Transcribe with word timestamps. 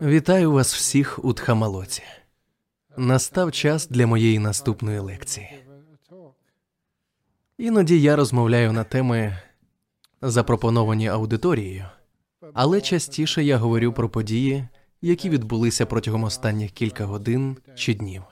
Вітаю 0.00 0.52
вас 0.52 0.74
всіх 0.74 1.24
у 1.24 1.32
Тхамалоці. 1.32 2.02
Настав 2.96 3.52
час 3.52 3.88
для 3.88 4.06
моєї 4.06 4.38
наступної 4.38 4.98
лекції. 4.98 5.48
Іноді 7.58 8.00
я 8.00 8.16
розмовляю 8.16 8.72
на 8.72 8.84
теми, 8.84 9.38
запропоновані 10.22 11.08
аудиторією, 11.08 11.84
але 12.54 12.80
частіше 12.80 13.44
я 13.44 13.56
говорю 13.56 13.92
про 13.92 14.08
події, 14.08 14.68
які 15.02 15.30
відбулися 15.30 15.86
протягом 15.86 16.24
останніх 16.24 16.70
кілька 16.70 17.04
годин 17.04 17.56
чи 17.74 17.94
днів. 17.94 18.22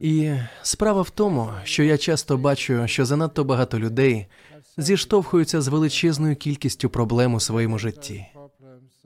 І 0.00 0.34
справа 0.62 1.02
в 1.02 1.10
тому, 1.10 1.50
що 1.64 1.82
я 1.82 1.98
часто 1.98 2.36
бачу, 2.36 2.86
що 2.86 3.04
занадто 3.04 3.44
багато 3.44 3.78
людей 3.78 4.26
зіштовхуються 4.76 5.60
з 5.60 5.68
величезною 5.68 6.36
кількістю 6.36 6.90
проблем 6.90 7.34
у 7.34 7.40
своєму 7.40 7.78
житті. 7.78 8.26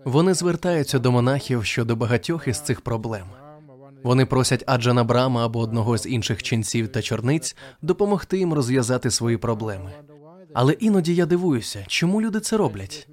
Вони 0.04 0.34
звертаються 0.34 0.98
до 0.98 1.12
монахів 1.12 1.64
щодо 1.64 1.96
багатьох 1.96 2.48
із 2.48 2.60
цих 2.60 2.80
проблем. 2.80 3.26
Вони 4.02 4.26
просять 4.26 4.64
Аджана 4.66 5.04
Брама 5.04 5.46
або 5.46 5.58
одного 5.58 5.98
з 5.98 6.06
інших 6.06 6.42
ченців 6.42 6.88
та 6.88 7.02
чорниць 7.02 7.56
допомогти 7.82 8.38
їм 8.38 8.52
розв'язати 8.52 9.10
свої 9.10 9.36
проблеми. 9.36 9.90
Але 10.54 10.72
іноді 10.72 11.14
я 11.14 11.26
дивуюся, 11.26 11.84
чому 11.86 12.22
люди 12.22 12.40
це 12.40 12.56
роблять, 12.56 13.08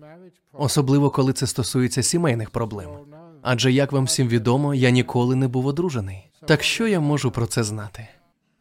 особливо 0.54 1.10
коли 1.10 1.34
це 1.34 1.48
стосується 1.48 2.04
сімейних 2.04 2.50
проблем. 2.50 2.90
Адже 3.42 3.72
як 3.72 3.92
вам 3.92 4.06
всім 4.06 4.28
відомо, 4.28 4.74
я 4.74 4.90
ніколи 4.90 5.36
не 5.36 5.48
був 5.48 5.66
одружений. 5.66 6.32
Так 6.46 6.64
що 6.64 6.88
я 6.88 7.00
можу 7.00 7.32
про 7.32 7.46
це 7.46 7.64
знати? 7.64 8.08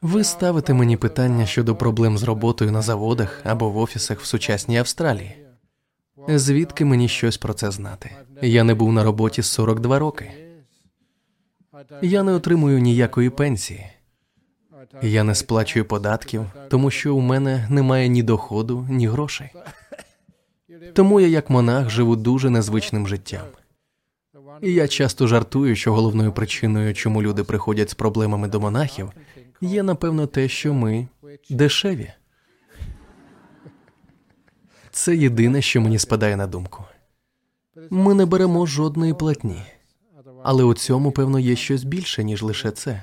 Ви 0.03 0.25
ставите 0.25 0.75
мені 0.75 0.97
питання 0.97 1.47
щодо 1.47 1.77
проблем 1.77 2.19
з 2.19 2.23
роботою 2.23 2.73
на 2.73 2.83
заводах 2.83 3.41
або 3.45 3.71
в 3.71 3.79
офісах 3.79 4.21
в 4.21 4.25
сучасній 4.25 4.79
Австралії. 4.79 5.46
Звідки 6.29 6.85
мені 6.85 7.09
щось 7.09 7.37
про 7.37 7.55
це 7.55 7.71
знати? 7.71 8.11
Я 8.43 8.65
не 8.65 8.75
був 8.75 8.93
на 8.93 9.05
роботі 9.05 9.43
42 9.43 9.99
роки. 9.99 10.31
Я 12.03 12.23
не 12.23 12.33
отримую 12.33 12.79
ніякої 12.79 13.31
пенсії. 13.31 13.87
Я 15.03 15.25
не 15.25 15.35
сплачую 15.35 15.85
податків, 15.85 16.47
тому 16.71 16.91
що 16.91 17.17
у 17.17 17.21
мене 17.21 17.67
немає 17.71 18.09
ні 18.09 18.23
доходу, 18.23 18.87
ні 18.91 19.09
грошей. 19.09 19.51
Тому 20.93 21.21
я, 21.21 21.27
як 21.27 21.51
монах, 21.51 21.91
живу 21.91 22.17
дуже 22.17 22.51
незвичним 22.51 23.09
життям. 23.09 23.47
І 24.63 24.73
я 24.73 24.89
часто 24.89 25.27
жартую, 25.27 25.77
що 25.77 25.93
головною 25.93 26.33
причиною, 26.33 26.95
чому 26.95 27.23
люди 27.23 27.45
приходять 27.45 27.91
з 27.91 27.95
проблемами 27.95 28.49
до 28.49 28.61
монахів, 28.61 29.11
є 29.61 29.83
напевно 29.83 30.27
те, 30.27 30.49
що 30.49 30.75
ми 30.75 31.09
дешеві. 31.51 32.13
Це 34.97 35.17
єдине, 35.17 35.63
що 35.63 35.81
мені 35.81 35.99
спадає 35.99 36.37
на 36.37 36.47
думку. 36.47 36.85
Ми 37.91 38.15
не 38.15 38.27
беремо 38.27 38.67
жодної 38.67 39.15
платні, 39.15 39.63
але 40.43 40.65
у 40.65 40.75
цьому, 40.75 41.13
певно, 41.13 41.39
є 41.39 41.57
щось 41.57 41.85
більше, 41.85 42.25
ніж 42.25 42.43
лише 42.43 42.71
це. 42.71 43.03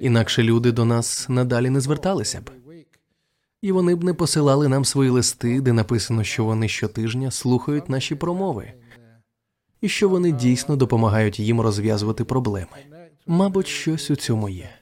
Інакше 0.00 0.42
люди 0.42 0.72
до 0.72 0.84
нас 0.84 1.28
надалі 1.28 1.70
не 1.70 1.80
зверталися 1.80 2.40
б. 2.40 2.50
І 3.62 3.72
вони 3.72 3.94
б 3.94 4.04
не 4.04 4.14
посилали 4.14 4.68
нам 4.68 4.84
свої 4.84 5.10
листи, 5.10 5.60
де 5.60 5.72
написано, 5.72 6.24
що 6.24 6.44
вони 6.44 6.68
щотижня 6.68 7.30
слухають 7.30 7.88
наші 7.88 8.14
промови, 8.14 8.72
і 9.80 9.88
що 9.88 10.08
вони 10.08 10.32
дійсно 10.32 10.76
допомагають 10.76 11.40
їм 11.40 11.60
розв'язувати 11.60 12.24
проблеми. 12.24 12.76
Мабуть, 13.26 13.66
щось 13.66 14.10
у 14.10 14.16
цьому 14.16 14.48
є. 14.48 14.79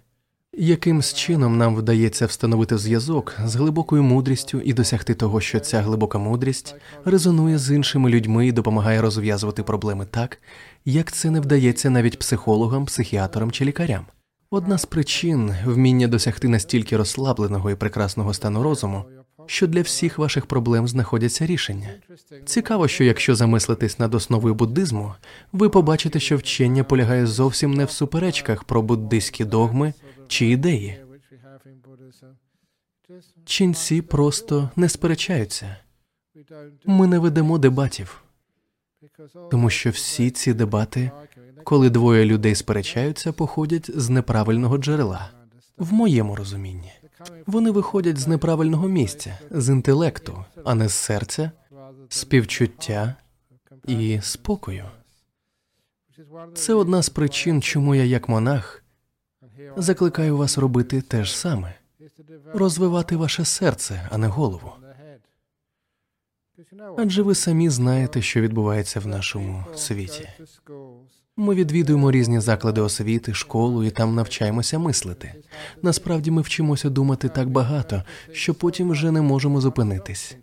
Якимсь 0.60 1.14
чином 1.14 1.58
нам 1.58 1.76
вдається 1.76 2.26
встановити 2.26 2.78
зв'язок 2.78 3.36
з 3.44 3.56
глибокою 3.56 4.02
мудрістю 4.02 4.60
і 4.60 4.72
досягти 4.72 5.14
того, 5.14 5.40
що 5.40 5.60
ця 5.60 5.80
глибока 5.80 6.18
мудрість 6.18 6.74
резонує 7.04 7.58
з 7.58 7.74
іншими 7.74 8.10
людьми 8.10 8.46
і 8.46 8.52
допомагає 8.52 9.00
розв'язувати 9.00 9.62
проблеми 9.62 10.06
так, 10.10 10.38
як 10.84 11.12
це 11.12 11.30
не 11.30 11.40
вдається 11.40 11.90
навіть 11.90 12.18
психологам, 12.18 12.86
психіатрам 12.86 13.50
чи 13.50 13.64
лікарям. 13.64 14.06
Одна 14.50 14.78
з 14.78 14.84
причин 14.84 15.54
вміння 15.64 16.08
досягти 16.08 16.48
настільки 16.48 16.96
розслабленого 16.96 17.70
і 17.70 17.74
прекрасного 17.74 18.34
стану 18.34 18.62
розуму, 18.62 19.04
що 19.46 19.66
для 19.66 19.82
всіх 19.82 20.18
ваших 20.18 20.46
проблем 20.46 20.88
знаходяться 20.88 21.46
рішення. 21.46 21.88
Цікаво, 22.44 22.88
що 22.88 23.04
якщо 23.04 23.34
замислитись 23.34 23.98
над 23.98 24.14
основою 24.14 24.54
буддизму, 24.54 25.14
ви 25.52 25.68
побачите, 25.68 26.20
що 26.20 26.36
вчення 26.36 26.84
полягає 26.84 27.26
зовсім 27.26 27.74
не 27.74 27.84
в 27.84 27.90
суперечках 27.90 28.64
про 28.64 28.82
буддистські 28.82 29.44
догми 29.44 29.92
чи 30.28 30.46
ідеї. 30.46 31.00
Ченці 33.44 34.02
просто 34.02 34.70
не 34.76 34.88
сперечаються. 34.88 35.76
Ми 36.84 37.06
не 37.06 37.18
ведемо 37.18 37.58
дебатів, 37.58 38.22
тому 39.50 39.70
що 39.70 39.90
всі 39.90 40.30
ці 40.30 40.54
дебати, 40.54 41.10
коли 41.64 41.90
двоє 41.90 42.24
людей 42.24 42.54
сперечаються, 42.54 43.32
походять 43.32 43.90
з 44.00 44.08
неправильного 44.08 44.78
джерела, 44.78 45.30
в 45.76 45.92
моєму 45.92 46.36
розумінні. 46.36 46.92
Вони 47.46 47.70
виходять 47.70 48.18
з 48.18 48.26
неправильного 48.26 48.88
місця, 48.88 49.38
з 49.50 49.68
інтелекту, 49.68 50.44
а 50.64 50.74
не 50.74 50.88
з 50.88 50.92
серця, 50.92 51.50
співчуття 52.08 53.14
і 53.86 54.20
спокою. 54.22 54.84
Це 56.54 56.74
одна 56.74 57.02
з 57.02 57.08
причин, 57.08 57.62
чому 57.62 57.94
я, 57.94 58.04
як 58.04 58.28
монах, 58.28 58.84
закликаю 59.76 60.36
вас 60.36 60.58
робити 60.58 61.00
те 61.00 61.24
ж 61.24 61.38
саме 61.38 61.74
розвивати 62.54 63.16
ваше 63.16 63.44
серце, 63.44 64.08
а 64.10 64.18
не 64.18 64.26
голову. 64.26 64.72
Адже 66.96 67.22
ви 67.22 67.34
самі 67.34 67.68
знаєте, 67.68 68.22
що 68.22 68.40
відбувається 68.40 69.00
в 69.00 69.06
нашому 69.06 69.64
світі. 69.74 70.28
Ми 71.36 71.54
відвідуємо 71.54 72.10
різні 72.10 72.40
заклади 72.40 72.80
освіти, 72.80 73.34
школу 73.34 73.84
і 73.84 73.90
там 73.90 74.14
навчаємося 74.14 74.78
мислити. 74.78 75.34
Насправді 75.82 76.30
ми 76.30 76.42
вчимося 76.42 76.90
думати 76.90 77.28
так 77.28 77.50
багато, 77.50 78.02
що 78.32 78.54
потім 78.54 78.90
вже 78.90 79.10
не 79.10 79.22
можемо 79.22 79.60
зупинитись. 79.60 80.36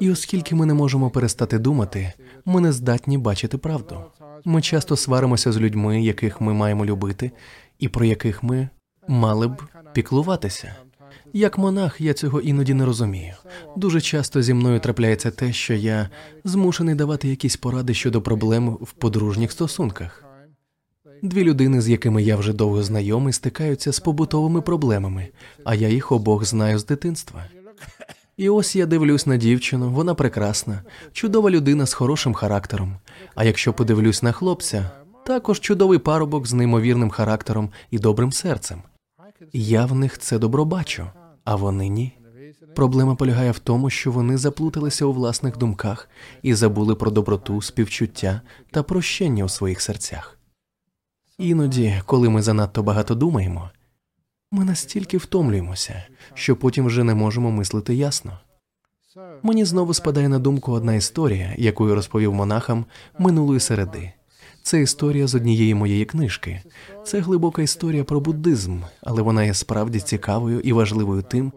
І 0.00 0.10
оскільки 0.10 0.54
ми 0.54 0.66
не 0.66 0.74
можемо 0.74 1.10
перестати 1.10 1.58
думати, 1.58 2.12
ми 2.44 2.60
не 2.60 2.72
здатні 2.72 3.18
бачити 3.18 3.58
правду. 3.58 4.04
Ми 4.44 4.62
часто 4.62 4.96
сваримося 4.96 5.52
з 5.52 5.60
людьми, 5.60 6.02
яких 6.02 6.40
ми 6.40 6.52
маємо 6.52 6.86
любити, 6.86 7.30
і 7.78 7.88
про 7.88 8.04
яких 8.04 8.42
ми 8.42 8.68
мали 9.08 9.48
б 9.48 9.62
піклуватися. 9.92 10.76
Як 11.32 11.58
монах, 11.58 12.00
я 12.00 12.14
цього 12.14 12.40
іноді 12.40 12.74
не 12.74 12.84
розумію. 12.84 13.34
Дуже 13.76 14.00
часто 14.00 14.42
зі 14.42 14.54
мною 14.54 14.80
трапляється 14.80 15.30
те, 15.30 15.52
що 15.52 15.74
я 15.74 16.10
змушений 16.44 16.94
давати 16.94 17.28
якісь 17.28 17.56
поради 17.56 17.94
щодо 17.94 18.22
проблем 18.22 18.78
в 18.80 18.92
подружніх 18.92 19.52
стосунках. 19.52 20.24
Дві 21.22 21.44
людини, 21.44 21.80
з 21.80 21.88
якими 21.88 22.22
я 22.22 22.36
вже 22.36 22.52
довго 22.52 22.82
знайомий, 22.82 23.32
стикаються 23.32 23.92
з 23.92 24.00
побутовими 24.00 24.60
проблемами, 24.60 25.28
а 25.64 25.74
я 25.74 25.88
їх 25.88 26.12
обох 26.12 26.44
знаю 26.44 26.78
з 26.78 26.86
дитинства. 26.86 27.44
І 28.36 28.48
ось 28.48 28.76
я 28.76 28.86
дивлюсь 28.86 29.26
на 29.26 29.36
дівчину, 29.36 29.90
вона 29.90 30.14
прекрасна, 30.14 30.82
чудова 31.12 31.50
людина 31.50 31.86
з 31.86 31.94
хорошим 31.94 32.34
характером. 32.34 32.96
А 33.34 33.44
якщо 33.44 33.72
подивлюсь 33.72 34.22
на 34.22 34.32
хлопця, 34.32 34.90
також 35.26 35.60
чудовий 35.60 35.98
парубок 35.98 36.46
з 36.46 36.52
неймовірним 36.52 37.10
характером 37.10 37.70
і 37.90 37.98
добрим 37.98 38.32
серцем. 38.32 38.82
Я 39.52 39.86
в 39.86 39.94
них 39.94 40.18
це 40.18 40.38
добро 40.38 40.64
бачу, 40.64 41.06
а 41.44 41.56
вони 41.56 41.88
ні. 41.88 42.12
Проблема 42.74 43.14
полягає 43.14 43.50
в 43.50 43.58
тому, 43.58 43.90
що 43.90 44.12
вони 44.12 44.38
заплуталися 44.38 45.04
у 45.04 45.12
власних 45.12 45.58
думках 45.58 46.08
і 46.42 46.54
забули 46.54 46.94
про 46.94 47.10
доброту, 47.10 47.62
співчуття 47.62 48.40
та 48.70 48.82
прощення 48.82 49.44
у 49.44 49.48
своїх 49.48 49.80
серцях. 49.80 50.38
Іноді, 51.38 52.02
коли 52.06 52.28
ми 52.28 52.42
занадто 52.42 52.82
багато 52.82 53.14
думаємо, 53.14 53.70
ми 54.52 54.64
настільки 54.64 55.16
втомлюємося, 55.16 56.02
що 56.34 56.56
потім 56.56 56.86
вже 56.86 57.04
не 57.04 57.14
можемо 57.14 57.50
мислити 57.50 57.94
ясно. 57.94 58.38
Мені 59.42 59.64
знову 59.64 59.94
спадає 59.94 60.28
на 60.28 60.38
думку 60.38 60.72
одна 60.72 60.94
історія, 60.94 61.54
яку 61.58 61.88
я 61.88 61.94
розповів 61.94 62.34
монахам 62.34 62.84
минулої 63.18 63.60
середи. 63.60 64.12
Це 64.62 64.82
історія 64.82 65.26
з 65.26 65.34
однієї 65.34 65.74
моєї 65.74 66.04
книжки. 66.04 66.62
Це 67.04 67.20
глибока 67.20 67.62
історія 67.62 68.04
про 68.04 68.20
буддизм, 68.20 68.80
але 69.00 69.22
вона 69.22 69.44
є 69.44 69.54
справді 69.54 70.00
цікавою 70.00 70.60
і 70.60 70.72
важливою 70.72 71.22
тим, 71.22 71.52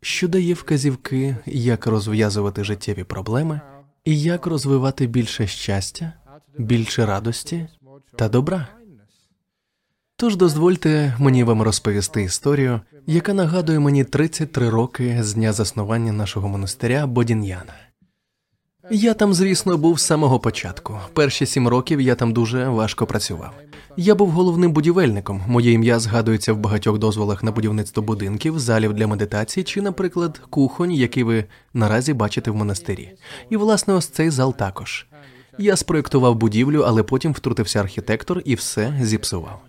що 0.00 0.28
дає 0.28 0.54
вказівки, 0.54 1.36
як 1.46 1.86
розв'язувати 1.86 2.64
життєві 2.64 3.04
проблеми 3.04 3.60
і 4.04 4.20
як 4.20 4.46
розвивати 4.46 5.06
більше 5.06 5.46
щастя, 5.46 6.12
більше 6.58 7.06
радості 7.06 7.68
та 8.16 8.28
добра. 8.28 8.77
Тож 10.20 10.36
дозвольте 10.36 11.14
мені 11.18 11.44
вам 11.44 11.62
розповісти 11.62 12.22
історію, 12.22 12.80
яка 13.06 13.34
нагадує 13.34 13.78
мені 13.78 14.04
33 14.04 14.70
роки 14.70 15.18
з 15.20 15.34
дня 15.34 15.52
заснування 15.52 16.12
нашого 16.12 16.48
монастиря 16.48 17.06
Бодін'яна. 17.06 17.74
Я 18.90 19.14
там, 19.14 19.34
звісно, 19.34 19.76
був 19.76 20.00
з 20.00 20.06
самого 20.06 20.40
початку. 20.40 20.98
Перші 21.12 21.46
сім 21.46 21.68
років 21.68 22.00
я 22.00 22.14
там 22.14 22.32
дуже 22.32 22.68
важко 22.68 23.06
працював. 23.06 23.52
Я 23.96 24.14
був 24.14 24.30
головним 24.30 24.72
будівельником. 24.72 25.42
Моє 25.48 25.72
ім'я 25.72 25.98
згадується 25.98 26.52
в 26.52 26.58
багатьох 26.58 26.98
дозволах 26.98 27.42
на 27.42 27.52
будівництво 27.52 28.02
будинків, 28.02 28.58
залів 28.58 28.94
для 28.94 29.06
медитації 29.06 29.64
чи, 29.64 29.82
наприклад, 29.82 30.40
кухонь, 30.50 30.92
який 30.92 31.22
ви 31.22 31.44
наразі 31.74 32.12
бачите 32.12 32.50
в 32.50 32.54
монастирі. 32.54 33.10
І 33.50 33.56
власне 33.56 33.94
ось 33.94 34.06
цей 34.06 34.30
зал 34.30 34.56
також. 34.56 35.06
Я 35.58 35.76
спроєктував 35.76 36.34
будівлю, 36.34 36.84
але 36.86 37.02
потім 37.02 37.32
втрутився 37.32 37.80
архітектор 37.80 38.42
і 38.44 38.54
все 38.54 38.94
зіпсував. 39.02 39.67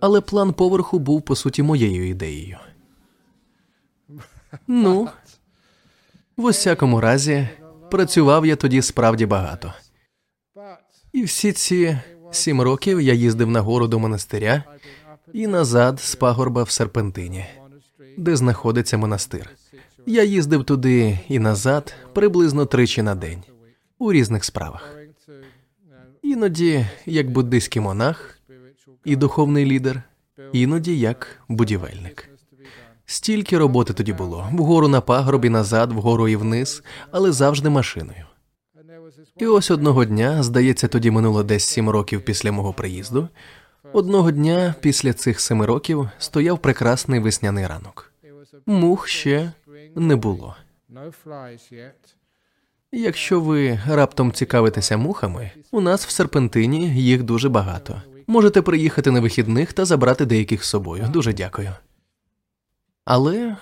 Але 0.00 0.20
план 0.20 0.52
поверху 0.52 0.98
був 0.98 1.22
по 1.22 1.36
суті 1.36 1.62
моєю 1.62 2.08
ідеєю. 2.08 2.58
Ну, 4.66 5.08
в 6.36 6.44
усякому 6.44 7.00
разі, 7.00 7.48
працював 7.90 8.46
я 8.46 8.56
тоді 8.56 8.82
справді 8.82 9.26
багато. 9.26 9.72
І 11.12 11.22
всі 11.22 11.52
ці 11.52 11.98
сім 12.30 12.62
років 12.62 13.00
я 13.00 13.14
їздив 13.14 13.50
нагору 13.50 13.88
до 13.88 13.98
монастиря 13.98 14.64
і 15.32 15.46
назад 15.46 16.00
з 16.00 16.14
пагорба 16.14 16.62
в 16.62 16.70
серпентині, 16.70 17.46
де 18.16 18.36
знаходиться 18.36 18.98
монастир. 18.98 19.50
Я 20.06 20.22
їздив 20.22 20.64
туди 20.64 21.18
і 21.28 21.38
назад 21.38 21.94
приблизно 22.12 22.66
тричі 22.66 23.02
на 23.02 23.14
день 23.14 23.42
у 23.98 24.12
різних 24.12 24.44
справах. 24.44 24.94
Іноді 26.22 26.86
як 27.06 27.30
буддийський 27.30 27.82
монах 27.82 28.37
і 29.08 29.16
духовний 29.16 29.66
лідер, 29.66 30.02
іноді 30.52 30.98
як 30.98 31.26
будівельник. 31.48 32.28
Стільки 33.06 33.58
роботи 33.58 33.92
тоді 33.92 34.12
було 34.12 34.48
вгору 34.52 34.88
на 34.88 35.00
пагорбі, 35.00 35.48
назад, 35.48 35.92
вгору 35.92 36.28
і 36.28 36.36
вниз, 36.36 36.82
але 37.10 37.32
завжди 37.32 37.68
машиною. 37.68 38.24
І 39.36 39.46
ось 39.46 39.70
одного 39.70 40.04
дня, 40.04 40.42
здається, 40.42 40.88
тоді 40.88 41.10
минуло 41.10 41.42
десь 41.42 41.64
сім 41.64 41.90
років 41.90 42.24
після 42.24 42.52
мого 42.52 42.72
приїзду. 42.72 43.28
Одного 43.92 44.30
дня 44.30 44.74
після 44.80 45.12
цих 45.12 45.40
семи 45.40 45.66
років 45.66 46.10
стояв 46.18 46.58
прекрасний 46.58 47.20
весняний 47.20 47.66
ранок. 47.66 48.12
Мух 48.66 49.08
ще 49.08 49.52
не 49.94 50.16
було. 50.16 50.56
Якщо 52.92 53.40
ви 53.40 53.80
раптом 53.88 54.32
цікавитеся 54.32 54.96
мухами, 54.96 55.50
у 55.70 55.80
нас 55.80 56.06
в 56.06 56.10
серпентині 56.10 57.02
їх 57.02 57.22
дуже 57.22 57.48
багато. 57.48 58.02
Можете 58.30 58.62
приїхати 58.62 59.10
на 59.10 59.20
вихідних 59.20 59.72
та 59.72 59.84
забрати 59.84 60.26
деяких 60.26 60.64
з 60.64 60.68
собою. 60.68 61.08
Дуже 61.12 61.32
дякую. 61.32 61.72
Але 63.04 63.56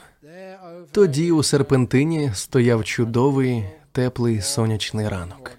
тоді 0.91 1.33
у 1.33 1.43
серпентині 1.43 2.31
стояв 2.35 2.85
чудовий 2.85 3.65
теплий 3.93 4.41
сонячний 4.41 5.09
ранок. 5.09 5.51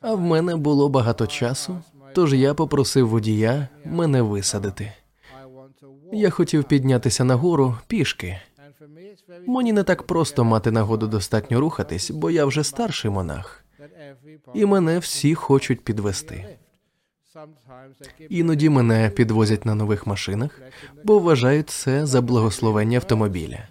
А 0.00 0.14
в 0.14 0.20
мене 0.20 0.56
було 0.56 0.88
багато 0.88 1.26
часу, 1.26 1.82
тож 2.12 2.34
я 2.34 2.54
попросив 2.54 3.08
водія 3.08 3.68
мене 3.84 4.22
висадити. 4.22 4.92
Я 6.12 6.30
хотів 6.30 6.64
піднятися 6.64 7.24
нагору 7.24 7.78
пішки. 7.86 8.40
Мені 9.46 9.72
не 9.72 9.82
так 9.82 10.02
просто 10.02 10.44
мати 10.44 10.70
нагоду 10.70 11.06
достатньо 11.06 11.60
рухатись, 11.60 12.10
бо 12.10 12.30
я 12.30 12.44
вже 12.44 12.64
старший 12.64 13.10
монах, 13.10 13.64
і 14.54 14.66
мене 14.66 14.98
всі 14.98 15.34
хочуть 15.34 15.84
підвести. 15.84 16.58
Іноді 18.28 18.68
мене 18.68 19.10
підвозять 19.10 19.64
на 19.64 19.74
нових 19.74 20.06
машинах, 20.06 20.60
бо 21.04 21.18
вважають 21.18 21.70
це 21.70 22.06
за 22.06 22.20
благословення 22.20 22.98
автомобіля. 22.98 23.68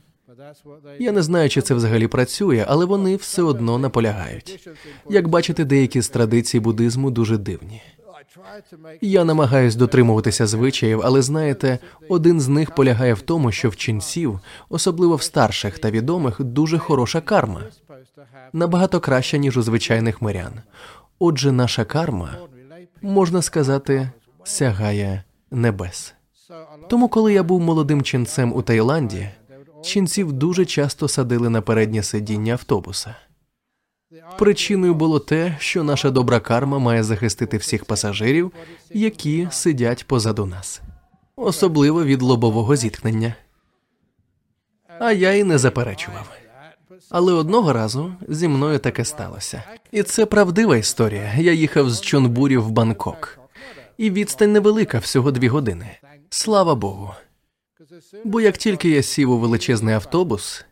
Я 0.99 1.11
не 1.11 1.21
знаю, 1.21 1.49
чи 1.49 1.61
це 1.61 1.73
взагалі 1.73 2.07
працює, 2.07 2.65
але 2.67 2.85
вони 2.85 3.15
все 3.15 3.41
одно 3.41 3.77
наполягають. 3.77 4.69
Як 5.09 5.27
бачите, 5.27 5.65
деякі 5.65 6.01
з 6.01 6.09
традицій 6.09 6.59
буддизму 6.59 7.11
дуже 7.11 7.37
дивні. 7.37 7.81
Я 9.01 9.23
намагаюсь 9.23 9.75
дотримуватися 9.75 10.47
звичаїв, 10.47 11.01
але 11.03 11.21
знаєте, 11.21 11.79
один 12.09 12.41
з 12.41 12.47
них 12.47 12.75
полягає 12.75 13.13
в 13.13 13.21
тому, 13.21 13.51
що 13.51 13.69
в 13.69 13.75
ченців, 13.75 14.39
особливо 14.69 15.15
в 15.15 15.21
старших 15.21 15.79
та 15.79 15.91
відомих, 15.91 16.41
дуже 16.41 16.77
хороша 16.77 17.21
карма, 17.21 17.61
набагато 18.53 18.99
краща 18.99 19.37
ніж 19.37 19.57
у 19.57 19.61
звичайних 19.61 20.21
мирян. 20.21 20.53
Отже, 21.19 21.51
наша 21.51 21.85
карма 21.85 22.37
можна 23.03 23.41
сказати 23.41 24.09
сягає 24.43 25.23
небес. 25.51 26.13
Тому, 26.89 27.07
коли 27.07 27.33
я 27.33 27.43
був 27.43 27.61
молодим 27.61 28.01
ченцем 28.01 28.53
у 28.53 28.61
Таїланді, 28.61 29.29
ченців 29.83 30.33
дуже 30.33 30.65
часто 30.65 31.07
садили 31.07 31.49
на 31.49 31.61
переднє 31.61 32.03
сидіння 32.03 32.53
автобуса. 32.53 33.15
Причиною 34.39 34.93
було 34.93 35.19
те, 35.19 35.55
що 35.59 35.83
наша 35.83 36.11
добра 36.11 36.39
карма 36.39 36.79
має 36.79 37.03
захистити 37.03 37.57
всіх 37.57 37.85
пасажирів, 37.85 38.51
які 38.89 39.47
сидять 39.51 40.07
позаду 40.07 40.45
нас, 40.45 40.81
особливо 41.35 42.03
від 42.03 42.21
лобового 42.21 42.75
зіткнення. 42.75 43.35
А 44.99 45.11
я 45.11 45.33
й 45.33 45.43
не 45.43 45.57
заперечував. 45.57 46.42
Але 47.09 47.33
одного 47.33 47.73
разу 47.73 48.13
зі 48.27 48.47
мною 48.47 48.79
таке 48.79 49.05
сталося, 49.05 49.63
і 49.91 50.03
це 50.03 50.25
правдива 50.25 50.77
історія. 50.77 51.33
Я 51.37 51.53
їхав 51.53 51.89
з 51.89 52.01
Чонбурі 52.01 52.57
в 52.57 52.71
Бангкок, 52.71 53.39
і 53.97 54.11
відстань 54.11 54.51
невелика, 54.51 54.99
всього 54.99 55.31
дві 55.31 55.47
години. 55.47 55.89
Слава 56.29 56.75
Богу. 56.75 57.11
Бо 58.23 58.41
як 58.41 58.57
тільки 58.57 58.89
я 58.89 59.03
сів 59.03 59.31
у 59.31 59.37
величезний 59.37 59.95
автобус, 59.95 60.65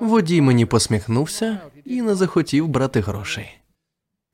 водій 0.00 0.40
мені 0.40 0.66
посміхнувся 0.66 1.60
і 1.84 2.02
не 2.02 2.14
захотів 2.14 2.68
брати 2.68 3.00
грошей. 3.00 3.58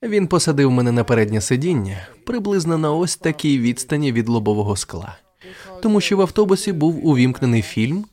Він 0.03 0.27
посадив 0.27 0.71
мене 0.71 0.93
на 0.93 1.05
переднє 1.05 1.41
сидіння 1.41 2.09
приблизно 2.27 2.79
на 2.79 2.93
ось 2.93 3.17
такій 3.17 3.59
відстані 3.59 4.13
від 4.13 4.29
лобового 4.29 4.77
скла, 4.77 5.19
тому 5.83 6.01
що 6.01 6.17
в 6.17 6.21
автобусі 6.21 6.73
був 6.73 7.07
увімкнений 7.07 7.63
фільм, 7.63 8.05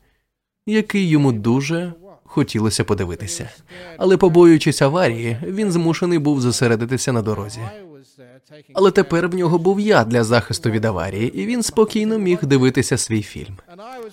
який 0.66 1.10
йому 1.10 1.32
дуже 1.32 1.94
хотілося 2.32 2.84
подивитися. 2.84 3.50
Але, 3.98 4.18
побоюючись 4.18 4.82
аварії, 4.82 5.38
він 5.44 5.72
змушений 5.72 6.20
був 6.20 6.42
зосередитися 6.42 7.12
на 7.12 7.22
дорозі. 7.22 7.60
Але 8.74 8.92
тепер 8.92 9.28
в 9.28 9.36
нього 9.36 9.58
був 9.58 9.80
я 9.80 10.04
для 10.04 10.24
захисту 10.24 10.70
від 10.70 10.86
аварії, 10.86 11.42
і 11.42 11.46
він 11.46 11.64
спокійно 11.64 12.18
міг 12.18 12.40
дивитися 12.44 12.98
свій 12.98 13.22
фільм. 13.22 13.58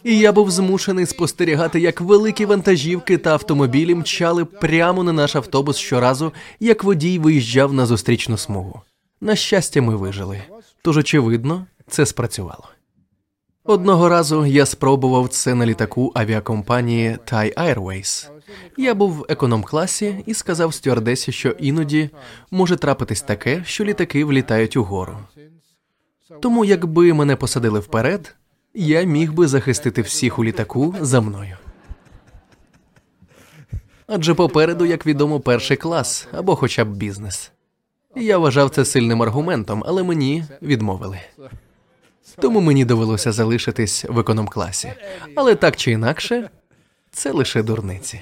І 0.04 0.18
я 0.18 0.32
був 0.32 0.50
змушений 0.50 1.06
спостерігати, 1.06 1.80
як 1.80 2.00
великі 2.00 2.44
вантажівки 2.44 3.18
та 3.18 3.32
автомобілі 3.32 3.94
мчали 3.94 4.44
прямо 4.44 5.02
на 5.02 5.12
наш 5.12 5.36
автобус 5.36 5.76
щоразу, 5.76 6.32
як 6.60 6.84
водій 6.84 7.18
виїжджав 7.18 7.72
на 7.72 7.86
зустрічну 7.86 8.36
смугу. 8.36 8.80
На 9.20 9.36
щастя, 9.36 9.82
ми 9.82 9.96
вижили. 9.96 10.42
Тож, 10.82 10.96
очевидно, 10.96 11.66
це 11.88 12.06
спрацювало. 12.06 12.68
Одного 13.70 14.08
разу 14.08 14.46
я 14.46 14.66
спробував 14.66 15.28
це 15.28 15.54
на 15.54 15.66
літаку 15.66 16.12
авіакомпанії 16.14 17.18
Thai 17.26 17.54
Airways. 17.54 18.30
Я 18.76 18.94
був 18.94 19.12
в 19.12 19.26
економ-класі 19.28 20.22
і 20.26 20.34
сказав 20.34 20.74
стюардесі, 20.74 21.32
що 21.32 21.48
іноді 21.50 22.10
може 22.50 22.76
трапитись 22.76 23.22
таке, 23.22 23.62
що 23.64 23.84
літаки 23.84 24.24
влітають 24.24 24.76
угору. 24.76 25.18
Тому, 26.40 26.64
якби 26.64 27.14
мене 27.14 27.36
посадили 27.36 27.80
вперед, 27.80 28.36
я 28.74 29.02
міг 29.02 29.32
би 29.32 29.46
захистити 29.46 30.02
всіх 30.02 30.38
у 30.38 30.44
літаку 30.44 30.94
за 31.00 31.20
мною. 31.20 31.56
Адже 34.06 34.34
попереду, 34.34 34.86
як 34.86 35.06
відомо, 35.06 35.40
перший 35.40 35.76
клас 35.76 36.28
або 36.32 36.56
хоча 36.56 36.84
б 36.84 36.88
бізнес. 36.88 37.52
Я 38.16 38.38
вважав 38.38 38.70
це 38.70 38.84
сильним 38.84 39.22
аргументом, 39.22 39.84
але 39.86 40.02
мені 40.02 40.44
відмовили. 40.62 41.20
Тому 42.36 42.60
мені 42.60 42.84
довелося 42.84 43.32
залишитись 43.32 44.04
в 44.08 44.18
економ-класі. 44.18 44.92
Але 45.34 45.54
так 45.54 45.76
чи 45.76 45.90
інакше, 45.90 46.50
це 47.10 47.32
лише 47.32 47.62
дурниці. 47.62 48.20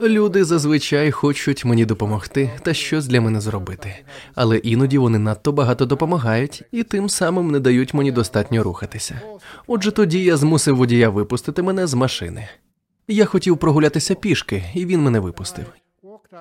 Люди 0.00 0.44
зазвичай 0.44 1.10
хочуть 1.10 1.64
мені 1.64 1.84
допомогти 1.84 2.50
та 2.62 2.74
щось 2.74 3.06
для 3.06 3.20
мене 3.20 3.40
зробити, 3.40 3.94
але 4.34 4.56
іноді 4.56 4.98
вони 4.98 5.18
надто 5.18 5.52
багато 5.52 5.86
допомагають 5.86 6.62
і 6.72 6.82
тим 6.82 7.08
самим 7.08 7.50
не 7.50 7.60
дають 7.60 7.94
мені 7.94 8.12
достатньо 8.12 8.62
рухатися. 8.62 9.20
Отже, 9.66 9.90
тоді 9.90 10.24
я 10.24 10.36
змусив 10.36 10.76
водія 10.76 11.08
випустити 11.08 11.62
мене 11.62 11.86
з 11.86 11.94
машини. 11.94 12.48
Я 13.08 13.24
хотів 13.24 13.58
прогулятися 13.58 14.14
пішки, 14.14 14.64
і 14.74 14.86
він 14.86 15.02
мене 15.02 15.20
випустив. 15.20 15.66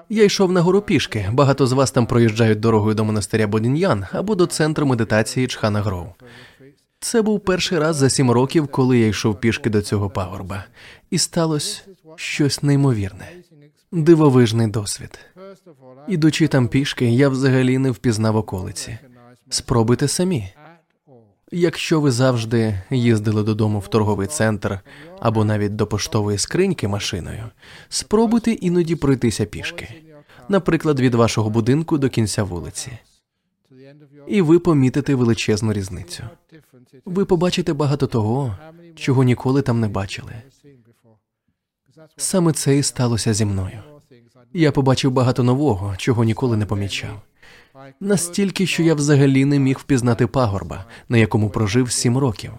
Я 0.09 0.23
йшов 0.23 0.51
на 0.51 0.61
гору 0.61 0.81
пішки. 0.81 1.29
Багато 1.33 1.67
з 1.67 1.71
вас 1.71 1.91
там 1.91 2.05
проїжджають 2.05 2.59
дорогою 2.59 2.95
до 2.95 3.05
монастиря 3.05 3.47
Бодін'ян 3.47 4.05
або 4.11 4.35
до 4.35 4.45
центру 4.45 4.85
медитації 4.85 5.47
Чхана 5.47 5.81
Гроу. 5.81 6.07
Це 7.03 7.21
був 7.21 7.39
перший 7.39 7.79
раз 7.79 7.95
за 7.95 8.09
сім 8.09 8.31
років, 8.31 8.67
коли 8.67 8.99
я 8.99 9.07
йшов 9.07 9.39
пішки 9.39 9.69
до 9.69 9.81
цього 9.81 10.09
пагорба, 10.09 10.65
і 11.09 11.17
сталося 11.17 11.81
щось 12.15 12.63
неймовірне, 12.63 13.31
дивовижний 13.91 14.67
досвід. 14.67 15.19
Ідучи 16.07 16.47
там 16.47 16.67
пішки, 16.67 17.05
я 17.05 17.29
взагалі 17.29 17.77
не 17.77 17.91
впізнав 17.91 18.35
околиці. 18.35 18.97
Спробуйте 19.49 20.07
самі. 20.07 20.53
Якщо 21.51 22.01
ви 22.01 22.11
завжди 22.11 22.81
їздили 22.89 23.43
додому 23.43 23.79
в 23.79 23.87
торговий 23.87 24.27
центр 24.27 24.79
або 25.19 25.45
навіть 25.45 25.75
до 25.75 25.87
поштової 25.87 26.37
скриньки 26.37 26.87
машиною, 26.87 27.43
спробуйте 27.89 28.51
іноді 28.51 28.95
пройтися 28.95 29.45
пішки, 29.45 29.87
наприклад, 30.49 30.99
від 30.99 31.15
вашого 31.15 31.49
будинку 31.49 31.97
до 31.97 32.09
кінця 32.09 32.43
вулиці, 32.43 32.91
і 34.27 34.41
ви 34.41 34.59
помітите 34.59 35.15
величезну 35.15 35.73
різницю. 35.73 36.23
Ви 37.05 37.25
побачите 37.25 37.73
багато 37.73 38.07
того, 38.07 38.57
чого 38.95 39.23
ніколи 39.23 39.61
там 39.61 39.79
не 39.79 39.87
бачили. 39.87 40.33
Саме 42.17 42.53
це 42.53 42.77
і 42.77 42.83
сталося 42.83 43.33
зі 43.33 43.45
мною. 43.45 43.83
Я 44.53 44.71
побачив 44.71 45.11
багато 45.11 45.43
нового, 45.43 45.95
чого 45.97 46.23
ніколи 46.23 46.57
не 46.57 46.65
помічав. 46.65 47.21
Настільки, 47.99 48.67
що 48.67 48.83
я 48.83 48.95
взагалі 48.95 49.45
не 49.45 49.59
міг 49.59 49.77
впізнати 49.79 50.27
пагорба, 50.27 50.85
на 51.09 51.17
якому 51.17 51.49
прожив 51.49 51.91
сім 51.91 52.17
років. 52.17 52.51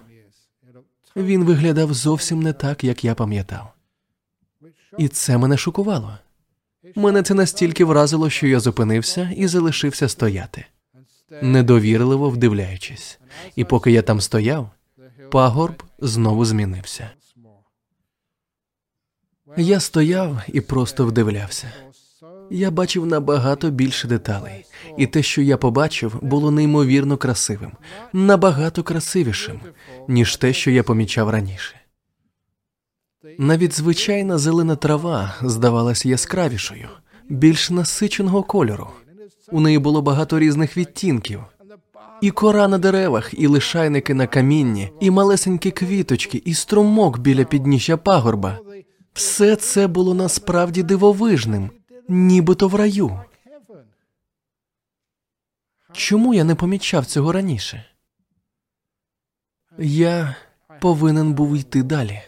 Він 1.17 1.45
виглядав 1.45 1.95
зовсім 1.95 2.43
не 2.43 2.53
так, 2.53 2.85
як 2.85 3.05
я 3.05 3.15
пам'ятав. 3.15 3.73
І 4.99 5.09
це 5.09 5.39
мене 5.39 5.57
шокувало. 5.57 6.19
Мене 6.95 7.23
це 7.23 7.35
настільки 7.35 7.85
вразило, 7.85 8.31
що 8.31 8.47
я 8.47 8.61
зупинився 8.61 9.31
і 9.37 9.47
залишився 9.47 10.09
стояти, 10.09 10.67
недовірливо 11.43 12.31
вдивляючись. 12.31 13.21
І 13.57 13.65
поки 13.65 13.93
я 13.93 14.03
там 14.03 14.21
стояв, 14.21 14.71
пагорб 15.31 15.83
знову 15.99 16.45
змінився. 16.45 17.11
Я 19.57 19.81
стояв 19.81 20.43
і 20.49 20.61
просто 20.61 21.07
вдивлявся. 21.07 21.73
Я 22.51 22.71
бачив 22.71 23.07
набагато 23.07 23.71
більше 23.71 24.09
деталей, 24.09 24.65
і 24.99 25.07
те, 25.07 25.23
що 25.23 25.43
я 25.43 25.57
побачив, 25.57 26.19
було 26.23 26.51
неймовірно 26.51 27.17
красивим, 27.17 27.73
набагато 28.13 28.83
красивішим, 28.83 29.61
ніж 30.09 30.37
те, 30.37 30.53
що 30.53 30.71
я 30.71 30.83
помічав 30.83 31.31
раніше. 31.31 31.77
Навіть 33.39 33.73
звичайна 33.73 34.39
зелена 34.39 34.77
трава 34.77 35.35
здавалася 35.43 36.09
яскравішою, 36.09 36.89
більш 37.29 37.71
насиченого 37.71 38.43
кольору. 38.43 38.89
У 39.53 39.61
неї 39.61 39.79
було 39.79 40.03
багато 40.03 40.39
різних 40.39 40.77
відтінків. 40.77 41.41
І 42.21 42.31
кора 42.31 42.69
на 42.69 42.79
деревах, 42.79 43.35
і 43.35 43.47
лишайники 43.47 44.15
на 44.15 44.27
камінні, 44.27 44.93
і 45.01 45.11
малесенькі 45.11 45.71
квіточки, 45.71 46.43
і 46.45 46.55
струмок 46.55 47.19
біля 47.19 47.45
підніжжя 47.45 47.97
пагорба. 47.97 48.59
Все 49.13 49.57
це 49.57 49.87
було 49.87 50.15
насправді 50.15 50.83
дивовижним, 50.83 51.71
нібито 52.09 52.69
в 52.69 52.75
раю. 52.75 53.21
Чому 55.93 56.35
я 56.35 56.45
не 56.45 56.55
помічав 56.55 57.07
цього 57.07 57.33
раніше? 57.33 57.85
Я 59.79 60.37
повинен 60.81 61.33
був 61.33 61.57
йти 61.57 61.83
далі, 61.83 62.21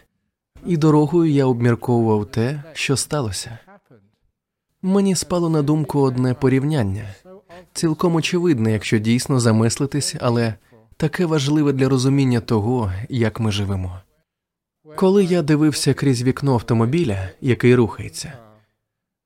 і 0.65 0.77
дорогою 0.77 1.31
я 1.31 1.45
обмірковував 1.45 2.25
те, 2.25 2.63
що 2.73 2.97
сталося. 2.97 3.59
Мені 4.85 5.15
спало 5.15 5.49
на 5.49 5.61
думку 5.61 5.99
одне 5.99 6.33
порівняння, 6.33 7.15
цілком 7.73 8.15
очевидне, 8.15 8.71
якщо 8.71 8.97
дійсно 8.97 9.39
замислитись, 9.39 10.15
але 10.19 10.53
таке 10.97 11.25
важливе 11.25 11.73
для 11.73 11.89
розуміння 11.89 12.39
того, 12.39 12.91
як 13.09 13.39
ми 13.39 13.51
живемо. 13.51 14.01
Коли 14.95 15.23
я 15.23 15.41
дивився 15.41 15.93
крізь 15.93 16.23
вікно 16.23 16.53
автомобіля, 16.53 17.29
який 17.41 17.75
рухається, 17.75 18.33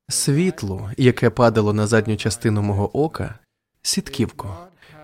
світлу, 0.09 0.89
яке 0.97 1.29
падало 1.29 1.73
на 1.73 1.87
задню 1.87 2.17
частину 2.17 2.61
мого 2.61 3.03
ока, 3.03 3.35
сітківку, 3.81 4.47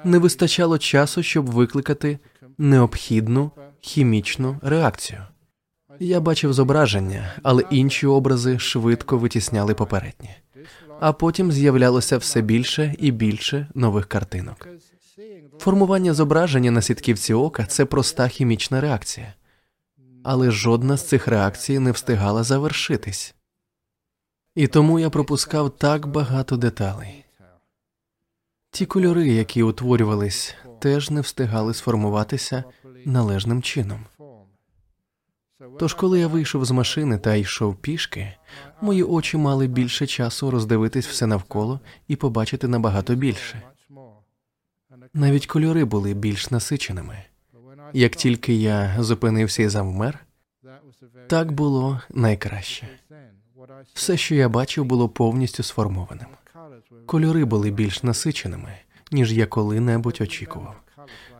не 0.03 0.17
вистачало 0.17 0.77
часу, 0.77 1.23
щоб 1.23 1.45
викликати 1.45 2.19
необхідну 2.57 3.51
хімічну 3.81 4.57
реакцію. 4.61 5.21
Я 5.99 6.19
бачив 6.19 6.53
зображення, 6.53 7.33
але 7.43 7.63
інші 7.69 8.07
образи 8.07 8.59
швидко 8.59 9.17
витісняли 9.17 9.73
попередні, 9.73 10.29
а 10.99 11.13
потім 11.13 11.51
з'являлося 11.51 12.17
все 12.17 12.41
більше 12.41 12.95
і 12.99 13.11
більше 13.11 13.67
нових 13.73 14.05
картинок. 14.05 14.67
Формування 15.59 16.13
зображення 16.13 16.71
на 16.71 16.81
сітківці 16.81 17.33
ока 17.33 17.65
це 17.65 17.85
проста 17.85 18.27
хімічна 18.27 18.81
реакція 18.81 19.33
але 20.25 20.51
жодна 20.51 20.97
з 20.97 21.07
цих 21.07 21.27
реакцій 21.27 21.79
не 21.79 21.91
встигала 21.91 22.43
завершитись. 22.43 23.35
І 24.55 24.67
тому 24.67 24.99
я 24.99 25.09
пропускав 25.09 25.77
так 25.77 26.07
багато 26.07 26.57
деталей. 26.57 27.25
Ті 28.71 28.85
кольори, 28.85 29.27
які 29.27 29.63
утворювались, 29.63 30.55
теж 30.79 31.09
не 31.09 31.21
встигали 31.21 31.73
сформуватися 31.73 32.63
належним 33.05 33.61
чином. 33.61 34.05
Тож, 35.79 35.93
коли 35.93 36.19
я 36.19 36.27
вийшов 36.27 36.65
з 36.65 36.71
машини 36.71 37.17
та 37.17 37.35
йшов 37.35 37.75
пішки, 37.75 38.33
мої 38.81 39.03
очі 39.03 39.37
мали 39.37 39.67
більше 39.67 40.07
часу 40.07 40.51
роздивитись 40.51 41.07
все 41.07 41.27
навколо 41.27 41.79
і 42.07 42.15
побачити 42.15 42.67
набагато 42.67 43.15
більше. 43.15 43.61
Навіть 45.13 45.45
кольори 45.45 45.85
були 45.85 46.13
більш 46.13 46.51
насиченими. 46.51 47.17
Як 47.93 48.15
тільки 48.15 48.53
я 48.53 48.95
зупинився 48.99 49.63
і 49.63 49.67
завмер, 49.67 50.19
так 51.27 51.51
було 51.51 52.01
найкраще. 52.09 52.87
Все, 53.93 54.17
що 54.17 54.35
я 54.35 54.49
бачив, 54.49 54.85
було 54.85 55.09
повністю 55.09 55.63
сформованим. 55.63 56.27
Кольори 57.05 57.45
були 57.45 57.71
більш 57.71 58.03
насиченими, 58.03 58.71
ніж 59.11 59.33
я 59.33 59.45
коли-небудь 59.45 60.17
очікував. 60.21 60.75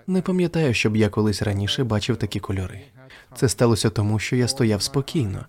Не 0.08 0.22
пам'ятаю, 0.22 0.74
щоб 0.74 0.96
я 0.96 1.10
колись 1.10 1.42
раніше 1.42 1.84
бачив 1.84 2.18
такі 2.18 2.40
кольори. 2.40 2.82
Це 3.36 3.50
сталося 3.50 3.90
тому, 3.90 4.20
що 4.20 4.36
я 4.36 4.48
стояв 4.48 4.82
спокійно, 4.82 5.46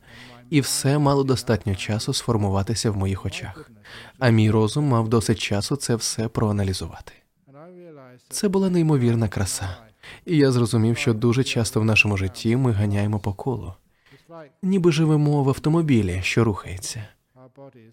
і 0.50 0.60
все 0.60 0.98
мало 0.98 1.24
достатньо 1.24 1.74
часу 1.74 2.12
сформуватися 2.12 2.90
в 2.90 2.96
моїх 2.96 3.26
очах. 3.26 3.70
А 4.18 4.30
мій 4.30 4.50
розум 4.50 4.84
мав 4.84 5.08
досить 5.08 5.38
часу 5.38 5.76
це 5.76 5.96
все 5.96 6.28
проаналізувати. 6.28 7.12
Це 8.28 8.48
була 8.48 8.70
неймовірна 8.70 9.28
краса. 9.28 9.76
І 10.26 10.36
я 10.36 10.52
зрозумів, 10.52 10.96
що 10.96 11.14
дуже 11.14 11.44
часто 11.44 11.80
в 11.80 11.84
нашому 11.84 12.16
житті 12.16 12.56
ми 12.56 12.72
ганяємо 12.72 13.18
по 13.18 13.32
колу, 13.32 13.74
ніби 14.62 14.92
живемо 14.92 15.42
в 15.42 15.48
автомобілі, 15.48 16.20
що 16.22 16.44
рухається. 16.44 17.08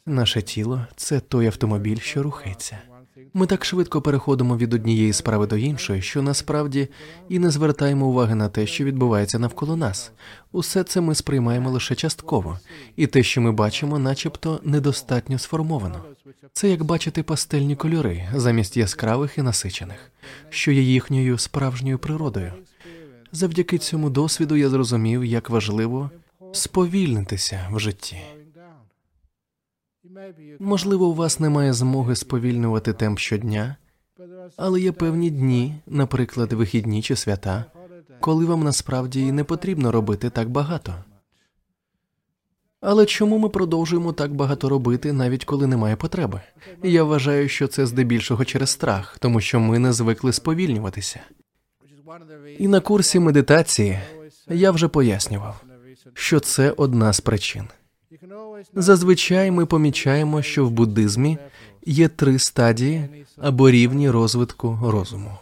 Наше 0.05 0.41
тіло 0.41 0.88
це 0.95 1.19
той 1.19 1.48
автомобіль, 1.48 2.00
що 2.00 2.24
рухається. 2.24 2.77
Ми 3.35 3.47
так 3.47 3.65
швидко 3.65 4.01
переходимо 4.01 4.57
від 4.57 4.73
однієї 4.73 5.13
справи 5.13 5.47
до 5.47 5.57
іншої, 5.57 6.01
що 6.01 6.21
насправді 6.21 6.87
і 7.29 7.39
не 7.39 7.49
звертаємо 7.49 8.05
уваги 8.07 8.35
на 8.35 8.49
те, 8.49 8.67
що 8.67 8.83
відбувається 8.83 9.39
навколо 9.39 9.75
нас. 9.75 10.11
Усе 10.51 10.83
це 10.83 11.01
ми 11.01 11.15
сприймаємо 11.15 11.71
лише 11.71 11.95
частково, 11.95 12.59
і 12.95 13.07
те, 13.07 13.23
що 13.23 13.41
ми 13.41 13.51
бачимо, 13.51 13.99
начебто 13.99 14.59
недостатньо 14.63 15.39
сформовано. 15.39 16.03
Це 16.53 16.69
як 16.69 16.83
бачити 16.83 17.23
пастельні 17.23 17.75
кольори 17.75 18.29
замість 18.35 18.77
яскравих 18.77 19.37
і 19.37 19.41
насичених, 19.41 20.11
що 20.49 20.71
є 20.71 20.81
їхньою 20.81 21.37
справжньою 21.37 21.99
природою. 21.99 22.53
Завдяки 23.31 23.77
цьому 23.77 24.09
досвіду 24.09 24.55
я 24.55 24.69
зрозумів, 24.69 25.25
як 25.25 25.49
важливо 25.49 26.09
сповільнитися 26.51 27.67
в 27.71 27.79
житті. 27.79 28.17
Можливо, 30.59 31.07
у 31.07 31.13
вас 31.13 31.39
немає 31.39 31.73
змоги 31.73 32.15
сповільнювати 32.15 32.93
темп 32.93 33.19
щодня, 33.19 33.75
але 34.57 34.81
є 34.81 34.91
певні 34.91 35.29
дні, 35.29 35.75
наприклад, 35.87 36.53
вихідні 36.53 37.01
чи 37.01 37.15
свята, 37.15 37.65
коли 38.19 38.45
вам 38.45 38.63
насправді 38.63 39.31
не 39.31 39.43
потрібно 39.43 39.91
робити 39.91 40.29
так 40.29 40.49
багато. 40.49 40.95
Але 42.85 43.05
чому 43.05 43.37
ми 43.37 43.49
продовжуємо 43.49 44.13
так 44.13 44.33
багато 44.33 44.69
робити, 44.69 45.13
навіть 45.13 45.45
коли 45.45 45.67
немає 45.67 45.95
потреби? 45.95 46.41
Я 46.83 47.03
вважаю, 47.03 47.49
що 47.49 47.67
це 47.67 47.85
здебільшого 47.85 48.45
через 48.45 48.69
страх, 48.69 49.17
тому 49.19 49.41
що 49.41 49.59
ми 49.59 49.79
не 49.79 49.93
звикли 49.93 50.33
сповільнюватися. 50.33 51.19
І 52.59 52.67
на 52.67 52.79
курсі 52.79 53.19
медитації 53.19 53.99
я 54.49 54.71
вже 54.71 54.87
пояснював, 54.87 55.63
що 56.13 56.39
це 56.39 56.71
одна 56.71 57.13
з 57.13 57.21
причин. 57.21 57.67
Зазвичай 58.73 59.51
ми 59.51 59.65
помічаємо, 59.65 60.41
що 60.41 60.65
в 60.65 60.71
буддизмі 60.71 61.37
є 61.85 62.07
три 62.07 62.39
стадії 62.39 63.25
або 63.37 63.71
рівні 63.71 64.09
розвитку 64.09 64.79
розуму. 64.83 65.37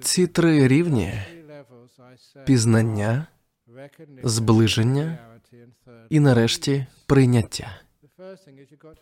Ці 0.00 0.26
три 0.26 0.68
рівні 0.68 1.12
пізнання, 2.46 3.26
зближення 4.24 5.18
і, 6.10 6.20
нарешті, 6.20 6.86
прийняття. 7.06 7.80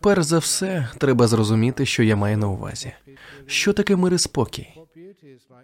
Перш 0.01 0.23
за 0.23 0.37
все, 0.37 0.89
треба 0.97 1.27
зрозуміти, 1.27 1.85
що 1.85 2.03
я 2.03 2.15
маю 2.15 2.37
на 2.37 2.47
увазі. 2.47 2.93
Що 3.45 3.73
таке 3.73 3.95
мир 3.95 4.13
і 4.13 4.17
спокій? 4.17 4.67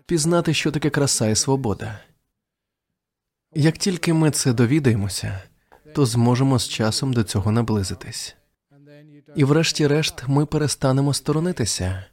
Пізнати, 0.06 0.54
що 0.54 0.72
таке 0.72 0.90
краса 0.90 1.28
і 1.28 1.36
свобода. 1.36 2.00
Як 3.54 3.78
тільки 3.78 4.14
ми 4.14 4.32
це 4.32 4.54
довідаємося, 4.54 5.42
то 5.96 6.06
зможемо 6.06 6.60
з 6.60 6.68
часом 6.68 7.14
до 7.14 7.24
цього 7.24 7.52
наблизитись. 7.52 8.36
І, 9.36 9.44
врешті-решт, 9.44 10.24
ми 10.28 10.46
перестанемо 10.46 11.14
сторонитися, 11.14 12.06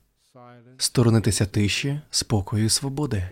сторонитися 0.77 1.47
тиші, 1.47 2.01
спокою 2.11 2.65
і 2.65 2.69
свободи. 2.69 3.29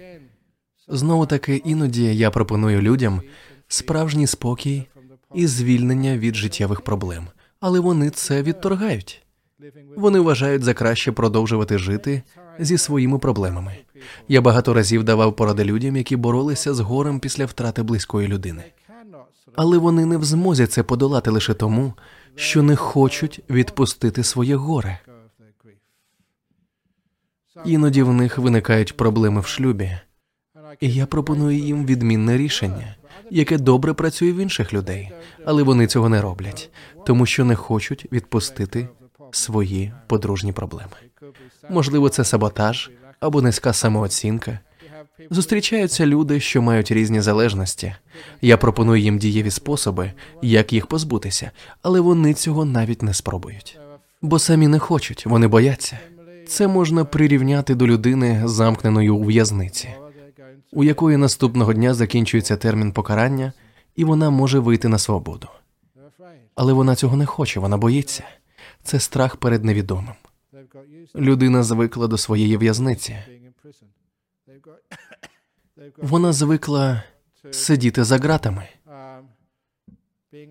Знову 0.88 1.26
таки, 1.26 1.57
іноді 1.57 2.16
я 2.16 2.30
пропоную 2.30 2.83
людям 2.83 3.23
справжній 3.69 4.26
спокій 4.26 4.87
і 5.35 5.47
звільнення 5.47 6.19
від 6.19 6.35
життєвих 6.35 6.80
проблем, 6.80 7.26
але 7.61 7.80
вони 7.80 8.11
це 8.11 8.42
відторгають. 8.42 9.23
Вони 9.97 10.21
вважають 10.21 10.62
за 10.62 10.75
краще 10.75 11.12
продовжувати 11.12 11.78
жити 11.78 12.23
зі 12.59 12.78
своїми 12.78 13.19
проблемами. 13.19 13.76
Я 14.28 14.40
багато 14.40 14.75
разів 14.75 15.04
давав 15.04 15.37
поради 15.37 15.64
людям, 15.64 15.97
які 15.97 16.16
боролися 16.16 16.75
з 16.75 16.80
горем 16.80 17.21
після 17.21 17.47
втрати 17.47 17.83
близької 17.83 18.28
людини 18.28 18.64
але 19.57 19.78
вони 19.78 20.07
не 20.07 20.16
в 20.16 20.25
змозі 20.25 20.66
це 20.66 20.83
подолати 20.83 21.30
лише 21.30 21.54
тому, 21.54 21.95
що 22.35 22.62
не 22.62 22.76
хочуть 22.76 23.40
відпустити 23.50 24.25
своє 24.25 24.57
горе. 24.57 24.99
Іноді 27.64 28.02
в 28.02 28.12
них 28.12 28.38
виникають 28.38 28.97
проблеми 28.97 29.40
в 29.40 29.47
шлюбі, 29.47 29.99
і 30.80 30.92
я 30.92 31.07
пропоную 31.07 31.59
їм 31.59 31.87
відмінне 31.87 32.37
рішення, 32.37 32.97
яке 33.30 33.59
добре 33.59 33.95
працює 33.95 34.33
в 34.33 34.37
інших 34.37 34.73
людей, 34.73 35.12
але 35.45 35.62
вони 35.62 35.87
цього 35.87 36.09
не 36.09 36.21
роблять, 36.21 36.71
тому 37.07 37.26
що 37.26 37.45
не 37.45 37.57
хочуть 37.57 38.07
відпустити 38.12 38.88
свої 39.30 39.92
подружні 40.07 40.52
проблеми. 40.52 40.97
Можливо, 41.71 42.09
це 42.09 42.25
саботаж 42.25 42.90
або 43.21 43.42
низька 43.42 43.73
самооцінка. 43.73 44.59
Зустрічаються 45.31 46.07
люди, 46.07 46.41
що 46.41 46.62
мають 46.62 46.91
різні 46.91 47.21
залежності. 47.21 47.95
Я 48.43 48.57
пропоную 48.57 49.03
їм 49.03 49.19
дієві 49.19 49.50
способи, 49.50 50.12
як 50.43 50.73
їх 50.73 50.87
позбутися, 50.87 51.50
але 51.83 52.00
вони 52.00 52.35
цього 52.35 52.65
навіть 52.65 53.03
не 53.03 53.15
спробують. 53.15 53.79
Бо 54.23 54.39
самі 54.39 54.69
не 54.69 54.79
хочуть, 54.79 55.27
вони 55.27 55.49
бояться. 55.49 55.99
Це 56.47 56.69
можна 56.69 57.05
прирівняти 57.05 57.75
до 57.75 57.87
людини, 57.87 58.43
замкненої 58.45 59.11
у 59.11 59.25
в'язниці, 59.25 59.89
у 60.73 60.85
якої 60.85 61.17
наступного 61.17 61.73
дня 61.73 61.95
закінчується 61.95 62.57
термін 62.57 62.93
покарання, 62.93 63.53
і 63.97 64.05
вона 64.05 64.31
може 64.31 64.59
вийти 64.59 64.89
на 64.89 64.99
свободу. 64.99 65.49
Але 66.55 66.73
вона 66.73 66.95
цього 66.95 67.17
не 67.17 67.27
хоче, 67.27 67.61
вона 67.61 67.77
боїться. 67.77 68.25
Це 68.83 69.00
страх 69.00 69.37
перед 69.37 69.65
невідомим. 69.65 70.15
Людина 71.17 71.62
звикла 71.62 72.07
до 72.07 72.19
своєї 72.19 72.57
в'язниці. 72.57 73.17
Вона 76.02 76.33
звикла 76.33 77.02
сидіти 77.50 78.04
за 78.04 78.19
ґратами, 78.19 78.69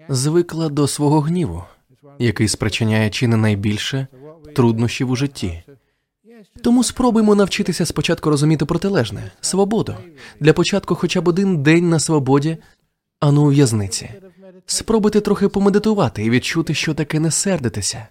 звикла 0.09 0.69
до 0.69 0.87
свого 0.87 1.19
гніву, 1.19 1.63
який 2.19 2.47
спричиняє 2.47 3.09
чи 3.09 3.27
не 3.27 3.37
найбільше 3.37 4.07
труднощів 4.55 5.09
у 5.09 5.15
житті. 5.15 5.63
Тому 6.63 6.83
спробуймо 6.83 7.35
навчитися 7.35 7.85
спочатку 7.85 8.29
розуміти 8.29 8.65
протилежне 8.65 9.31
свободу. 9.41 9.95
Для 10.39 10.53
початку, 10.53 10.95
хоча 10.95 11.21
б 11.21 11.27
один 11.27 11.63
день 11.63 11.89
на 11.89 11.99
свободі, 11.99 12.57
а 13.19 13.31
не 13.31 13.39
у 13.39 13.45
в'язниці. 13.45 14.09
Спробуйте 14.65 15.21
трохи 15.21 15.47
помедитувати 15.47 16.25
і 16.25 16.29
відчути, 16.29 16.73
що 16.73 16.93
таке 16.93 17.19
не 17.19 17.31
сердитися. 17.31 18.07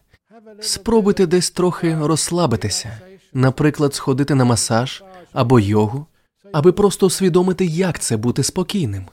Спробуйте 0.60 1.26
десь 1.26 1.50
трохи 1.50 1.98
розслабитися, 2.02 3.00
наприклад, 3.32 3.94
сходити 3.94 4.34
на 4.34 4.44
масаж 4.44 5.02
або 5.32 5.60
йогу, 5.60 6.06
аби 6.52 6.72
просто 6.72 7.06
усвідомити, 7.06 7.64
як 7.64 7.98
це 7.98 8.16
бути 8.16 8.42
спокійним. 8.42 9.06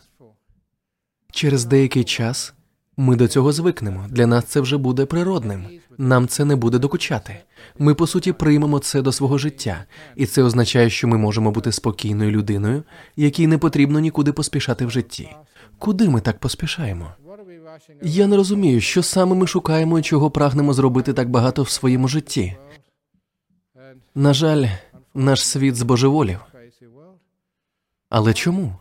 Через 1.31 1.65
деякий 1.65 2.03
час 2.03 2.53
ми 2.97 3.15
до 3.15 3.27
цього 3.27 3.51
звикнемо. 3.51 4.05
Для 4.09 4.27
нас 4.27 4.45
це 4.45 4.61
вже 4.61 4.77
буде 4.77 5.05
природним. 5.05 5.65
Нам 5.97 6.27
це 6.27 6.45
не 6.45 6.55
буде 6.55 6.79
докучати. 6.79 7.37
Ми, 7.79 7.93
по 7.93 8.07
суті, 8.07 8.31
приймемо 8.31 8.79
це 8.79 9.01
до 9.01 9.11
свого 9.11 9.37
життя, 9.37 9.85
і 10.15 10.25
це 10.25 10.43
означає, 10.43 10.89
що 10.89 11.07
ми 11.07 11.17
можемо 11.17 11.51
бути 11.51 11.71
спокійною 11.71 12.31
людиною, 12.31 12.83
якій 13.15 13.47
не 13.47 13.57
потрібно 13.57 13.99
нікуди 13.99 14.31
поспішати 14.31 14.85
в 14.85 14.91
житті. 14.91 15.29
Куди 15.79 16.09
ми 16.09 16.21
так 16.21 16.39
поспішаємо? 16.39 17.11
Я 18.01 18.27
не 18.27 18.35
розумію, 18.35 18.81
що 18.81 19.03
саме 19.03 19.35
ми 19.35 19.47
шукаємо 19.47 19.99
і 19.99 20.01
чого 20.01 20.31
прагнемо 20.31 20.73
зробити 20.73 21.13
так 21.13 21.29
багато 21.29 21.63
в 21.63 21.69
своєму 21.69 22.07
житті. 22.07 22.57
На 24.15 24.33
жаль, 24.33 24.65
наш 25.13 25.45
світ 25.45 25.75
збожеволів. 25.75 26.39
Але 28.17 28.33
чому? 28.33 28.73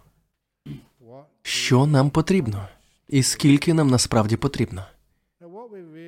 Що 1.43 1.87
нам 1.87 2.11
потрібно? 2.11 2.69
І 3.09 3.23
скільки 3.23 3.75
нам 3.75 3.91
насправді 3.91 4.37
потрібно? 4.37 4.85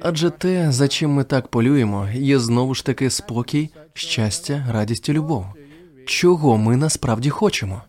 Адже 0.02 0.30
те, 0.30 0.72
за 0.72 0.88
чим 0.88 1.10
ми 1.10 1.24
так 1.24 1.48
полюємо, 1.48 2.08
є 2.14 2.38
знову 2.38 2.74
ж 2.74 2.84
таки 2.84 3.10
спокій, 3.10 3.70
щастя, 3.94 4.66
радість 4.70 5.08
і 5.08 5.12
любов. 5.12 5.46
Чого 6.06 6.56
ми 6.56 6.76
насправді 6.76 7.30
хочемо? 7.30 7.82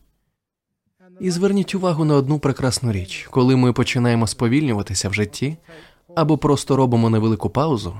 І 1.19 1.31
зверніть 1.31 1.75
увагу 1.75 2.05
на 2.05 2.15
одну 2.15 2.39
прекрасну 2.39 2.91
річ, 2.91 3.27
коли 3.31 3.55
ми 3.55 3.73
починаємо 3.73 4.27
сповільнюватися 4.27 5.09
в 5.09 5.13
житті 5.13 5.57
або 6.15 6.37
просто 6.37 6.75
робимо 6.75 7.09
невелику 7.09 7.49
паузу, 7.49 7.99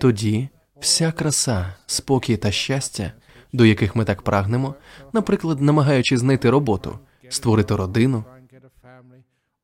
тоді 0.00 0.48
вся 0.80 1.12
краса, 1.12 1.74
спокій 1.86 2.36
та 2.36 2.50
щастя, 2.50 3.12
до 3.52 3.64
яких 3.66 3.96
ми 3.96 4.04
так 4.04 4.22
прагнемо, 4.22 4.74
наприклад, 5.12 5.60
намагаючись 5.60 6.20
знайти 6.20 6.50
роботу, 6.50 6.98
створити 7.28 7.76
родину. 7.76 8.24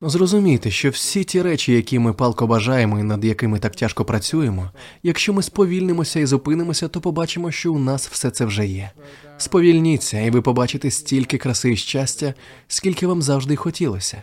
Зрозумійте, 0.05 0.71
що 0.71 0.91
всі 0.91 1.25
ті 1.25 1.43
речі, 1.43 1.73
які 1.73 1.99
ми 1.99 2.13
палко 2.13 2.47
бажаємо 2.47 3.01
і 3.01 3.03
над 3.03 3.25
якими 3.25 3.59
так 3.59 3.77
тяжко 3.77 4.05
працюємо, 4.05 4.71
якщо 5.03 5.33
ми 5.33 5.43
сповільнимося 5.43 6.21
і 6.21 6.27
зупинимося, 6.27 6.89
то 6.89 7.01
побачимо, 7.01 7.51
що 7.51 7.73
у 7.73 7.79
нас 7.79 8.09
все 8.09 8.31
це 8.31 8.45
вже 8.45 8.67
є. 8.67 8.91
Сповільніться, 9.37 10.21
і 10.21 10.31
ви 10.31 10.43
побачите 10.43 10.91
стільки 10.91 11.39
краси 11.39 11.73
і 11.73 11.77
щастя, 11.77 12.35
скільки 12.69 13.07
вам 13.07 13.23
завжди 13.23 13.57
хотілося. 13.57 14.23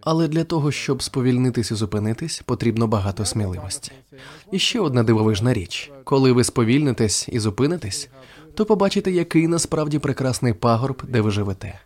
Але 0.00 0.28
для 0.28 0.44
того, 0.44 0.72
щоб 0.72 1.02
сповільнитись 1.02 1.70
і 1.70 1.74
зупинитись, 1.74 2.42
потрібно 2.46 2.86
багато 2.86 3.24
сміливості. 3.24 3.92
І 4.52 4.58
ще 4.58 4.80
одна 4.80 5.02
дивовижна 5.02 5.54
річ: 5.54 5.90
коли 6.04 6.32
ви 6.32 6.44
сповільнитесь 6.44 7.28
і 7.32 7.38
зупинитесь, 7.38 8.08
то 8.54 8.64
побачите, 8.64 9.10
який 9.10 9.48
насправді 9.48 9.98
прекрасний 9.98 10.52
пагорб, 10.52 11.02
де 11.08 11.20
ви 11.20 11.30
живете 11.30 11.80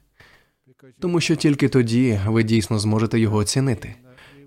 тому 1.00 1.20
що 1.20 1.36
тільки 1.36 1.68
тоді 1.68 2.20
ви 2.26 2.42
дійсно 2.42 2.78
зможете 2.78 3.20
його 3.20 3.36
оцінити. 3.36 3.94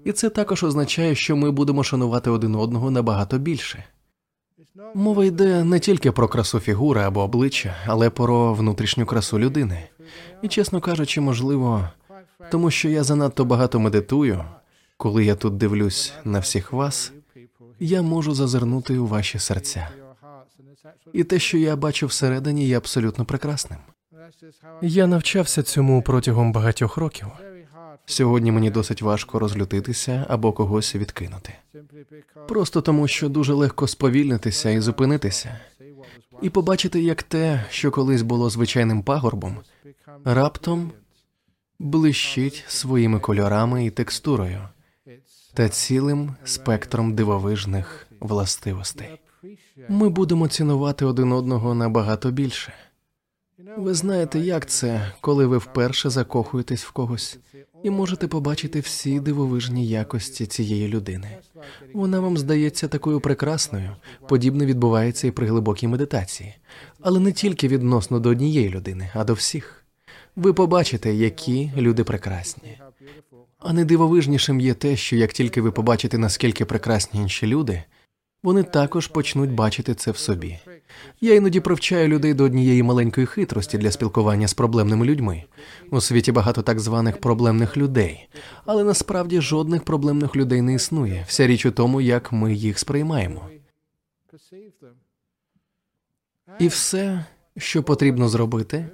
І 0.05 0.11
це 0.11 0.29
також 0.29 0.63
означає, 0.63 1.15
що 1.15 1.35
ми 1.35 1.51
будемо 1.51 1.83
шанувати 1.83 2.29
один 2.29 2.55
одного 2.55 2.91
набагато 2.91 3.37
більше. 3.37 3.83
Мова 4.93 5.25
йде 5.25 5.63
не 5.63 5.79
тільки 5.79 6.11
про 6.11 6.27
красу 6.27 6.59
фігури 6.59 7.01
або 7.01 7.21
обличчя, 7.21 7.75
але 7.85 8.09
про 8.09 8.53
внутрішню 8.53 9.05
красу 9.05 9.39
людини. 9.39 9.87
І, 10.41 10.47
чесно 10.47 10.81
кажучи, 10.81 11.21
можливо, 11.21 11.89
тому 12.51 12.71
що 12.71 12.89
я 12.89 13.03
занадто 13.03 13.45
багато 13.45 13.79
медитую, 13.79 14.45
коли 14.97 15.25
я 15.25 15.35
тут 15.35 15.57
дивлюсь 15.57 16.13
на 16.23 16.39
всіх 16.39 16.73
вас, 16.73 17.11
я 17.79 18.01
можу 18.01 18.33
зазирнути 18.33 18.97
у 18.97 19.07
ваші 19.07 19.39
серця. 19.39 20.00
І 21.13 21.23
те, 21.23 21.39
що 21.39 21.57
я 21.57 21.75
бачу 21.75 22.07
всередині, 22.07 22.67
є 22.67 22.77
абсолютно 22.77 23.25
прекрасним. 23.25 23.79
Я 24.81 25.07
навчався 25.07 25.63
цьому 25.63 26.01
протягом 26.01 26.51
багатьох 26.51 26.97
років. 26.97 27.27
Сьогодні 28.05 28.51
мені 28.51 28.69
досить 28.69 29.01
важко 29.01 29.39
розлютитися 29.39 30.25
або 30.29 30.53
когось 30.53 30.95
відкинути. 30.95 31.53
Просто 32.47 32.81
тому, 32.81 33.07
що 33.07 33.29
дуже 33.29 33.53
легко 33.53 33.87
сповільнитися 33.87 34.69
і 34.69 34.79
зупинитися, 34.79 35.59
і 36.41 36.49
побачити, 36.49 37.01
як 37.01 37.23
те, 37.23 37.65
що 37.69 37.91
колись 37.91 38.21
було 38.21 38.49
звичайним 38.49 39.03
пагорбом, 39.03 39.57
раптом 40.25 40.91
блищить 41.79 42.63
своїми 42.67 43.19
кольорами 43.19 43.85
і 43.85 43.89
текстурою 43.89 44.61
та 45.53 45.69
цілим 45.69 46.35
спектром 46.43 47.15
дивовижних 47.15 48.07
властивостей. 48.19 49.09
Ми 49.89 50.09
будемо 50.09 50.47
цінувати 50.47 51.05
один 51.05 51.31
одного 51.31 51.75
набагато 51.75 52.31
більше. 52.31 52.73
Ви 53.77 53.93
знаєте, 53.93 54.39
як 54.39 54.65
це, 54.65 55.11
коли 55.21 55.45
ви 55.45 55.57
вперше 55.57 56.09
закохуєтесь 56.09 56.83
в 56.83 56.91
когось 56.91 57.39
і 57.83 57.89
можете 57.89 58.27
побачити 58.27 58.79
всі 58.79 59.19
дивовижні 59.19 59.87
якості 59.87 60.45
цієї 60.45 60.87
людини. 60.87 61.37
Вона 61.93 62.19
вам 62.19 62.37
здається 62.37 62.87
такою 62.87 63.19
прекрасною, 63.19 63.95
подібне 64.27 64.65
відбувається 64.65 65.27
і 65.27 65.31
при 65.31 65.47
глибокій 65.47 65.87
медитації, 65.87 66.55
але 67.01 67.19
не 67.19 67.31
тільки 67.31 67.67
відносно 67.67 68.19
до 68.19 68.29
однієї 68.29 68.69
людини, 68.69 69.09
а 69.13 69.23
до 69.23 69.33
всіх. 69.33 69.85
Ви 70.35 70.53
побачите, 70.53 71.13
які 71.13 71.71
люди 71.77 72.03
прекрасні. 72.03 72.77
А 73.59 73.73
найдивовижнішим 73.73 74.59
є 74.59 74.73
те, 74.73 74.95
що 74.95 75.15
як 75.15 75.33
тільки 75.33 75.61
ви 75.61 75.71
побачите, 75.71 76.17
наскільки 76.17 76.65
прекрасні 76.65 77.19
інші 77.19 77.47
люди, 77.47 77.83
вони 78.43 78.63
також 78.63 79.07
почнуть 79.07 79.51
бачити 79.51 79.95
це 79.95 80.11
в 80.11 80.17
собі. 80.17 80.59
Я 81.21 81.35
іноді 81.35 81.59
привчаю 81.59 82.07
людей 82.07 82.33
до 82.33 82.43
однієї 82.43 82.83
маленької 82.83 83.27
хитрості 83.27 83.77
для 83.77 83.91
спілкування 83.91 84.47
з 84.47 84.53
проблемними 84.53 85.05
людьми. 85.05 85.43
У 85.91 86.01
світі 86.01 86.31
багато 86.31 86.61
так 86.61 86.79
званих 86.79 87.21
проблемних 87.21 87.77
людей, 87.77 88.29
але 88.65 88.83
насправді 88.83 89.41
жодних 89.41 89.83
проблемних 89.83 90.35
людей 90.35 90.61
не 90.61 90.73
існує. 90.73 91.25
Вся 91.27 91.47
річ 91.47 91.65
у 91.65 91.71
тому, 91.71 92.01
як 92.01 92.31
ми 92.31 92.53
їх 92.53 92.79
сприймаємо. 92.79 93.49
І 96.59 96.67
все, 96.67 97.25
що 97.57 97.83
потрібно 97.83 98.29
зробити, 98.29 98.89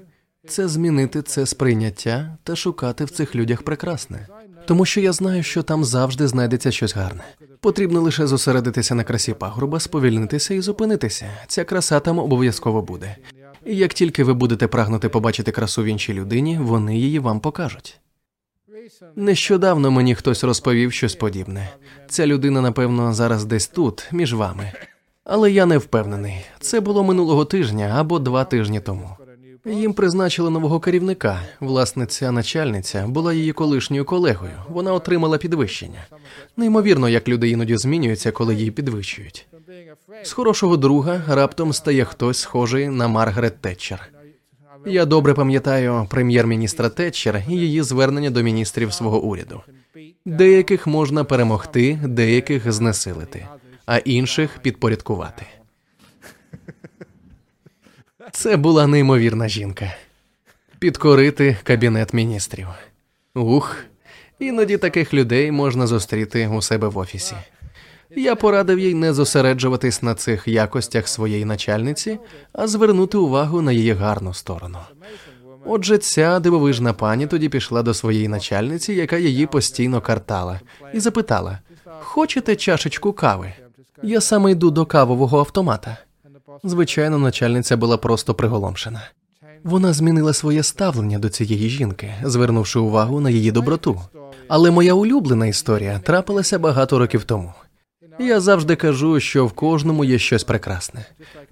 це 0.47 0.67
змінити 0.67 1.21
це 1.21 1.45
сприйняття 1.45 2.37
та 2.43 2.55
шукати 2.55 3.05
в 3.05 3.09
цих 3.09 3.35
людях 3.35 3.61
прекрасне, 3.61 4.27
тому 4.67 4.85
що 4.85 5.01
я 5.01 5.13
знаю, 5.13 5.43
що 5.43 5.63
там 5.63 5.83
завжди 5.83 6.27
знайдеться 6.27 6.71
щось 6.71 6.95
гарне. 6.95 7.23
Потрібно 7.59 8.01
лише 8.01 8.27
зосередитися 8.27 8.95
на 8.95 9.03
красі 9.03 9.33
пагорба, 9.33 9.79
сповільнитися 9.79 10.53
і 10.53 10.61
зупинитися. 10.61 11.25
Ця 11.47 11.63
краса 11.63 11.99
там 11.99 12.19
обов'язково 12.19 12.81
буде. 12.81 13.15
І 13.65 13.75
як 13.75 13.93
тільки 13.93 14.23
ви 14.23 14.33
будете 14.33 14.67
прагнути 14.67 15.09
побачити 15.09 15.51
красу 15.51 15.83
в 15.83 15.85
іншій 15.85 16.13
людині, 16.13 16.57
вони 16.61 16.97
її 16.97 17.19
вам 17.19 17.39
покажуть. 17.39 17.99
Нещодавно 19.15 19.91
мені 19.91 20.15
хтось 20.15 20.43
розповів 20.43 20.93
щось 20.93 21.15
подібне. 21.15 21.69
Ця 22.09 22.27
людина, 22.27 22.61
напевно, 22.61 23.13
зараз 23.13 23.45
десь 23.45 23.67
тут, 23.67 24.09
між 24.11 24.33
вами. 24.33 24.71
Але 25.23 25.51
я 25.51 25.65
не 25.65 25.77
впевнений. 25.77 26.45
Це 26.59 26.79
було 26.79 27.03
минулого 27.03 27.45
тижня 27.45 27.95
або 27.97 28.19
два 28.19 28.43
тижні 28.43 28.79
тому. 28.79 29.09
Їм 29.67 29.93
призначили 29.93 30.49
нового 30.49 30.79
керівника. 30.79 31.41
Власне, 31.59 32.05
ця 32.05 32.31
начальниця 32.31 33.07
була 33.07 33.33
її 33.33 33.51
колишньою 33.51 34.05
колегою. 34.05 34.53
Вона 34.69 34.93
отримала 34.93 35.37
підвищення. 35.37 36.07
Неймовірно, 36.57 37.09
як 37.09 37.27
люди 37.27 37.49
іноді 37.49 37.77
змінюються, 37.77 38.31
коли 38.31 38.55
її 38.55 38.71
підвищують. 38.71 39.47
З 40.23 40.31
хорошого 40.31 40.77
друга 40.77 41.21
раптом 41.27 41.73
стає 41.73 42.05
хтось 42.05 42.39
схожий 42.39 42.89
на 42.89 43.07
Маргарет 43.07 43.61
Тетчер. 43.61 44.11
Я 44.85 45.05
добре 45.05 45.33
пам'ятаю 45.33 46.07
прем'єр-міністра 46.09 46.89
Тетчер 46.89 47.43
і 47.49 47.53
її 47.53 47.81
звернення 47.83 48.29
до 48.29 48.41
міністрів 48.41 48.93
свого 48.93 49.21
уряду. 49.21 49.61
Деяких 50.25 50.87
можна 50.87 51.23
перемогти, 51.23 51.99
деяких 52.03 52.71
знесилити, 52.71 53.47
а 53.85 53.97
інших 53.97 54.59
підпорядкувати. 54.61 55.45
Це 58.31 58.57
була 58.57 58.87
неймовірна 58.87 59.47
жінка. 59.47 59.95
Підкорити 60.79 61.57
кабінет 61.63 62.13
міністрів. 62.13 62.67
Ух, 63.35 63.77
іноді 64.39 64.77
таких 64.77 65.13
людей 65.13 65.51
можна 65.51 65.87
зустріти 65.87 66.47
у 66.47 66.61
себе 66.61 66.87
в 66.87 66.97
офісі. 66.97 67.35
Я 68.15 68.35
порадив 68.35 68.79
їй 68.79 68.93
не 68.93 69.13
зосереджуватись 69.13 70.03
на 70.03 70.15
цих 70.15 70.47
якостях 70.47 71.07
своєї 71.07 71.45
начальниці, 71.45 72.19
а 72.53 72.67
звернути 72.67 73.17
увагу 73.17 73.61
на 73.61 73.71
її 73.71 73.93
гарну 73.93 74.33
сторону. 74.33 74.77
Отже, 75.65 75.97
ця 75.97 76.39
дивовижна 76.39 76.93
пані 76.93 77.27
тоді 77.27 77.49
пішла 77.49 77.83
до 77.83 77.93
своєї 77.93 78.27
начальниці, 78.27 78.93
яка 78.93 79.17
її 79.17 79.45
постійно 79.45 80.01
картала, 80.01 80.59
і 80.93 80.99
запитала: 80.99 81.59
Хочете 81.99 82.55
чашечку 82.55 83.13
кави? 83.13 83.53
Я 84.03 84.21
саме 84.21 84.51
йду 84.51 84.71
до 84.71 84.85
кавового 84.85 85.39
автомата. 85.39 85.97
Звичайно, 86.63 87.17
начальниця 87.17 87.77
була 87.77 87.97
просто 87.97 88.33
приголомшена. 88.33 89.01
Вона 89.63 89.93
змінила 89.93 90.33
своє 90.33 90.63
ставлення 90.63 91.19
до 91.19 91.29
цієї 91.29 91.69
жінки, 91.69 92.13
звернувши 92.23 92.79
увагу 92.79 93.19
на 93.19 93.29
її 93.29 93.51
доброту. 93.51 94.01
Але 94.47 94.71
моя 94.71 94.93
улюблена 94.93 95.47
історія 95.47 95.99
трапилася 95.99 96.59
багато 96.59 96.99
років 96.99 97.23
тому. 97.23 97.53
Я 98.19 98.39
завжди 98.39 98.75
кажу, 98.75 99.19
що 99.19 99.45
в 99.45 99.51
кожному 99.51 100.05
є 100.05 100.19
щось 100.19 100.43
прекрасне, 100.43 101.05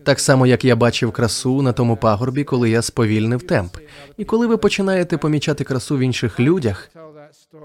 так 0.03 0.19
само 0.19 0.47
як 0.47 0.65
я 0.65 0.75
бачив 0.75 1.11
красу 1.11 1.61
на 1.61 1.73
тому 1.73 1.97
пагорбі, 1.97 2.43
коли 2.43 2.69
я 2.69 2.81
сповільнив 2.81 3.47
темп. 3.47 3.77
І 4.17 4.25
коли 4.25 4.47
ви 4.47 4.57
починаєте 4.57 5.17
помічати 5.17 5.63
красу 5.63 5.97
в 5.97 5.99
інших 5.99 6.39
людях, 6.39 6.89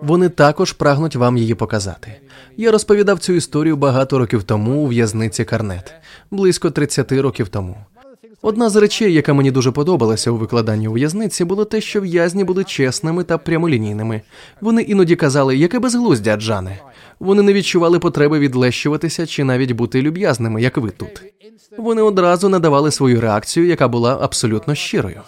вони 0.03 0.29
також 0.29 0.73
прагнуть 0.73 1.17
вам 1.17 1.37
її 1.37 1.55
показати. 1.55 2.21
Я 2.57 2.71
розповідав 2.71 3.19
цю 3.19 3.33
історію 3.33 3.77
багато 3.77 4.19
років 4.19 4.43
тому 4.43 4.83
у 4.83 4.87
в'язниці 4.87 5.45
Карнет, 5.45 5.95
близько 6.31 6.71
30 6.71 7.13
років 7.13 7.49
тому. 7.49 7.77
Одна 8.43 8.71
з 8.71 8.77
речей, 8.77 9.15
яка 9.15 9.33
мені 9.33 9.51
дуже 9.51 9.71
подобалася 9.71 10.31
у 10.31 10.37
викладанні 10.37 10.89
у 10.89 10.93
в'язниці, 10.93 11.45
було 11.45 11.65
те, 11.65 11.81
що 11.81 12.01
в'язні 12.01 12.45
були 12.45 12.65
чесними 12.65 13.25
та 13.25 13.39
прямолінійними. 13.39 14.23
Вони 14.61 14.83
іноді 14.83 15.17
казали, 15.17 15.57
яке 15.57 15.79
безглуздя, 15.79 16.37
Джане. 16.37 16.79
Вони 17.21 17.43
не 17.43 17.53
відчували 17.53 17.99
потреби 17.99 18.39
відлещуватися 18.39 19.27
чи 19.27 19.45
навіть 19.45 19.73
бути 19.73 20.03
люб'язними, 20.03 20.63
як 20.63 20.77
ви 20.77 20.91
тут. 20.91 21.23
Вони 21.79 22.03
одразу 22.03 22.49
надавали 22.49 22.91
свою 22.91 23.21
реакцію, 23.21 23.67
яка 23.67 23.89
була 23.89 24.19
абсолютно 24.21 24.75
щирою. 24.75 25.21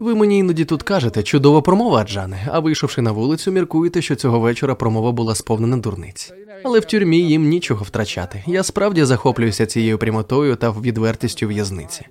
Ви 0.00 0.14
мені 0.14 0.38
іноді 0.38 0.64
тут 0.64 0.82
кажете, 0.82 1.22
чудова 1.22 1.60
промова, 1.60 2.04
Джане, 2.04 2.48
а 2.52 2.58
вийшовши 2.58 3.02
на 3.02 3.12
вулицю, 3.12 3.52
міркуєте, 3.52 4.02
що 4.02 4.14
цього 4.14 4.40
вечора 4.40 4.74
промова 4.74 5.12
була 5.12 5.34
сповнена 5.34 5.76
дурниць. 5.76 6.32
Але 6.64 6.80
в 6.80 6.84
тюрмі 6.84 7.18
їм 7.18 7.48
нічого 7.48 7.84
втрачати. 7.84 8.42
Я 8.46 8.62
справді 8.62 9.04
захоплююся 9.04 9.66
цією 9.66 9.98
прямотою 9.98 10.56
та 10.56 10.70
відвертістю 10.70 11.46
в'язниці. 11.46 12.06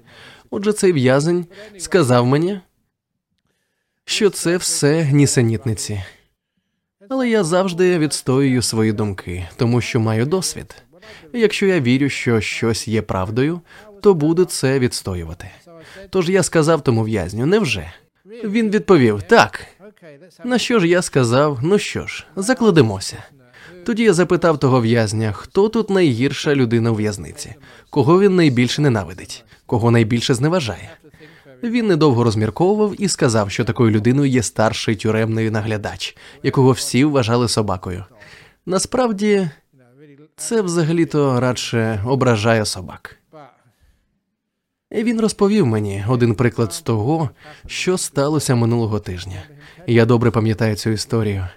Отже, 0.50 0.74
цей 0.74 0.92
в'язень 0.92 1.46
сказав 1.78 2.26
мені, 2.26 2.60
що 4.06 4.30
це 4.30 4.58
все 4.58 5.10
нісенітниці. 5.12 6.04
Але 7.10 7.30
я 7.30 7.44
завжди 7.44 8.00
відстоюю 8.00 8.62
свої 8.62 8.92
думки, 8.92 9.48
тому 9.56 9.82
що 9.82 10.00
маю 10.00 10.26
досвід. 10.26 10.76
Якщо 11.34 11.66
я 11.66 11.80
вірю, 11.80 12.10
що 12.10 12.42
щось 12.42 12.88
є 12.88 13.02
правдою, 13.02 13.62
то 14.02 14.14
буду 14.14 14.46
це 14.46 14.80
відстоювати. 14.80 15.50
Тож 16.10 16.30
я 16.30 16.44
сказав 16.44 16.82
тому 16.82 17.04
в'язню, 17.04 17.46
невже? 17.46 17.94
Він 18.44 18.70
відповів 18.70 19.22
так. 19.22 19.66
На 20.44 20.58
що 20.58 20.80
ж 20.80 20.88
я 20.88 21.02
сказав? 21.02 21.60
Ну 21.62 21.80
що 21.80 22.08
ж, 22.08 22.26
закладемося. 22.36 23.24
Тоді 23.86 24.04
я 24.04 24.14
запитав 24.14 24.60
того 24.60 24.82
в'язня, 24.82 25.32
хто 25.32 25.70
тут 25.70 25.90
найгірша 25.90 26.56
людина 26.56 26.92
у 26.92 26.96
в'язниці, 26.96 27.56
кого 27.90 28.20
він 28.20 28.36
найбільше 28.36 28.82
ненавидить, 28.82 29.46
кого 29.66 29.92
найбільше 29.92 30.34
зневажає. 30.34 30.92
Він 31.64 31.88
недовго 31.88 32.24
розмірковував 32.24 33.02
і 33.02 33.10
сказав, 33.10 33.52
що 33.52 33.66
такою 33.66 33.92
людиною 33.92 34.32
є 34.32 34.44
старший 34.44 34.96
тюремний 34.96 35.50
наглядач, 35.50 36.18
якого 36.44 36.72
всі 36.72 37.06
вважали 37.06 37.48
собакою. 37.48 38.06
Насправді, 38.66 39.50
це 40.36 40.62
взагалі-то 40.62 41.40
радше 41.40 42.04
ображає 42.06 42.66
собак. 42.66 43.18
Він 44.94 45.22
розповів 45.22 45.68
мені 45.68 46.06
один 46.08 46.36
приклад 46.36 46.74
з 46.74 46.82
того, 46.82 47.30
що 47.68 47.98
сталося 47.98 48.56
минулого 48.56 49.00
тижня. 49.00 49.44
Я 49.88 50.06
добре 50.06 50.32
пам'ятаю 50.32 50.76
цю 50.76 50.90
історію. 50.90 51.48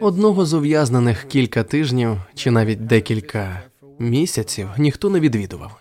Одного 0.00 0.46
з 0.46 0.54
ув'язнених 0.54 1.24
кілька 1.24 1.62
тижнів 1.62 2.16
чи 2.34 2.50
навіть 2.50 2.86
декілька 2.86 3.62
місяців 3.98 4.68
ніхто 4.78 5.10
не 5.10 5.20
відвідував, 5.20 5.80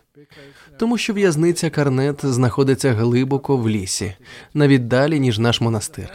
тому 0.80 0.98
що 0.98 1.14
в'язниця 1.14 1.70
Карнет 1.70 2.26
знаходиться 2.26 2.94
глибоко 2.94 3.58
в 3.58 3.70
лісі, 3.70 4.14
навіть 4.54 4.88
далі 4.88 5.20
ніж 5.20 5.40
наш 5.40 5.62
монастир. 5.62 6.10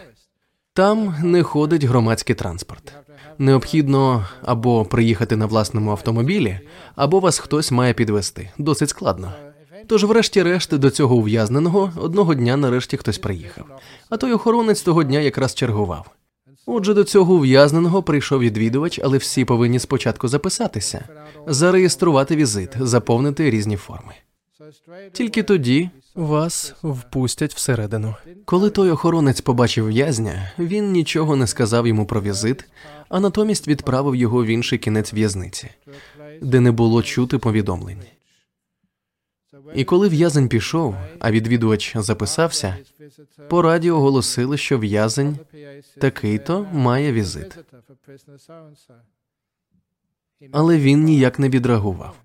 Там 0.75 1.15
не 1.23 1.43
ходить 1.43 1.85
громадський 1.85 2.35
транспорт. 2.35 2.93
Необхідно 3.39 4.27
або 4.43 4.85
приїхати 4.85 5.37
на 5.37 5.47
власному 5.47 5.91
автомобілі, 5.91 6.61
або 6.97 7.21
вас 7.21 7.39
хтось 7.39 7.71
має 7.71 7.93
підвести. 7.95 8.51
Досить 8.59 8.91
складно. 8.91 9.33
Тож, 9.93 10.05
врешті-решт, 10.05 10.75
до 10.75 10.91
цього 10.91 11.17
ув'язненого 11.17 11.93
одного 11.97 12.35
дня 12.35 12.57
нарешті 12.57 12.97
хтось 12.97 13.19
приїхав. 13.19 13.67
А 14.11 14.17
той 14.17 14.33
охоронець 14.33 14.83
того 14.83 15.03
дня 15.05 15.21
якраз 15.21 15.55
чергував. 15.55 16.11
Отже, 16.67 16.95
до 16.95 17.05
цього 17.05 17.35
ув'язненого 17.35 18.03
прийшов 18.03 18.41
відвідувач, 18.41 19.01
але 19.05 19.19
всі 19.19 19.45
повинні 19.45 19.79
спочатку 19.79 20.29
записатися, 20.29 21.05
зареєструвати 21.47 22.37
візит, 22.37 22.71
заповнити 22.81 23.51
різні 23.51 23.77
форми. 23.77 24.13
Тільки 25.13 25.43
тоді 25.43 25.91
вас 26.15 26.75
впустять 26.83 27.55
всередину. 27.55 28.15
Коли 28.45 28.71
той 28.71 28.91
охоронець 28.91 29.41
побачив 29.41 29.87
в'язня, 29.87 30.53
він 30.59 30.93
нічого 30.93 31.37
не 31.37 31.47
сказав 31.47 31.87
йому 31.87 32.07
про 32.07 32.21
візит, 32.21 32.65
а 33.09 33.21
натомість 33.21 33.69
відправив 33.69 34.17
його 34.17 34.45
в 34.45 34.47
інший 34.47 34.79
кінець 34.79 35.15
в'язниці, 35.15 35.69
де 36.43 36.61
не 36.61 36.73
було 36.73 37.03
чути 37.03 37.39
повідомлень. 37.39 37.99
І 39.75 39.85
коли 39.85 40.09
в'язень 40.09 40.49
пішов, 40.49 40.97
а 41.19 41.31
відвідувач 41.31 41.97
записався, 41.97 42.77
по 43.49 43.63
радіо 43.63 43.97
оголосили, 43.97 44.57
що 44.57 44.79
в'язень 44.79 45.39
такий-то 46.01 46.67
має 46.73 47.13
візит. 47.13 47.59
Але 50.53 50.79
він 50.79 51.05
ніяк 51.05 51.39
не 51.39 51.49
відреагував. 51.49 52.17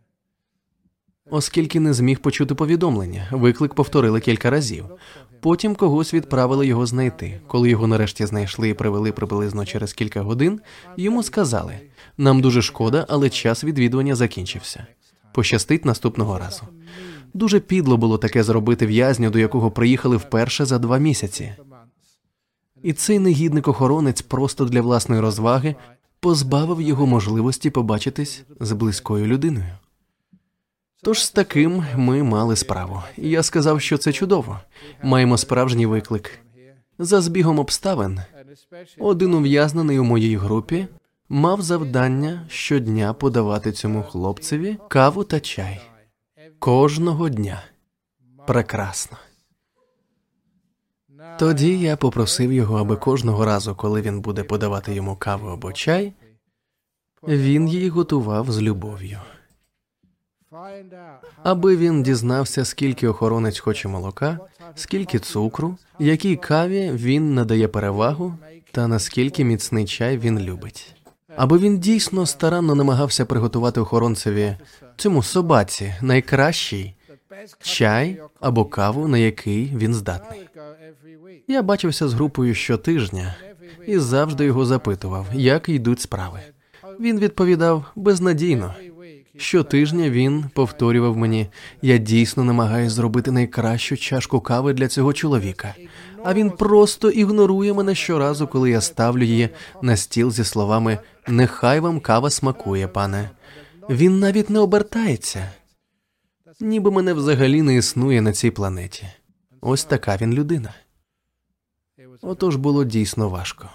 Оскільки 1.29 1.79
не 1.79 1.93
зміг 1.93 2.19
почути 2.19 2.55
повідомлення, 2.55 3.27
виклик 3.31 3.73
повторили 3.73 4.19
кілька 4.19 4.49
разів. 4.49 4.85
Потім 5.39 5.75
когось 5.75 6.13
відправили 6.13 6.67
його 6.67 6.85
знайти. 6.85 7.41
Коли 7.47 7.69
його 7.69 7.87
нарешті 7.87 8.25
знайшли 8.25 8.69
і 8.69 8.73
привели 8.73 9.11
приблизно 9.11 9.65
через 9.65 9.93
кілька 9.93 10.21
годин, 10.21 10.61
йому 10.97 11.23
сказали: 11.23 11.79
нам 12.17 12.41
дуже 12.41 12.61
шкода, 12.61 13.05
але 13.09 13.29
час 13.29 13.63
відвідування 13.63 14.15
закінчився. 14.15 14.87
Пощастить 15.33 15.85
наступного 15.85 16.39
разу. 16.39 16.63
Дуже 17.33 17.59
підло 17.59 17.97
було 17.97 18.17
таке 18.17 18.43
зробити 18.43 18.85
в'язню, 18.85 19.29
до 19.29 19.39
якого 19.39 19.71
приїхали 19.71 20.17
вперше 20.17 20.65
за 20.65 20.79
два 20.79 20.97
місяці. 20.97 21.53
І 22.83 22.93
цей 22.93 23.19
негідник 23.19 23.67
охоронець 23.67 24.21
просто 24.21 24.65
для 24.65 24.81
власної 24.81 25.21
розваги 25.21 25.75
позбавив 26.19 26.81
його 26.81 27.05
можливості 27.05 27.69
побачитись 27.69 28.43
з 28.59 28.71
близькою 28.71 29.25
людиною. 29.25 29.71
Тож 31.03 31.25
з 31.25 31.31
таким 31.31 31.83
ми 31.95 32.23
мали 32.23 32.55
справу, 32.55 33.03
і 33.17 33.29
я 33.29 33.43
сказав, 33.43 33.81
що 33.81 33.97
це 33.97 34.13
чудово. 34.13 34.59
Маємо 35.03 35.37
справжній 35.37 35.85
виклик. 35.85 36.39
За 36.99 37.21
збігом 37.21 37.59
обставин 37.59 38.19
один 38.99 39.33
ув'язнений 39.33 39.99
у 39.99 40.03
моїй 40.03 40.37
групі 40.37 40.87
мав 41.29 41.61
завдання 41.61 42.45
щодня 42.49 43.13
подавати 43.13 43.71
цьому 43.71 44.03
хлопцеві 44.03 44.77
каву 44.87 45.23
та 45.23 45.39
чай. 45.39 45.81
Кожного 46.59 47.29
дня. 47.29 47.63
Прекрасно. 48.47 49.17
Тоді 51.39 51.79
я 51.79 51.97
попросив 51.97 52.53
його, 52.53 52.77
аби 52.77 52.95
кожного 52.95 53.45
разу, 53.45 53.75
коли 53.75 54.01
він 54.01 54.21
буде 54.21 54.43
подавати 54.43 54.93
йому 54.93 55.15
каву 55.15 55.47
або 55.47 55.73
чай, 55.73 56.13
він 57.27 57.67
її 57.67 57.89
готував 57.89 58.51
з 58.51 58.61
любов'ю. 58.61 59.19
Аби 61.43 61.77
він 61.77 62.03
дізнався, 62.03 62.65
скільки 62.65 63.07
охоронець 63.07 63.59
хоче 63.59 63.87
молока, 63.87 64.39
скільки 64.75 65.19
цукру, 65.19 65.77
якій 65.99 66.35
каві 66.35 66.91
він 66.91 67.33
надає 67.33 67.67
перевагу, 67.67 68.37
та 68.71 68.87
наскільки 68.87 69.43
міцний 69.43 69.85
чай 69.85 70.17
він 70.17 70.39
любить. 70.39 70.96
Аби 71.37 71.57
він 71.57 71.79
дійсно 71.79 72.25
старанно 72.25 72.75
намагався 72.75 73.25
приготувати 73.25 73.79
охоронцеві 73.79 74.55
цьому 74.95 75.23
собаці 75.23 75.93
найкращий 76.01 76.95
чай 77.61 78.21
або 78.39 78.65
каву, 78.65 79.07
на 79.07 79.17
який 79.17 79.75
він 79.75 79.93
здатний. 79.93 80.49
Я 81.47 81.61
бачився 81.61 82.07
з 82.07 82.13
групою 82.13 82.55
щотижня 82.55 83.35
і 83.87 83.99
завжди 83.99 84.45
його 84.45 84.65
запитував, 84.65 85.25
як 85.33 85.69
йдуть 85.69 86.01
справи. 86.01 86.39
Він 86.99 87.19
відповідав 87.19 87.85
безнадійно. 87.95 88.73
Щотижня 89.37 90.09
він 90.09 90.45
повторював 90.53 91.17
мені: 91.17 91.47
я 91.81 91.97
дійсно 91.97 92.43
намагаюся 92.43 92.95
зробити 92.95 93.31
найкращу 93.31 93.97
чашку 93.97 94.41
кави 94.41 94.73
для 94.73 94.87
цього 94.87 95.13
чоловіка. 95.13 95.75
А 96.23 96.33
він 96.33 96.51
просто 96.51 97.09
ігнорує 97.09 97.73
мене 97.73 97.95
щоразу, 97.95 98.47
коли 98.47 98.69
я 98.69 98.81
ставлю 98.81 99.23
її 99.23 99.49
на 99.81 99.95
стіл 99.97 100.31
зі 100.31 100.43
словами 100.43 100.99
Нехай 101.27 101.79
вам 101.79 101.99
кава 101.99 102.29
смакує, 102.29 102.87
пане. 102.87 103.29
Він 103.89 104.19
навіть 104.19 104.49
не 104.49 104.59
обертається, 104.59 105.51
ніби 106.59 106.91
мене 106.91 107.13
взагалі 107.13 107.61
не 107.61 107.75
існує 107.75 108.21
на 108.21 108.33
цій 108.33 108.51
планеті. 108.51 109.07
Ось 109.61 109.83
така 109.83 110.17
він 110.17 110.33
людина. 110.33 110.73
Отож 112.21 112.55
було 112.55 112.83
дійсно 112.83 113.29
важко. 113.29 113.69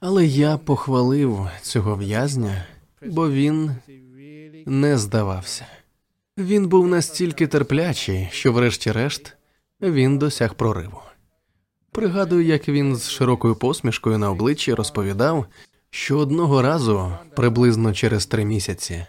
Але 0.00 0.26
я 0.26 0.56
похвалив 0.56 1.48
цього 1.62 1.96
в'язня, 1.96 2.64
бо 3.02 3.30
він 3.30 3.70
не 4.66 4.98
здавався. 4.98 5.66
Він 6.38 6.68
був 6.68 6.88
настільки 6.88 7.46
терплячий, 7.46 8.28
що, 8.32 8.52
врешті-решт, 8.52 9.36
він 9.80 10.18
досяг 10.18 10.54
прориву. 10.54 11.00
Пригадую, 11.92 12.44
як 12.44 12.68
він 12.68 12.96
з 12.96 13.10
широкою 13.10 13.56
посмішкою 13.56 14.18
на 14.18 14.30
обличчі 14.30 14.74
розповідав, 14.74 15.46
що 15.90 16.18
одного 16.18 16.62
разу, 16.62 17.12
приблизно 17.36 17.92
через 17.92 18.26
три 18.26 18.44
місяці, 18.44 19.06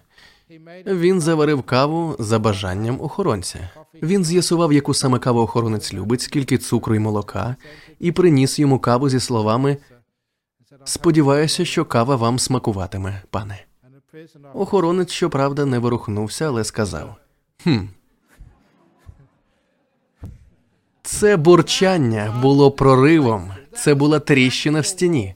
він 0.85 1.21
заварив 1.21 1.63
каву 1.63 2.15
за 2.19 2.39
бажанням 2.39 3.01
охоронця. 3.01 3.69
Він 4.03 4.25
з'ясував, 4.25 4.73
яку 4.73 4.93
саме 4.93 5.19
каву 5.19 5.41
охоронець 5.41 5.93
любить, 5.93 6.21
скільки 6.21 6.57
цукру 6.57 6.95
і 6.95 6.99
молока, 6.99 7.55
і 7.99 8.11
приніс 8.11 8.59
йому 8.59 8.79
каву 8.79 9.09
зі 9.09 9.19
словами 9.19 9.77
Сподіваюся, 10.83 11.65
що 11.65 11.85
кава 11.85 12.15
вам 12.15 12.39
смакуватиме, 12.39 13.21
пане. 13.29 13.66
Охоронець, 14.53 15.11
щоправда, 15.11 15.65
не 15.65 15.79
ворухнувся, 15.79 16.47
але 16.47 16.63
сказав: 16.63 17.15
«Хм, 17.63 17.77
Це 21.03 21.37
бурчання 21.37 22.39
було 22.41 22.71
проривом, 22.71 23.51
це 23.77 23.95
була 23.95 24.19
тріщина 24.19 24.79
в 24.79 24.85
стіні. 24.85 25.35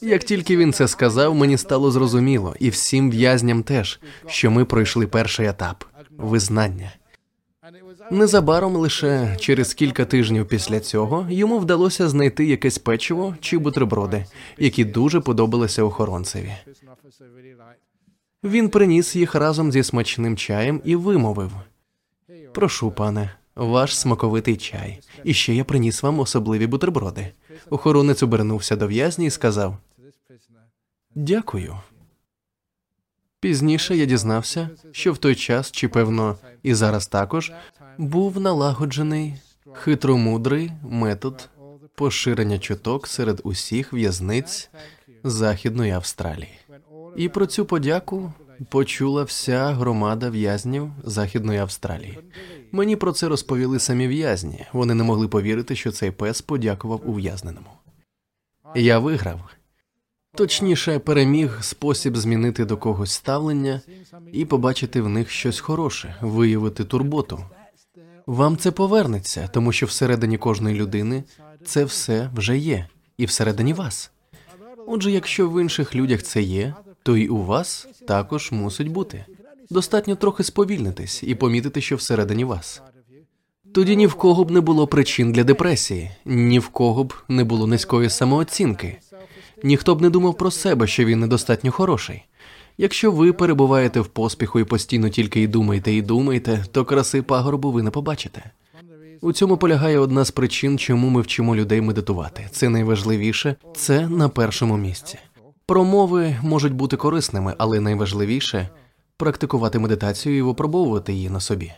Як 0.00 0.24
тільки 0.24 0.56
він 0.56 0.72
це 0.72 0.88
сказав, 0.88 1.34
мені 1.34 1.58
стало 1.58 1.90
зрозуміло, 1.90 2.54
і 2.58 2.70
всім 2.70 3.10
в'язням 3.10 3.62
теж, 3.62 4.00
що 4.26 4.50
ми 4.50 4.64
пройшли 4.64 5.06
перший 5.06 5.46
етап 5.46 5.84
визнання. 6.18 6.92
Незабаром 8.10 8.76
лише 8.76 9.36
через 9.40 9.74
кілька 9.74 10.04
тижнів 10.04 10.48
після 10.48 10.80
цього 10.80 11.26
йому 11.30 11.58
вдалося 11.58 12.08
знайти 12.08 12.44
якесь 12.46 12.78
печиво 12.78 13.36
чи 13.40 13.58
бутерброди, 13.58 14.24
які 14.58 14.84
дуже 14.84 15.20
подобалися 15.20 15.82
охоронцеві. 15.82 16.54
Він 18.44 18.68
приніс 18.68 19.16
їх 19.16 19.34
разом 19.34 19.72
зі 19.72 19.82
смачним 19.82 20.36
чаєм 20.36 20.80
і 20.84 20.96
вимовив: 20.96 21.52
Прошу, 22.54 22.90
пане, 22.90 23.30
ваш 23.56 23.98
смаковитий 23.98 24.56
чай. 24.56 25.00
І 25.24 25.34
ще 25.34 25.54
я 25.54 25.64
приніс 25.64 26.02
вам 26.02 26.20
особливі 26.20 26.66
бутерброди. 26.66 27.32
Охоронець 27.70 28.22
обернувся 28.22 28.76
до 28.76 28.86
в'язні 28.86 29.26
і 29.26 29.30
сказав: 29.30 29.76
Дякую. 31.14 31.76
Пізніше 33.40 33.96
я 33.96 34.04
дізнався, 34.04 34.70
що 34.92 35.12
в 35.12 35.18
той 35.18 35.34
час, 35.34 35.70
чи 35.70 35.88
певно, 35.88 36.36
і 36.62 36.74
зараз 36.74 37.06
також 37.06 37.52
був 37.98 38.40
налагоджений 38.40 39.34
хитромудрий 39.72 40.72
метод 40.82 41.48
поширення 41.94 42.58
чуток 42.58 43.06
серед 43.06 43.40
усіх 43.44 43.92
в'язниць 43.92 44.70
Західної 45.24 45.92
Австралії. 45.92 46.58
І 47.18 47.28
про 47.28 47.46
цю 47.46 47.64
подяку 47.64 48.32
почула 48.68 49.22
вся 49.22 49.72
громада 49.72 50.30
в'язнів 50.30 50.90
Західної 51.04 51.58
Австралії. 51.58 52.18
Мені 52.72 52.96
про 52.96 53.12
це 53.12 53.28
розповіли 53.28 53.78
самі 53.78 54.08
в'язні. 54.08 54.66
Вони 54.72 54.94
не 54.94 55.04
могли 55.04 55.28
повірити, 55.28 55.76
що 55.76 55.92
цей 55.92 56.10
пес 56.10 56.42
подякував 56.42 57.10
ув'язненому. 57.10 57.66
Я 58.74 58.98
виграв. 58.98 59.40
Точніше, 60.34 60.98
переміг 60.98 61.58
спосіб 61.60 62.16
змінити 62.16 62.64
до 62.64 62.76
когось 62.76 63.12
ставлення 63.12 63.80
і 64.32 64.44
побачити 64.44 65.00
в 65.00 65.08
них 65.08 65.30
щось 65.30 65.60
хороше, 65.60 66.14
виявити 66.20 66.84
турботу. 66.84 67.44
Вам 68.26 68.56
це 68.56 68.70
повернеться, 68.70 69.48
тому 69.52 69.72
що 69.72 69.86
всередині 69.86 70.38
кожної 70.38 70.76
людини 70.76 71.24
це 71.64 71.84
все 71.84 72.30
вже 72.34 72.58
є, 72.58 72.88
і 73.16 73.24
всередині 73.24 73.72
вас. 73.72 74.10
Отже, 74.86 75.10
якщо 75.10 75.48
в 75.48 75.62
інших 75.62 75.94
людях 75.94 76.22
це 76.22 76.42
є, 76.42 76.74
то 77.02 77.16
і 77.16 77.28
у 77.28 77.42
вас 77.42 77.88
також 78.06 78.52
мусить 78.52 78.88
бути. 78.88 79.24
Достатньо 79.70 80.16
трохи 80.16 80.44
сповільнитись 80.44 81.22
і 81.22 81.34
помітити, 81.34 81.80
що 81.80 81.96
всередині 81.96 82.44
вас. 82.44 82.82
Тоді 83.74 83.96
ні 83.96 84.06
в 84.06 84.14
кого 84.14 84.44
б 84.44 84.50
не 84.50 84.60
було 84.60 84.86
причин 84.86 85.32
для 85.32 85.44
депресії, 85.44 86.10
ні 86.24 86.58
в 86.58 86.68
кого 86.68 87.04
б 87.04 87.14
не 87.28 87.44
було 87.44 87.66
низької 87.66 88.10
самооцінки. 88.10 88.98
Ніхто 89.62 89.94
б 89.94 90.02
не 90.02 90.10
думав 90.10 90.36
про 90.36 90.50
себе, 90.50 90.86
що 90.86 91.04
він 91.04 91.20
недостатньо 91.20 91.72
хороший. 91.72 92.24
Якщо 92.78 93.12
ви 93.12 93.32
перебуваєте 93.32 94.00
в 94.00 94.06
поспіху 94.06 94.60
і 94.60 94.64
постійно 94.64 95.08
тільки 95.08 95.40
й 95.40 95.46
думаєте 95.46 95.92
і 95.92 96.02
думаєте, 96.02 96.64
то 96.72 96.84
краси 96.84 97.22
пагорбу 97.22 97.72
ви 97.72 97.82
не 97.82 97.90
побачите. 97.90 98.50
У 99.20 99.32
цьому 99.32 99.56
полягає 99.56 99.98
одна 99.98 100.24
з 100.24 100.30
причин, 100.30 100.78
чому 100.78 101.08
ми 101.08 101.20
вчимо 101.20 101.56
людей 101.56 101.80
медитувати. 101.80 102.48
Це 102.50 102.68
найважливіше, 102.68 103.56
це 103.76 104.08
на 104.08 104.28
першому 104.28 104.76
місці. 104.76 105.18
Промови 105.68 106.36
можуть 106.42 106.74
бути 106.74 106.96
корисними, 106.96 107.54
але 107.58 107.80
найважливіше 107.80 108.68
практикувати 109.16 109.78
медитацію 109.78 110.38
і 110.38 110.42
випробовувати 110.42 111.12
її 111.12 111.30
на 111.30 111.40
собі. 111.40 111.72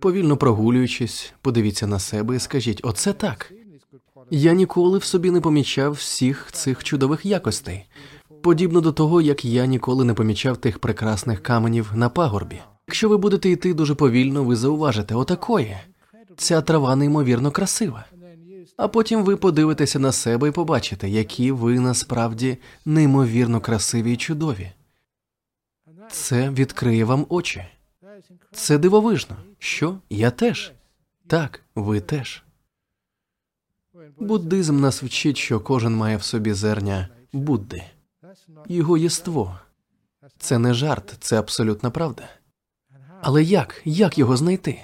Повільно 0.00 0.36
прогулюючись, 0.36 1.32
подивіться 1.40 1.86
на 1.86 1.98
себе 1.98 2.36
і 2.36 2.38
скажіть: 2.38 2.80
оце 2.82 3.12
так. 3.12 3.52
Я 4.30 4.52
ніколи 4.52 4.98
в 4.98 5.04
собі 5.04 5.30
не 5.30 5.40
помічав 5.40 5.92
всіх 5.92 6.48
цих 6.52 6.84
чудових 6.84 7.26
якостей, 7.26 7.84
подібно 8.42 8.80
до 8.80 8.92
того, 8.92 9.20
як 9.20 9.44
я 9.44 9.66
ніколи 9.66 10.04
не 10.04 10.14
помічав 10.14 10.56
тих 10.56 10.78
прекрасних 10.78 11.42
каменів 11.42 11.90
на 11.94 12.08
пагорбі. 12.08 12.60
Якщо 12.88 13.08
ви 13.08 13.16
будете 13.16 13.50
йти 13.50 13.74
дуже 13.74 13.94
повільно, 13.94 14.44
ви 14.44 14.56
зауважите 14.56 15.14
отакої. 15.14 15.76
Ця 16.36 16.60
трава 16.60 16.96
неймовірно 16.96 17.50
красива. 17.50 18.04
А 18.76 18.88
потім 18.88 19.24
ви 19.24 19.36
подивитеся 19.36 19.98
на 19.98 20.12
себе 20.12 20.48
і 20.48 20.50
побачите, 20.50 21.08
які 21.08 21.52
ви 21.52 21.80
насправді 21.80 22.58
неймовірно 22.84 23.60
красиві 23.60 24.12
і 24.12 24.16
чудові. 24.16 24.72
Це 26.10 26.50
відкриє 26.50 27.04
вам 27.04 27.26
очі. 27.28 27.64
Це 28.52 28.78
дивовижно. 28.78 29.36
Що? 29.58 29.98
Я 30.10 30.30
теж? 30.30 30.72
Так, 31.26 31.62
ви 31.74 32.00
теж. 32.00 32.42
Буддизм 34.18 34.80
нас 34.80 35.02
вчить, 35.02 35.36
що 35.36 35.60
кожен 35.60 35.96
має 35.96 36.16
в 36.16 36.22
собі 36.22 36.52
зерня 36.52 37.08
Будди, 37.32 37.84
його 38.68 38.98
єство. 38.98 39.58
Це 40.38 40.58
не 40.58 40.74
жарт, 40.74 41.16
це 41.20 41.38
абсолютна 41.38 41.90
правда. 41.90 42.28
Але 43.20 43.42
як? 43.42 43.82
Як 43.84 44.18
його 44.18 44.36
знайти? 44.36 44.82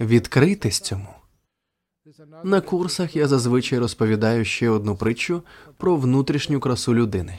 Відкритись 0.00 0.80
цьому. 0.80 1.17
На 2.44 2.60
курсах 2.60 3.16
я 3.16 3.28
зазвичай 3.28 3.78
розповідаю 3.78 4.44
ще 4.44 4.70
одну 4.70 4.96
притчу 4.96 5.42
про 5.76 5.96
внутрішню 5.96 6.60
красу 6.60 6.94
людини. 6.94 7.38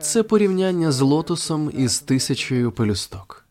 Це 0.00 0.22
порівняння 0.22 0.92
з 0.92 1.00
лотосом 1.00 1.70
із 1.74 2.00
тисячею 2.00 2.72
пелюсток. 2.72 3.46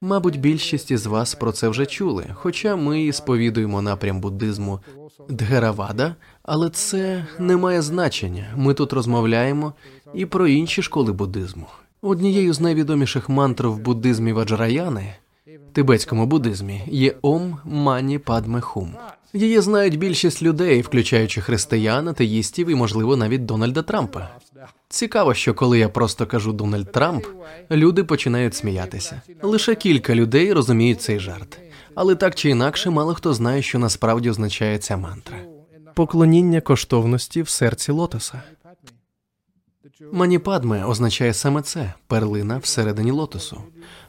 Мабуть, 0.00 0.40
більшість 0.40 0.90
із 0.90 1.06
вас 1.06 1.34
про 1.34 1.52
це 1.52 1.68
вже 1.68 1.86
чули, 1.86 2.26
хоча 2.34 2.76
ми 2.76 3.12
сповідуємо 3.12 3.82
напрям 3.82 4.20
буддизму 4.20 4.80
Дгеравада, 5.28 6.16
але 6.42 6.70
це 6.70 7.26
не 7.38 7.56
має 7.56 7.82
значення. 7.82 8.54
Ми 8.56 8.74
тут 8.74 8.92
розмовляємо 8.92 9.74
і 10.14 10.26
про 10.26 10.46
інші 10.46 10.82
школи 10.82 11.12
буддизму. 11.12 11.66
Однією 12.02 12.52
з 12.52 12.60
найвідоміших 12.60 13.28
мантр 13.28 13.66
в 13.66 13.78
буддизмі 13.78 14.32
Ваджраяни 14.32 15.14
тибетському 15.72 16.26
буддизмі 16.26 16.82
є 16.86 17.14
Ом 17.22 17.58
Мані 17.64 18.18
Падме 18.18 18.60
Хум. 18.60 18.94
Її 19.32 19.60
знають 19.60 19.98
більшість 19.98 20.42
людей, 20.42 20.80
включаючи 20.82 21.40
християн, 21.40 22.08
атеїстів 22.08 22.68
і, 22.68 22.74
можливо, 22.74 23.16
навіть 23.16 23.44
Дональда 23.44 23.82
Трампа. 23.82 24.28
Цікаво, 24.88 25.34
що 25.34 25.54
коли 25.54 25.78
я 25.78 25.88
просто 25.88 26.26
кажу 26.26 26.52
Дональд 26.52 26.92
Трамп, 26.92 27.26
люди 27.70 28.04
починають 28.04 28.54
сміятися. 28.54 29.20
Лише 29.42 29.74
кілька 29.74 30.14
людей 30.14 30.52
розуміють 30.52 31.02
цей 31.02 31.18
жарт, 31.18 31.58
але 31.94 32.14
так 32.14 32.34
чи 32.34 32.50
інакше, 32.50 32.90
мало 32.90 33.14
хто 33.14 33.34
знає, 33.34 33.62
що 33.62 33.78
насправді 33.78 34.30
означає 34.30 34.78
ця 34.78 34.96
мантра. 34.96 35.36
Поклоніння 35.94 36.60
коштовності 36.60 37.42
в 37.42 37.48
серці 37.48 37.92
лотоса. 37.92 38.42
Маніпадме 40.12 40.84
означає 40.84 41.34
саме 41.34 41.62
це 41.62 41.94
перлина 42.06 42.58
всередині 42.58 43.10
лотосу. 43.10 43.62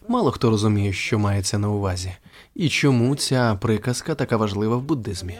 Мало 0.08 0.32
хто 0.32 0.50
розуміє, 0.50 0.94
що 0.94 1.20
мається 1.20 1.58
на 1.60 1.70
увазі, 1.70 2.12
і 2.56 2.70
чому 2.70 3.16
ця 3.16 3.58
приказка 3.62 4.16
така 4.16 4.38
важлива 4.38 4.76
в 4.78 4.82
буддизмі. 4.82 5.40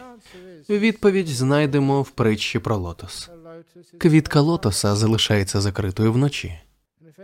Відповідь 0.70 1.28
знайдемо 1.28 2.02
в 2.02 2.10
притчі 2.10 2.60
про 2.60 2.78
лотос. 2.78 3.30
Квітка 3.98 4.42
лотоса 4.42 4.96
залишається 4.96 5.62
закритою 5.62 6.14
вночі. 6.14 6.60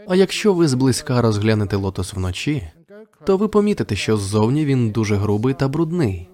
А 0.08 0.15
якщо 0.15 0.54
ви 0.54 0.67
зблизька 0.67 1.22
розглянете 1.22 1.76
лотос 1.76 2.13
вночі, 2.13 2.72
то 3.26 3.38
ви 3.38 3.48
помітите, 3.48 3.96
що 3.96 4.17
ззовні 4.17 4.65
він 4.65 4.91
дуже 4.91 5.15
грубий 5.15 5.54
та 5.54 5.67
брудний, 5.67 6.30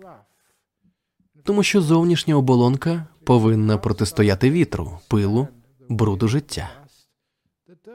тому 1.44 1.64
що 1.64 1.82
зовнішня 1.82 2.36
оболонка 2.36 3.08
повинна 3.24 3.78
протистояти 3.78 4.52
вітру, 4.52 5.00
пилу, 5.08 5.48
бруду 5.90 6.28
життя. 6.28 6.70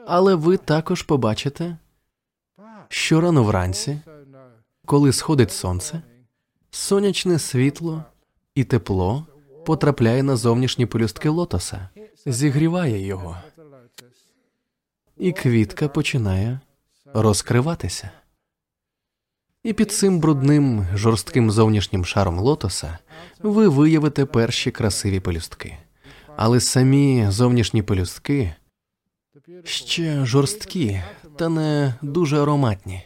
Але 0.07 0.35
ви 0.35 0.57
також 0.57 1.01
побачите, 1.01 1.77
що 2.87 3.21
рано 3.21 3.43
вранці, 3.43 3.99
коли 4.85 5.13
сходить 5.13 5.51
сонце, 5.51 6.01
сонячне 6.71 7.39
світло 7.39 8.03
і 8.55 8.63
тепло 8.63 9.27
потрапляє 9.65 10.23
на 10.23 10.35
зовнішні 10.35 10.85
пелюстки 10.85 11.29
лотоса, 11.29 11.89
зігріває 12.25 13.05
його, 13.05 13.37
і 15.17 15.31
квітка 15.31 15.87
починає 15.87 16.59
розкриватися. 17.13 18.11
І 19.63 19.73
під 19.73 19.91
цим 19.91 20.19
брудним 20.19 20.87
жорстким 20.93 21.51
зовнішнім 21.51 22.05
шаром 22.05 22.39
лотоса 22.39 22.97
ви 23.39 23.67
виявите 23.67 24.25
перші 24.25 24.71
красиві 24.71 25.19
пелюстки. 25.19 25.77
Але 26.35 26.59
самі 26.59 27.27
зовнішні 27.29 27.83
пелюстки 27.83 28.55
ще 29.63 30.25
жорсткі 30.25 31.01
та 31.35 31.49
не 31.49 31.93
дуже 32.01 32.41
ароматні. 32.41 33.03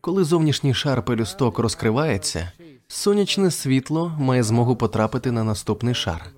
Коли 0.00 0.24
зовнішній 0.24 0.74
шар 0.74 1.04
пелюсток 1.04 1.58
розкривається, 1.58 2.52
сонячне 2.88 3.50
світло 3.50 4.12
має 4.18 4.42
змогу 4.42 4.76
потрапити 4.76 5.30
на 5.30 5.44
наступний 5.44 5.94
шар, 5.94 6.30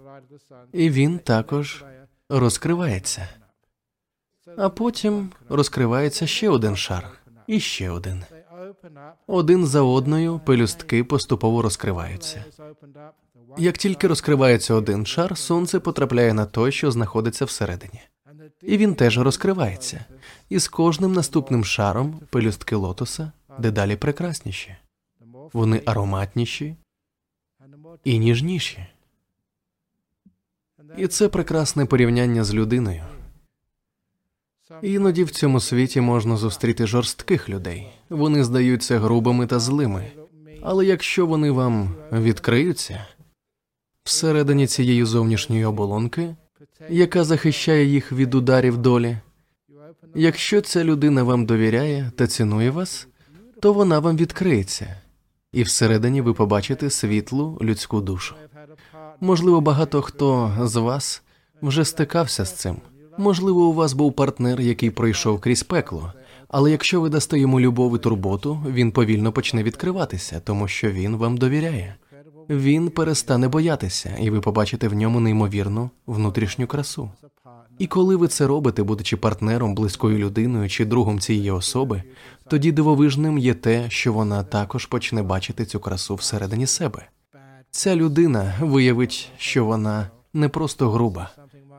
і 0.72 0.90
він 0.90 1.18
також 1.18 1.84
розкривається. 2.28 3.28
А 4.56 4.68
потім 4.68 5.30
розкривається 5.48 6.26
ще 6.26 6.48
один 6.48 6.76
шар, 6.76 7.18
і 7.46 7.60
ще 7.60 7.90
один. 7.90 8.24
Один 9.26 9.66
за 9.66 9.82
одною 9.82 10.40
пелюстки 10.44 11.04
поступово 11.04 11.62
розкриваються. 11.62 12.44
Як 13.58 13.78
тільки 13.78 14.06
розкривається 14.06 14.74
один 14.74 15.06
шар, 15.06 15.38
сонце 15.38 15.80
потрапляє 15.80 16.34
на 16.34 16.46
той, 16.46 16.72
що 16.72 16.90
знаходиться 16.90 17.44
всередині, 17.44 18.00
і 18.62 18.76
він 18.76 18.94
теж 18.94 19.18
розкривається. 19.18 20.04
І 20.48 20.58
з 20.58 20.68
кожним 20.68 21.12
наступним 21.12 21.64
шаром 21.64 22.20
пелюстки 22.30 22.76
лотоса 22.76 23.32
дедалі 23.58 23.96
прекрасніші, 23.96 24.76
вони 25.52 25.82
ароматніші 25.86 26.76
і 28.04 28.18
ніжніші. 28.18 28.86
І 30.96 31.06
це 31.06 31.28
прекрасне 31.28 31.86
порівняння 31.86 32.44
з 32.44 32.54
людиною. 32.54 33.04
Іноді 34.82 35.24
в 35.24 35.30
цьому 35.30 35.60
світі 35.60 36.00
можна 36.00 36.36
зустріти 36.36 36.86
жорстких 36.86 37.48
людей. 37.48 37.88
Вони 38.10 38.44
здаються 38.44 38.98
грубими 38.98 39.46
та 39.46 39.58
злими. 39.58 40.12
Але 40.62 40.86
якщо 40.86 41.26
вони 41.26 41.50
вам 41.50 41.94
відкриються 42.12 43.06
всередині 44.04 44.66
цієї 44.66 45.04
зовнішньої 45.04 45.64
оболонки, 45.64 46.36
яка 46.88 47.24
захищає 47.24 47.84
їх 47.84 48.12
від 48.12 48.34
ударів 48.34 48.76
долі, 48.76 49.16
якщо 50.14 50.60
ця 50.60 50.84
людина 50.84 51.22
вам 51.22 51.46
довіряє 51.46 52.12
та 52.16 52.26
цінує 52.26 52.70
вас, 52.70 53.08
то 53.60 53.72
вона 53.72 53.98
вам 53.98 54.16
відкриється, 54.16 54.96
і 55.52 55.62
всередині 55.62 56.20
ви 56.20 56.32
побачите 56.32 56.90
світлу 56.90 57.58
людську 57.62 58.00
душу. 58.00 58.34
Можливо, 59.20 59.60
багато 59.60 60.02
хто 60.02 60.52
з 60.62 60.76
вас 60.76 61.22
вже 61.62 61.84
стикався 61.84 62.44
з 62.44 62.52
цим. 62.52 62.76
Можливо, 63.18 63.66
у 63.66 63.72
вас 63.72 63.92
був 63.92 64.12
партнер, 64.12 64.60
який 64.60 64.90
пройшов 64.90 65.40
крізь 65.40 65.62
пекло, 65.62 66.12
але 66.48 66.70
якщо 66.70 67.00
ви 67.00 67.08
дасте 67.08 67.38
йому 67.38 67.60
любов 67.60 67.96
і 67.96 67.98
турботу, 67.98 68.64
він 68.68 68.92
повільно 68.92 69.32
почне 69.32 69.62
відкриватися, 69.62 70.40
тому 70.40 70.68
що 70.68 70.90
він 70.90 71.16
вам 71.16 71.36
довіряє. 71.36 71.94
Він 72.50 72.90
перестане 72.90 73.48
боятися, 73.48 74.16
і 74.20 74.30
ви 74.30 74.40
побачите 74.40 74.88
в 74.88 74.94
ньому 74.94 75.20
неймовірну 75.20 75.90
внутрішню 76.06 76.66
красу. 76.66 77.10
І 77.78 77.86
коли 77.86 78.16
ви 78.16 78.28
це 78.28 78.46
робите, 78.46 78.82
будучи 78.82 79.16
партнером, 79.16 79.74
близькою 79.74 80.18
людиною 80.18 80.68
чи 80.68 80.84
другом 80.84 81.20
цієї 81.20 81.50
особи, 81.50 82.02
тоді 82.48 82.72
дивовижним 82.72 83.38
є 83.38 83.54
те, 83.54 83.90
що 83.90 84.12
вона 84.12 84.44
також 84.44 84.86
почне 84.86 85.22
бачити 85.22 85.64
цю 85.64 85.80
красу 85.80 86.14
всередині 86.14 86.66
себе. 86.66 87.08
Ця 87.70 87.96
людина 87.96 88.54
виявить, 88.60 89.30
що 89.36 89.64
вона 89.64 90.10
не 90.32 90.48
просто 90.48 90.90
груба, 90.90 91.30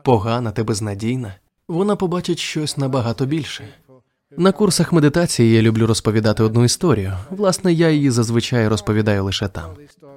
погана 0.04 0.50
та 0.50 0.64
безнадійна, 0.64 1.34
вона 1.68 1.96
побачить 1.96 2.38
щось 2.38 2.76
набагато 2.76 3.26
більше. 3.26 3.64
На 4.36 4.52
курсах 4.52 4.92
медитації 4.92 5.54
я 5.54 5.62
люблю 5.62 5.86
розповідати 5.86 6.42
одну 6.42 6.64
історію. 6.64 7.12
Власне, 7.30 7.72
я 7.72 7.90
її 7.90 8.10
зазвичай 8.10 8.68
розповідаю 8.68 9.24
лише 9.24 9.48
там. 9.48 9.70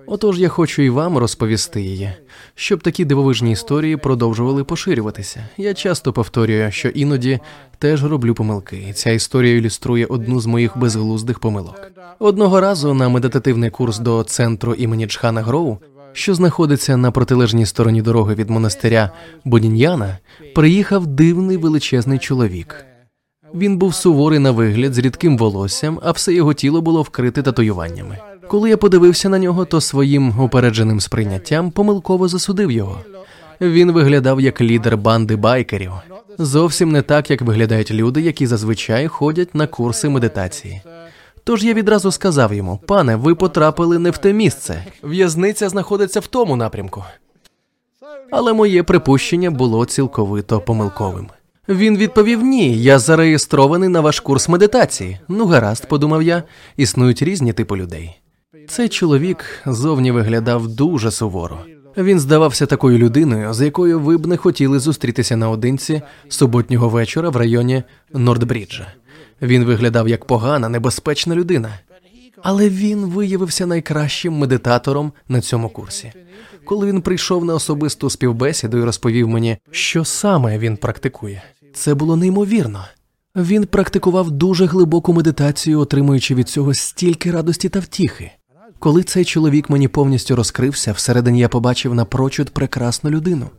Отож, 0.08 0.39
я 0.39 0.49
хочу 0.49 0.82
і 0.82 0.89
вам 0.89 1.17
розповісти 1.17 1.82
її, 1.82 2.12
щоб 2.56 2.84
такі 2.84 3.06
дивовижні 3.06 3.51
історії 3.51 3.97
продовжували 3.97 4.63
поширюватися. 4.63 5.47
Я 5.58 5.73
часто 5.73 6.13
повторюю, 6.13 6.71
що 6.71 6.89
іноді 6.89 7.39
теж 7.80 8.06
роблю 8.06 8.34
помилки, 8.34 8.93
ця 8.95 9.10
історія 9.10 9.58
ілюструє 9.58 10.06
одну 10.06 10.39
з 10.39 10.45
моїх 10.45 10.77
безглуздих 10.77 11.39
помилок. 11.39 11.91
Одного 12.19 12.62
разу 12.62 12.93
на 12.93 13.10
медитативний 13.10 13.69
курс 13.69 13.99
до 13.99 14.23
центру 14.23 14.73
імені 14.73 15.08
Чхана 15.08 15.41
Гроу, 15.41 15.77
що 16.13 16.36
знаходиться 16.36 16.97
на 16.97 17.12
протилежній 17.12 17.65
стороні 17.65 18.01
дороги 18.01 18.36
від 18.36 18.49
монастиря 18.49 19.12
Бодіньяна, 19.45 20.17
приїхав 20.56 21.08
дивний 21.08 21.58
величезний 21.58 22.19
чоловік. 22.19 22.87
Він 23.54 23.78
був 23.78 23.96
суворий 23.96 24.40
на 24.40 24.52
вигляд 24.52 24.94
з 24.94 24.98
рідким 24.98 25.38
волоссям, 25.38 26.00
а 26.04 26.12
все 26.12 26.34
його 26.34 26.54
тіло 26.54 26.82
було 26.82 27.02
вкрите 27.02 27.42
татуюваннями. 27.42 28.18
Коли 28.48 28.70
я 28.70 28.78
подивився 28.78 29.30
на 29.30 29.40
нього, 29.40 29.66
то 29.66 29.82
своїм 29.82 30.40
упередженим 30.40 31.00
сприйняттям 31.00 31.72
помилково 31.72 32.28
засудив 32.28 32.72
його. 32.72 33.02
Він 33.62 33.92
виглядав 33.92 34.42
як 34.42 34.62
лідер 34.62 34.98
банди 34.98 35.36
байкерів, 35.36 35.92
зовсім 36.38 36.92
не 36.92 37.02
так, 37.02 37.32
як 37.32 37.42
виглядають 37.42 37.92
люди, 37.92 38.22
які 38.22 38.48
зазвичай 38.48 39.08
ходять 39.08 39.56
на 39.56 39.68
курси 39.68 40.10
медитації. 40.10 40.82
Тож 41.44 41.64
я 41.64 41.74
відразу 41.74 42.12
сказав 42.12 42.54
йому: 42.54 42.80
пане, 42.88 43.16
ви 43.16 43.36
потрапили 43.36 44.00
не 44.00 44.12
в 44.12 44.18
те 44.18 44.34
місце. 44.34 44.86
В'язниця 45.04 45.70
знаходиться 45.70 46.20
в 46.20 46.28
тому 46.28 46.56
напрямку. 46.56 47.04
Але 48.32 48.54
моє 48.54 48.84
припущення 48.84 49.52
було 49.52 49.86
цілковито 49.86 50.60
помилковим. 50.60 51.28
Він 51.69 51.97
відповів: 51.97 52.41
Ні, 52.41 52.77
я 52.77 52.99
зареєстрований 52.99 53.89
на 53.89 54.01
ваш 54.01 54.19
курс 54.19 54.49
медитації. 54.49 55.19
Ну, 55.27 55.45
гаразд, 55.45 55.88
подумав 55.88 56.23
я, 56.23 56.43
існують 56.77 57.21
різні 57.21 57.53
типи 57.53 57.75
людей. 57.75 58.19
Цей 58.67 58.89
чоловік 58.89 59.45
зовні 59.65 60.12
виглядав 60.12 60.67
дуже 60.67 61.12
суворо. 61.12 61.60
Він 61.97 62.19
здавався 62.19 62.65
такою 62.65 62.97
людиною, 62.97 63.53
з 63.53 63.62
якою 63.62 63.99
ви 63.99 64.17
б 64.17 64.25
не 64.25 64.38
хотіли 64.38 64.80
зустрітися 64.80 65.38
наодинці 65.38 66.01
суботнього 66.30 66.89
вечора 66.89 67.30
в 67.30 67.36
районі 67.36 67.84
Нордбріджа. 68.13 68.88
Він 69.41 69.63
виглядав 69.63 70.07
як 70.07 70.26
погана, 70.26 70.70
небезпечна 70.70 71.36
людина. 71.36 71.70
Але 72.43 72.70
він 72.70 73.05
виявився 73.05 73.65
найкращим 73.65 74.34
медитатором 74.34 75.11
на 75.28 75.41
цьому 75.41 75.70
курсі. 75.70 76.11
Коли 76.65 76.88
він 76.88 77.01
прийшов 77.01 77.45
на 77.45 77.55
особисту 77.55 78.09
співбесіду 78.09 78.78
і 78.78 78.84
розповів 78.84 79.28
мені, 79.28 79.57
що 79.72 80.05
саме 80.05 80.57
він 80.57 80.78
практикує, 80.78 81.43
це 81.78 81.93
було 81.93 82.15
неймовірно. 82.15 82.86
Він 83.36 83.65
практикував 83.65 84.32
дуже 84.32 84.65
глибоку 84.65 85.13
медитацію, 85.13 85.80
отримуючи 85.80 86.36
від 86.36 86.49
цього 86.49 86.73
стільки 86.73 87.32
радості 87.32 87.69
та 87.69 87.80
втіхи. 87.80 88.32
Коли 88.80 89.03
цей 89.03 89.25
чоловік 89.25 89.69
мені 89.69 89.88
повністю 89.88 90.36
розкрився, 90.36 90.91
всередині 90.91 91.39
я 91.39 91.49
побачив 91.49 91.93
напрочуд 91.93 92.49
прекрасну 92.49 93.09
людину. 93.09 93.49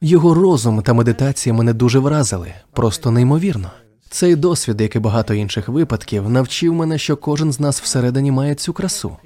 Його 0.00 0.34
розум 0.34 0.82
та 0.82 0.92
медитація 0.92 1.54
мене 1.54 1.72
дуже 1.72 1.98
вразили, 1.98 2.52
просто 2.72 3.10
неймовірно. 3.10 3.70
Цей 4.10 4.36
досвід, 4.36 4.80
як 4.80 4.96
і 4.96 4.98
багато 4.98 5.34
інших 5.34 5.68
випадків, 5.68 6.30
навчив 6.30 6.74
мене, 6.74 6.98
що 6.98 7.16
кожен 7.16 7.52
з 7.52 7.60
нас 7.60 7.80
всередині 7.80 8.32
має 8.32 8.54
цю 8.54 8.72
красу. 8.72 9.16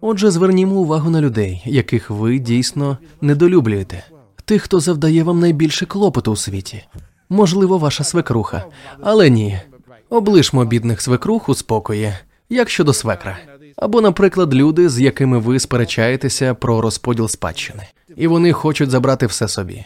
Отже, 0.00 0.30
звернімо 0.30 0.74
увагу 0.74 1.10
на 1.10 1.20
людей, 1.20 1.62
яких 1.64 2.10
ви 2.10 2.38
дійсно 2.38 2.98
недолюблюєте, 3.20 4.04
тих, 4.44 4.62
хто 4.62 4.80
завдає 4.80 5.22
вам 5.22 5.40
найбільше 5.40 5.86
клопоту 5.86 6.32
у 6.32 6.36
світі. 6.36 6.84
Можливо, 7.30 7.78
ваша 7.78 8.04
свекруха, 8.04 8.64
але 9.02 9.30
ні. 9.30 9.60
Облишмо 10.08 10.64
бідних 10.64 11.00
свекрух 11.00 11.48
у 11.48 11.54
спокої, 11.54 12.14
як 12.48 12.70
щодо 12.70 12.92
свекра. 12.92 13.38
Або, 13.76 14.00
наприклад, 14.00 14.54
люди, 14.54 14.88
з 14.88 15.00
якими 15.00 15.38
ви 15.38 15.60
сперечаєтеся 15.60 16.54
про 16.54 16.80
розподіл 16.80 17.28
спадщини, 17.28 17.86
і 18.16 18.26
вони 18.26 18.52
хочуть 18.52 18.90
забрати 18.90 19.26
все 19.26 19.48
собі. 19.48 19.84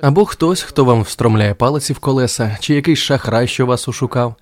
Або 0.00 0.24
хтось, 0.24 0.62
хто 0.62 0.84
вам 0.84 1.02
встромляє 1.02 1.54
палиці 1.54 1.92
в 1.92 1.98
колеса, 1.98 2.56
чи 2.60 2.74
якийсь 2.74 2.98
шахрай, 2.98 3.48
що 3.48 3.66
вас 3.66 3.88
ушукав. 3.88 4.34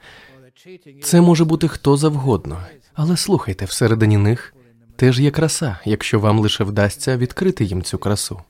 Це 1.03 1.21
може 1.21 1.45
бути 1.45 1.69
хто 1.69 1.97
завгодно, 1.97 2.59
але 2.95 3.17
слухайте, 3.17 3.65
всередині 3.65 4.17
них 4.17 4.55
теж 4.97 5.21
є 5.21 5.31
краса, 5.31 5.79
якщо 5.85 6.21
вам 6.21 6.39
лише 6.39 6.65
вдасться 6.65 7.17
відкрити 7.17 7.65
їм 7.65 7.83
цю 7.83 7.99
красу. 7.99 8.41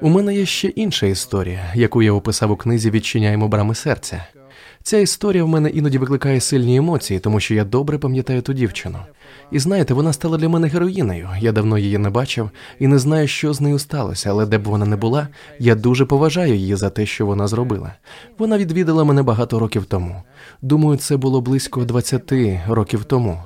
У 0.00 0.08
мене 0.08 0.34
є 0.34 0.46
ще 0.46 0.68
інша 0.68 1.06
історія, 1.06 1.72
яку 1.74 2.02
я 2.02 2.12
описав 2.12 2.50
у 2.50 2.56
книзі 2.56 2.90
Відчиняємо 2.90 3.48
брами 3.48 3.74
серця. 3.74 4.24
Ця 4.82 4.98
історія 4.98 5.44
в 5.44 5.48
мене 5.48 5.70
іноді 5.70 5.98
викликає 5.98 6.40
сильні 6.40 6.76
емоції, 6.76 7.20
тому 7.20 7.40
що 7.40 7.54
я 7.54 7.64
добре 7.64 7.98
пам'ятаю 7.98 8.42
ту 8.42 8.52
дівчину. 8.52 8.98
І 9.50 9.58
знаєте, 9.58 9.94
вона 9.94 10.12
стала 10.12 10.38
для 10.38 10.48
мене 10.48 10.68
героїною. 10.68 11.28
Я 11.40 11.52
давно 11.52 11.78
її 11.78 11.98
не 11.98 12.10
бачив 12.10 12.50
і 12.78 12.86
не 12.86 12.98
знаю, 12.98 13.28
що 13.28 13.52
з 13.52 13.60
нею 13.60 13.78
сталося, 13.78 14.30
але 14.30 14.46
де 14.46 14.58
б 14.58 14.64
вона 14.64 14.86
не 14.86 14.96
була, 14.96 15.28
я 15.58 15.74
дуже 15.74 16.04
поважаю 16.04 16.54
її 16.54 16.74
за 16.74 16.90
те, 16.90 17.06
що 17.06 17.26
вона 17.26 17.46
зробила. 17.46 17.92
Вона 18.38 18.58
відвідала 18.58 19.04
мене 19.04 19.22
багато 19.22 19.58
років 19.58 19.84
тому. 19.84 20.22
Думаю, 20.62 20.98
це 20.98 21.16
було 21.16 21.40
близько 21.40 21.84
20 21.84 22.32
років 22.68 23.04
тому. 23.04 23.38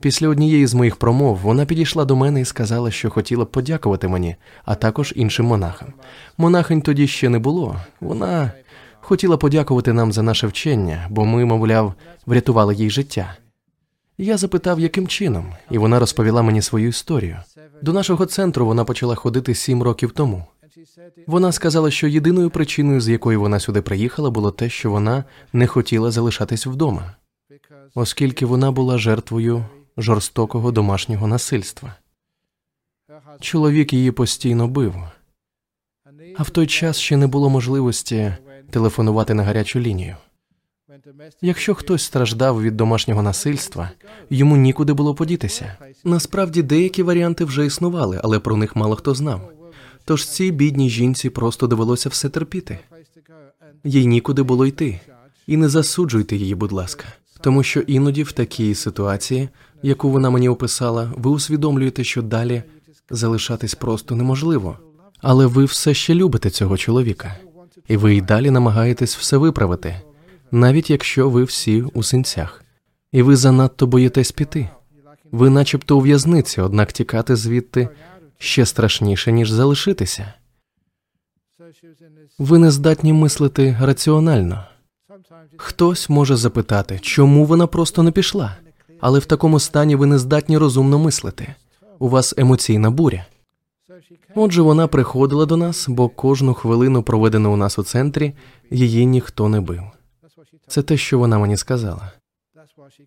Після 0.00 0.28
однієї 0.28 0.66
з 0.66 0.74
моїх 0.74 0.96
промов 0.96 1.36
вона 1.36 1.64
підійшла 1.64 2.04
до 2.04 2.16
мене 2.16 2.40
і 2.40 2.44
сказала, 2.44 2.90
що 2.90 3.10
хотіла 3.10 3.44
б 3.44 3.50
подякувати 3.50 4.08
мені, 4.08 4.36
а 4.64 4.74
також 4.74 5.12
іншим 5.16 5.46
монахам. 5.46 5.92
Монахинь 6.36 6.82
тоді 6.82 7.06
ще 7.06 7.28
не 7.28 7.38
було. 7.38 7.76
Вона 8.00 8.52
хотіла 9.00 9.36
подякувати 9.36 9.92
нам 9.92 10.12
за 10.12 10.22
наше 10.22 10.46
вчення, 10.46 11.06
бо 11.10 11.24
ми, 11.24 11.44
мовляв, 11.44 11.94
врятували 12.26 12.74
їй 12.74 12.90
життя. 12.90 13.36
Я 14.18 14.36
запитав, 14.36 14.80
яким 14.80 15.08
чином, 15.08 15.52
і 15.70 15.78
вона 15.78 15.98
розповіла 15.98 16.42
мені 16.42 16.62
свою 16.62 16.88
історію. 16.88 17.36
До 17.82 17.92
нашого 17.92 18.26
центру 18.26 18.66
вона 18.66 18.84
почала 18.84 19.14
ходити 19.14 19.54
сім 19.54 19.82
років 19.82 20.10
тому. 20.12 20.44
Вона 21.26 21.52
сказала, 21.52 21.90
що 21.90 22.06
єдиною 22.06 22.50
причиною, 22.50 23.00
з 23.00 23.08
якої 23.08 23.36
вона 23.36 23.60
сюди 23.60 23.82
приїхала, 23.82 24.30
було 24.30 24.50
те, 24.50 24.68
що 24.68 24.90
вона 24.90 25.24
не 25.52 25.66
хотіла 25.66 26.10
залишатись 26.10 26.66
вдома, 26.66 27.14
оскільки 27.94 28.46
вона 28.46 28.70
була 28.70 28.98
жертвою 28.98 29.64
жорстокого 29.98 30.72
домашнього 30.72 31.26
насильства. 31.26 31.94
Чоловік 33.40 33.92
її 33.92 34.10
постійно 34.10 34.68
бив, 34.68 34.94
а 36.36 36.42
в 36.42 36.50
той 36.50 36.66
час 36.66 36.98
ще 36.98 37.16
не 37.16 37.26
було 37.26 37.50
можливості 37.50 38.34
телефонувати 38.70 39.34
на 39.34 39.42
гарячу 39.42 39.80
лінію. 39.80 40.16
Якщо 41.40 41.74
хтось 41.74 42.02
страждав 42.02 42.62
від 42.62 42.76
домашнього 42.76 43.22
насильства, 43.22 43.90
йому 44.30 44.56
нікуди 44.56 44.92
було 44.92 45.14
подітися. 45.14 45.76
Насправді 46.04 46.62
деякі 46.62 47.02
варіанти 47.02 47.44
вже 47.44 47.66
існували, 47.66 48.20
але 48.24 48.38
про 48.38 48.56
них 48.56 48.76
мало 48.76 48.96
хто 48.96 49.14
знав. 49.14 49.52
Тож 50.04 50.28
цій 50.28 50.50
бідній 50.50 50.90
жінці 50.90 51.30
просто 51.30 51.66
довелося 51.66 52.08
все 52.08 52.28
терпіти. 52.28 52.78
Їй 53.84 54.06
нікуди 54.06 54.42
було 54.42 54.66
йти. 54.66 55.00
І 55.46 55.56
не 55.56 55.68
засуджуйте 55.68 56.36
її, 56.36 56.54
будь 56.54 56.72
ласка, 56.72 57.04
тому 57.40 57.62
що 57.62 57.80
іноді 57.80 58.22
в 58.22 58.32
такій 58.32 58.74
ситуації, 58.74 59.48
яку 59.82 60.10
вона 60.10 60.30
мені 60.30 60.48
описала, 60.48 61.12
ви 61.16 61.30
усвідомлюєте, 61.30 62.04
що 62.04 62.22
далі 62.22 62.62
залишатись 63.10 63.74
просто 63.74 64.16
неможливо. 64.16 64.78
Але 65.20 65.46
ви 65.46 65.64
все 65.64 65.94
ще 65.94 66.14
любите 66.14 66.50
цього 66.50 66.76
чоловіка, 66.76 67.36
і 67.88 67.96
ви 67.96 68.14
й 68.14 68.20
далі 68.20 68.50
намагаєтесь 68.50 69.16
все 69.16 69.36
виправити 69.36 70.00
навіть 70.50 70.90
якщо 70.90 71.30
ви 71.30 71.44
всі 71.44 71.82
у 71.82 72.02
синцях, 72.02 72.64
і 73.12 73.22
ви 73.22 73.36
занадто 73.36 73.86
боїтесь 73.86 74.32
піти. 74.32 74.68
Ви, 75.32 75.50
начебто, 75.50 75.98
у 75.98 76.00
в'язниці, 76.00 76.60
однак 76.60 76.92
тікати 76.92 77.36
звідти 77.36 77.88
ще 78.38 78.66
страшніше, 78.66 79.32
ніж 79.32 79.50
залишитися. 79.50 80.34
Ви 82.38 82.58
не 82.58 82.70
здатні 82.70 83.12
мислити 83.12 83.76
раціонально. 83.80 84.64
Хтось 85.56 86.08
може 86.08 86.36
запитати, 86.36 86.98
чому 87.02 87.44
вона 87.44 87.66
просто 87.66 88.02
не 88.02 88.10
пішла, 88.10 88.56
але 89.00 89.18
в 89.18 89.26
такому 89.26 89.60
стані 89.60 89.96
ви 89.96 90.06
не 90.06 90.18
здатні 90.18 90.58
розумно 90.58 90.98
мислити. 90.98 91.54
У 91.98 92.08
вас 92.08 92.34
емоційна 92.36 92.90
буря. 92.90 93.26
Отже, 94.34 94.62
вона 94.62 94.86
приходила 94.88 95.46
до 95.46 95.56
нас, 95.56 95.88
бо 95.88 96.08
кожну 96.08 96.54
хвилину, 96.54 97.02
проведену 97.02 97.52
у 97.52 97.56
нас 97.56 97.78
у 97.78 97.82
центрі, 97.82 98.32
її 98.70 99.06
ніхто 99.06 99.48
не 99.48 99.60
бив. 99.60 99.82
Це 100.66 100.82
те, 100.82 100.96
що 100.96 101.18
вона 101.18 101.38
мені 101.38 101.56
сказала. 101.56 102.12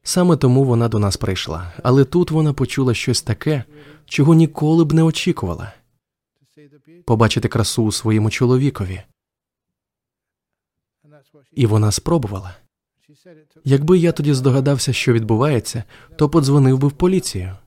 Саме 0.04 0.38
тому 0.38 0.64
вона 0.64 0.88
до 0.88 1.00
нас 1.00 1.18
прийшла, 1.18 1.74
але 1.84 2.06
тут 2.06 2.32
вона 2.32 2.54
почула 2.54 2.94
щось 2.94 3.22
таке, 3.22 3.64
чого 4.06 4.34
ніколи 4.34 4.86
б 4.86 4.94
не 4.94 5.04
очікувала 5.04 5.74
побачити 7.06 7.48
красу 7.48 7.84
у 7.84 7.92
своєму 7.92 8.30
чоловікові. 8.30 9.02
І 11.52 11.66
вона 11.66 11.92
спробувала. 11.92 12.56
Якби 13.64 13.98
я 13.98 14.12
тоді 14.12 14.34
здогадався, 14.34 14.94
що 14.94 15.14
відбувається, 15.14 15.84
то 16.16 16.30
подзвонив 16.30 16.78
би 16.78 16.88
в 16.88 16.92
поліцію. 16.92 17.58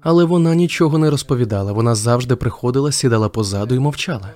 Але 0.00 0.24
вона 0.24 0.54
нічого 0.54 0.98
не 0.98 1.10
розповідала. 1.10 1.72
Вона 1.72 1.94
завжди 1.94 2.36
приходила, 2.36 2.92
сідала 2.92 3.28
позаду 3.28 3.74
і 3.74 3.78
мовчала. 3.78 4.34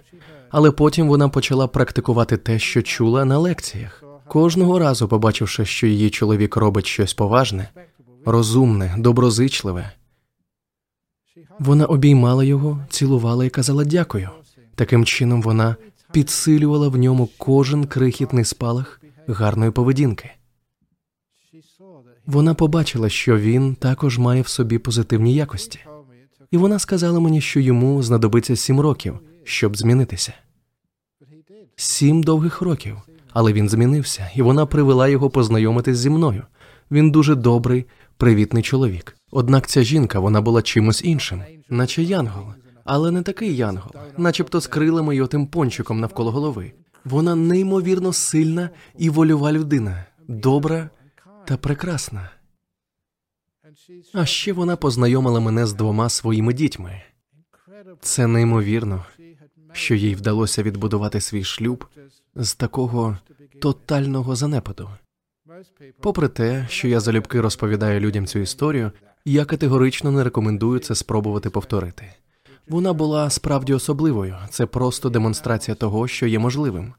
Але 0.50 0.70
потім 0.70 1.08
вона 1.08 1.28
почала 1.28 1.66
практикувати 1.66 2.36
те, 2.36 2.58
що 2.58 2.82
чула 2.82 3.24
на 3.24 3.38
лекціях. 3.38 4.04
Кожного 4.28 4.78
разу, 4.78 5.08
побачивши, 5.08 5.64
що 5.64 5.86
її 5.86 6.10
чоловік 6.10 6.56
робить 6.56 6.86
щось 6.86 7.14
поважне, 7.14 7.68
розумне, 8.24 8.94
доброзичливе, 8.98 9.92
вона 11.58 11.86
обіймала 11.86 12.44
його, 12.44 12.80
цілувала 12.90 13.44
і 13.44 13.50
казала 13.50 13.84
дякую. 13.84 14.30
Таким 14.74 15.04
чином 15.04 15.42
вона 15.42 15.76
підсилювала 16.12 16.88
в 16.88 16.96
ньому 16.96 17.28
кожен 17.38 17.84
крихітний 17.84 18.44
спалах 18.44 19.00
гарної 19.28 19.70
поведінки. 19.70 20.30
Вона 22.26 22.54
побачила, 22.54 23.08
що 23.08 23.38
він 23.38 23.74
також 23.74 24.18
має 24.18 24.42
в 24.42 24.48
собі 24.48 24.78
позитивні 24.78 25.34
якості, 25.34 25.78
і 26.50 26.56
вона 26.56 26.78
сказала 26.78 27.20
мені, 27.20 27.40
що 27.40 27.60
йому 27.60 28.02
знадобиться 28.02 28.56
сім 28.56 28.80
років, 28.80 29.18
щоб 29.44 29.76
змінитися. 29.76 30.32
Сім 31.76 32.22
довгих 32.22 32.60
років 32.60 33.02
але 33.34 33.52
він 33.52 33.68
змінився, 33.68 34.30
і 34.34 34.42
вона 34.42 34.66
привела 34.66 35.08
його 35.08 35.30
познайомитись 35.30 35.98
зі 35.98 36.10
мною. 36.10 36.42
Він 36.90 37.10
дуже 37.10 37.34
добрий, 37.34 37.84
привітний 38.16 38.62
чоловік. 38.62 39.16
Однак 39.30 39.66
ця 39.66 39.82
жінка 39.82 40.18
вона 40.18 40.40
була 40.40 40.62
чимось 40.62 41.04
іншим, 41.04 41.42
наче 41.68 42.02
янгол, 42.02 42.44
але 42.84 43.10
не 43.10 43.22
такий 43.22 43.56
янгол, 43.56 43.92
начебто 44.16 44.60
з 44.60 44.66
крилами 44.66 45.16
й 45.16 45.20
отим 45.20 45.46
пончиком 45.46 46.00
навколо 46.00 46.30
голови. 46.30 46.72
Вона 47.04 47.34
неймовірно 47.34 48.12
сильна 48.12 48.70
і 48.98 49.10
вольова 49.10 49.52
людина, 49.52 50.04
добра 50.28 50.90
та 51.46 51.56
прекрасна. 51.56 52.30
А 54.12 54.26
ще 54.26 54.52
вона 54.52 54.76
познайомила 54.76 55.40
мене 55.40 55.66
з 55.66 55.72
двома 55.72 56.08
своїми 56.08 56.52
дітьми. 56.52 57.02
Це 58.00 58.26
неймовірно, 58.26 59.04
що 59.72 59.94
їй 59.94 60.14
вдалося 60.14 60.62
відбудувати 60.62 61.20
свій 61.20 61.44
шлюб 61.44 61.84
з 62.34 62.54
такого 62.54 63.18
тотального 63.60 64.36
занепаду. 64.36 64.90
Попри 66.00 66.28
те, 66.28 66.66
що 66.70 66.88
я 66.88 67.00
залюбки 67.00 67.40
розповідаю 67.40 68.00
людям 68.00 68.26
цю 68.26 68.38
історію, 68.38 68.92
я 69.24 69.44
категорично 69.44 70.10
не 70.10 70.24
рекомендую 70.24 70.78
це 70.78 70.94
спробувати 70.94 71.50
повторити. 71.50 72.14
Вона 72.68 72.92
була 72.92 73.30
справді 73.30 73.74
особливою, 73.74 74.36
це 74.50 74.66
просто 74.66 75.10
демонстрація 75.10 75.74
того, 75.74 76.08
що 76.08 76.26
є 76.26 76.38
можливим, 76.38 76.94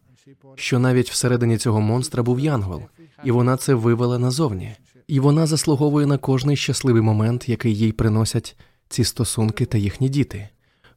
що 0.56 0.80
навіть 0.80 1.12
всередині 1.12 1.58
цього 1.58 1.82
монстра 1.82 2.24
був 2.24 2.40
янгол, 2.40 2.82
і 3.24 3.32
вона 3.32 3.58
це 3.58 3.74
вивела 3.74 4.20
назовні, 4.20 4.76
і 5.08 5.20
вона 5.20 5.46
заслуговує 5.46 6.06
на 6.06 6.18
кожний 6.18 6.56
щасливий 6.58 7.02
момент, 7.02 7.50
який 7.50 7.76
їй 7.76 7.92
приносять 7.92 8.58
ці 8.90 9.04
стосунки 9.04 9.66
та 9.66 9.78
їхні 9.78 10.10
діти. 10.10 10.50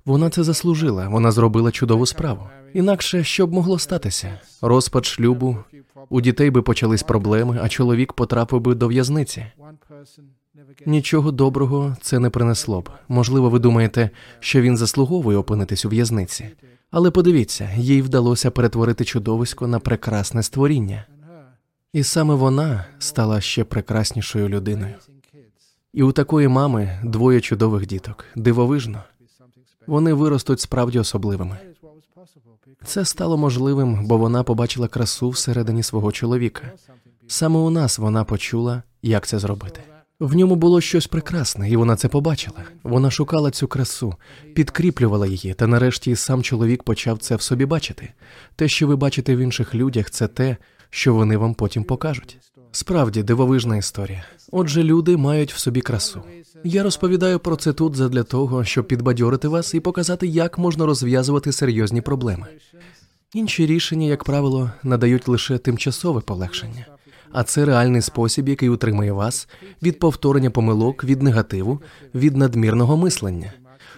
Вона 0.04 0.30
це 0.30 0.42
заслужила, 0.42 1.08
вона 1.08 1.30
зробила 1.30 1.70
чудову 1.70 2.06
справу. 2.06 2.42
Інакше 2.74 3.24
що 3.24 3.46
б 3.46 3.52
могло 3.52 3.78
статися? 3.78 4.40
Розпад 4.62 5.06
шлюбу, 5.06 5.56
у 6.08 6.20
дітей 6.20 6.50
би 6.50 6.62
почались 6.62 7.02
проблеми, 7.02 7.58
а 7.62 7.68
чоловік 7.68 8.12
потрапив 8.12 8.60
би 8.60 8.74
до 8.74 8.88
в'язниці. 8.88 9.46
Нічого 10.86 11.32
доброго 11.32 11.96
це 12.00 12.18
не 12.18 12.30
принесло 12.30 12.80
б. 12.80 12.90
Можливо, 13.08 13.50
ви 13.50 13.58
думаєте, 13.58 14.10
що 14.40 14.60
він 14.60 14.76
заслуговує 14.76 15.38
опинитись 15.38 15.84
у 15.84 15.88
в'язниці, 15.88 16.48
але 16.90 17.10
подивіться, 17.10 17.70
їй 17.76 18.02
вдалося 18.02 18.50
перетворити 18.50 19.04
чудовисько 19.04 19.66
на 19.66 19.78
прекрасне 19.78 20.42
створіння. 20.42 21.06
І 21.92 22.02
саме 22.02 22.34
вона 22.34 22.84
стала 22.98 23.40
ще 23.40 23.64
прекраснішою 23.64 24.48
людиною. 24.48 24.94
І 25.92 26.02
у 26.02 26.12
такої 26.12 26.48
мами 26.48 27.00
двоє 27.04 27.40
чудових 27.40 27.86
діток, 27.86 28.24
дивовижно. 28.36 29.02
Вони 29.86 30.12
виростуть 30.12 30.60
справді 30.60 30.98
особливими. 30.98 31.58
Це 32.84 33.04
стало 33.04 33.36
можливим, 33.36 34.06
бо 34.06 34.18
вона 34.18 34.42
побачила 34.42 34.88
красу 34.88 35.30
всередині 35.30 35.82
свого 35.82 36.12
чоловіка. 36.12 36.72
Саме 37.26 37.58
у 37.58 37.70
нас 37.70 37.98
вона 37.98 38.24
почула, 38.24 38.82
як 39.02 39.26
це 39.26 39.38
зробити. 39.38 39.80
В 40.20 40.34
ньому 40.34 40.56
було 40.56 40.80
щось 40.80 41.06
прекрасне, 41.06 41.70
і 41.70 41.76
вона 41.76 41.96
це 41.96 42.08
побачила. 42.08 42.56
Вона 42.82 43.10
шукала 43.10 43.50
цю 43.50 43.68
красу, 43.68 44.14
підкріплювала 44.54 45.26
її, 45.26 45.54
та 45.54 45.66
нарешті 45.66 46.16
сам 46.16 46.42
чоловік 46.42 46.82
почав 46.82 47.18
це 47.18 47.36
в 47.36 47.42
собі 47.42 47.66
бачити. 47.66 48.08
Те, 48.56 48.68
що 48.68 48.86
ви 48.86 48.96
бачите 48.96 49.36
в 49.36 49.38
інших 49.38 49.74
людях, 49.74 50.10
це 50.10 50.28
те, 50.28 50.56
що 50.90 51.14
вони 51.14 51.36
вам 51.36 51.54
потім 51.54 51.84
покажуть. 51.84 52.38
Справді 52.72 53.22
дивовижна 53.22 53.76
історія. 53.76 54.24
Отже, 54.52 54.82
люди 54.82 55.16
мають 55.16 55.52
в 55.52 55.58
собі 55.58 55.80
красу. 55.80 56.22
Я 56.64 56.82
розповідаю 56.82 57.38
про 57.38 57.56
це 57.56 57.72
тут 57.72 57.96
задля 57.96 58.22
того, 58.22 58.64
щоб 58.64 58.86
підбадьорити 58.88 59.48
вас 59.48 59.74
і 59.74 59.80
показати, 59.80 60.26
як 60.26 60.58
можна 60.58 60.86
розв'язувати 60.86 61.52
серйозні 61.52 62.00
проблеми. 62.00 62.46
Інші 63.34 63.66
рішення, 63.66 64.06
як 64.06 64.24
правило, 64.24 64.70
надають 64.82 65.28
лише 65.28 65.58
тимчасове 65.58 66.20
полегшення, 66.20 66.86
а 67.32 67.42
це 67.42 67.64
реальний 67.64 68.02
спосіб, 68.02 68.48
який 68.48 68.68
утримує 68.68 69.12
вас 69.12 69.48
від 69.82 69.98
повторення 69.98 70.50
помилок, 70.50 71.04
від 71.04 71.22
негативу, 71.22 71.80
від 72.14 72.36
надмірного 72.36 72.96
мислення, 72.96 73.52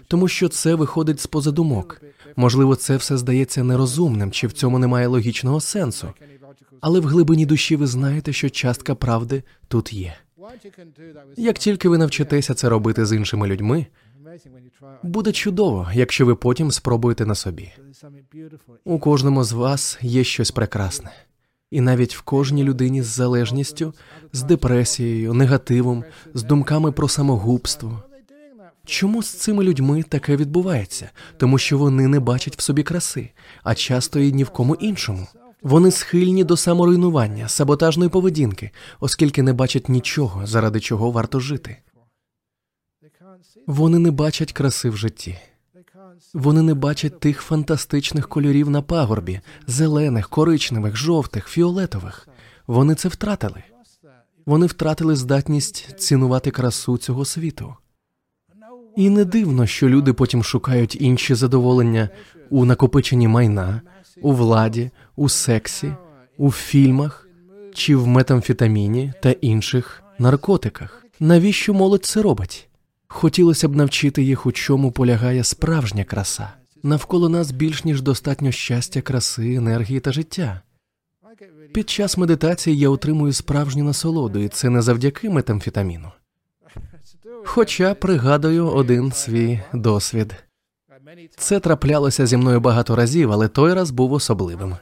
тому 0.09 0.29
що 0.29 0.49
це 0.49 0.75
виходить 0.75 1.21
з 1.21 1.27
поза 1.27 1.51
думок. 1.51 2.03
Можливо, 2.37 2.77
це 2.77 2.97
все 2.97 3.17
здається 3.17 3.65
нерозумним, 3.65 4.31
чи 4.31 4.47
в 4.47 4.53
цьому 4.53 4.79
немає 4.79 5.07
логічного 5.07 5.61
сенсу. 5.61 6.09
Але 6.81 7.01
в 7.01 7.05
глибині 7.05 7.47
душі 7.47 7.77
ви 7.77 7.87
знаєте, 7.87 8.33
що 8.33 8.51
частка 8.51 8.95
правди 8.95 9.43
тут 9.69 9.93
є. 9.93 10.15
Як 11.37 11.59
тільки 11.59 11.89
ви 11.89 11.99
навчитеся 11.99 12.55
це 12.55 12.69
робити 12.69 13.07
з 13.07 13.17
іншими 13.17 13.47
людьми, 13.47 13.87
буде 15.03 15.33
чудово, 15.33 15.89
якщо 15.95 16.27
ви 16.27 16.35
потім 16.35 16.71
спробуєте 16.71 17.27
на 17.27 17.35
собі. 17.35 17.73
У 18.85 18.99
кожному 18.99 19.45
з 19.45 19.53
вас 19.53 19.99
є 20.03 20.25
щось 20.25 20.51
прекрасне, 20.51 21.11
і 21.71 21.81
навіть 21.81 22.17
в 22.17 22.21
кожній 22.21 22.65
людині 22.65 23.03
з 23.03 23.07
залежністю, 23.07 23.95
з 24.33 24.43
депресією, 24.43 25.35
негативом, 25.35 26.05
з 26.35 26.43
думками 26.43 26.93
про 26.93 27.09
самогубство. 27.09 28.03
Чому 28.85 29.23
з 29.23 29.31
цими 29.31 29.65
людьми 29.65 30.03
таке 30.03 30.37
відбувається? 30.37 31.11
Тому 31.37 31.59
що 31.59 31.79
вони 31.79 32.09
не 32.09 32.21
бачать 32.21 32.57
в 32.57 32.61
собі 32.61 32.83
краси, 32.83 33.31
а 33.63 33.75
часто 33.75 34.21
і 34.21 34.33
ні 34.33 34.45
в 34.45 34.51
кому 34.51 34.75
іншому. 34.75 35.27
Вони 35.63 35.91
схильні 35.91 36.45
до 36.45 36.57
саморуйнування, 36.57 37.49
саботажної 37.49 38.11
поведінки, 38.11 38.71
оскільки 39.01 39.43
не 39.43 39.53
бачать 39.53 39.89
нічого, 39.89 40.47
заради 40.47 40.81
чого 40.81 41.11
варто 41.11 41.41
жити. 41.41 41.77
Вони 43.67 43.99
не 43.99 44.11
бачать 44.11 44.53
краси 44.53 44.91
в 44.91 44.97
житті. 44.97 45.39
Вони 46.35 46.63
не 46.63 46.75
бачать 46.75 47.21
тих 47.21 47.41
фантастичних 47.41 48.29
кольорів 48.29 48.71
на 48.71 48.83
пагорбі, 48.83 49.41
зелених, 49.67 50.29
коричневих, 50.29 50.97
жовтих, 50.97 51.49
фіолетових. 51.49 52.29
Вони 52.67 52.95
це 52.95 53.09
втратили. 53.09 53.63
Вони 54.47 54.67
втратили 54.67 55.17
здатність 55.17 55.99
цінувати 55.99 56.51
красу 56.51 56.99
цього 56.99 57.25
світу. 57.25 57.75
І 58.97 59.11
не 59.11 59.25
дивно, 59.25 59.67
що 59.67 59.89
люди 59.89 60.13
потім 60.13 60.43
шукають 60.43 60.97
інші 61.01 61.35
задоволення 61.35 62.09
у 62.51 62.65
накопиченні 62.65 63.29
майна, 63.29 63.81
у 64.23 64.33
владі, 64.33 64.91
у 65.17 65.29
сексі, 65.29 65.95
у 66.37 66.51
фільмах 66.51 67.29
чи 67.75 67.97
в 67.97 68.07
метамфетаміні 68.07 69.13
та 69.23 69.31
інших 69.31 70.03
наркотиках. 70.19 71.07
Навіщо 71.21 71.75
молодь 71.75 72.05
це 72.05 72.23
робить? 72.23 72.70
Хотілося 73.13 73.69
б 73.69 73.77
навчити 73.77 74.23
їх, 74.23 74.47
у 74.47 74.53
чому 74.53 74.93
полягає 74.93 75.45
справжня 75.45 76.05
краса. 76.05 76.49
Навколо 76.83 77.29
нас 77.29 77.51
більш 77.51 77.85
ніж 77.85 78.03
достатньо 78.03 78.53
щастя, 78.53 79.01
краси, 79.01 79.55
енергії 79.55 80.01
та 80.01 80.13
життя. 80.13 80.61
Під 81.75 81.91
час 81.91 82.17
медитації 82.17 82.79
я 82.79 82.89
отримую 82.89 83.33
справжню 83.33 83.85
насолоду, 83.85 84.39
і 84.39 84.49
це 84.49 84.71
не 84.71 84.83
завдяки 84.83 85.31
метамфетаміну. 85.31 86.13
Хоча 87.45 87.95
пригадую 87.95 88.67
один 88.67 89.13
свій 89.13 89.61
досвід. 89.75 90.35
Це 91.37 91.61
траплялося 91.61 92.27
зі 92.27 92.37
мною 92.37 92.61
багато 92.61 92.97
разів, 92.97 93.33
але 93.33 93.49
той 93.49 93.75
раз 93.75 93.91
був 93.91 94.13
особливим. 94.13 94.77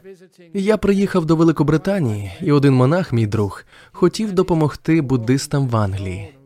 Я 0.54 0.76
приїхав 0.76 1.24
до 1.24 1.36
Великобританії, 1.36 2.32
і 2.40 2.52
один 2.52 2.74
монах, 2.74 3.12
мій 3.12 3.26
друг, 3.26 3.64
хотів 3.92 4.32
допомогти 4.32 5.00
буддистам 5.00 5.68
в 5.68 5.76
Англії, 5.76 6.37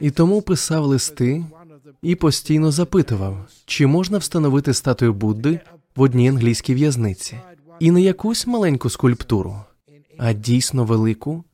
і 0.00 0.10
тому 0.10 0.42
писав 0.42 0.84
листи 0.84 1.44
і 2.02 2.14
постійно 2.14 2.70
запитував, 2.70 3.46
чи 3.66 3.86
можна 3.86 4.18
встановити 4.18 4.74
статую 4.74 5.12
Будди 5.14 5.60
в 5.96 6.00
одній 6.00 6.28
англійській 6.28 6.74
в'язниці, 6.74 7.38
і 7.80 7.90
не 7.90 8.02
якусь 8.02 8.46
маленьку 8.46 8.90
скульптуру, 8.90 9.56
а 10.18 10.32
дійсно 10.32 10.84
велику 10.84 11.44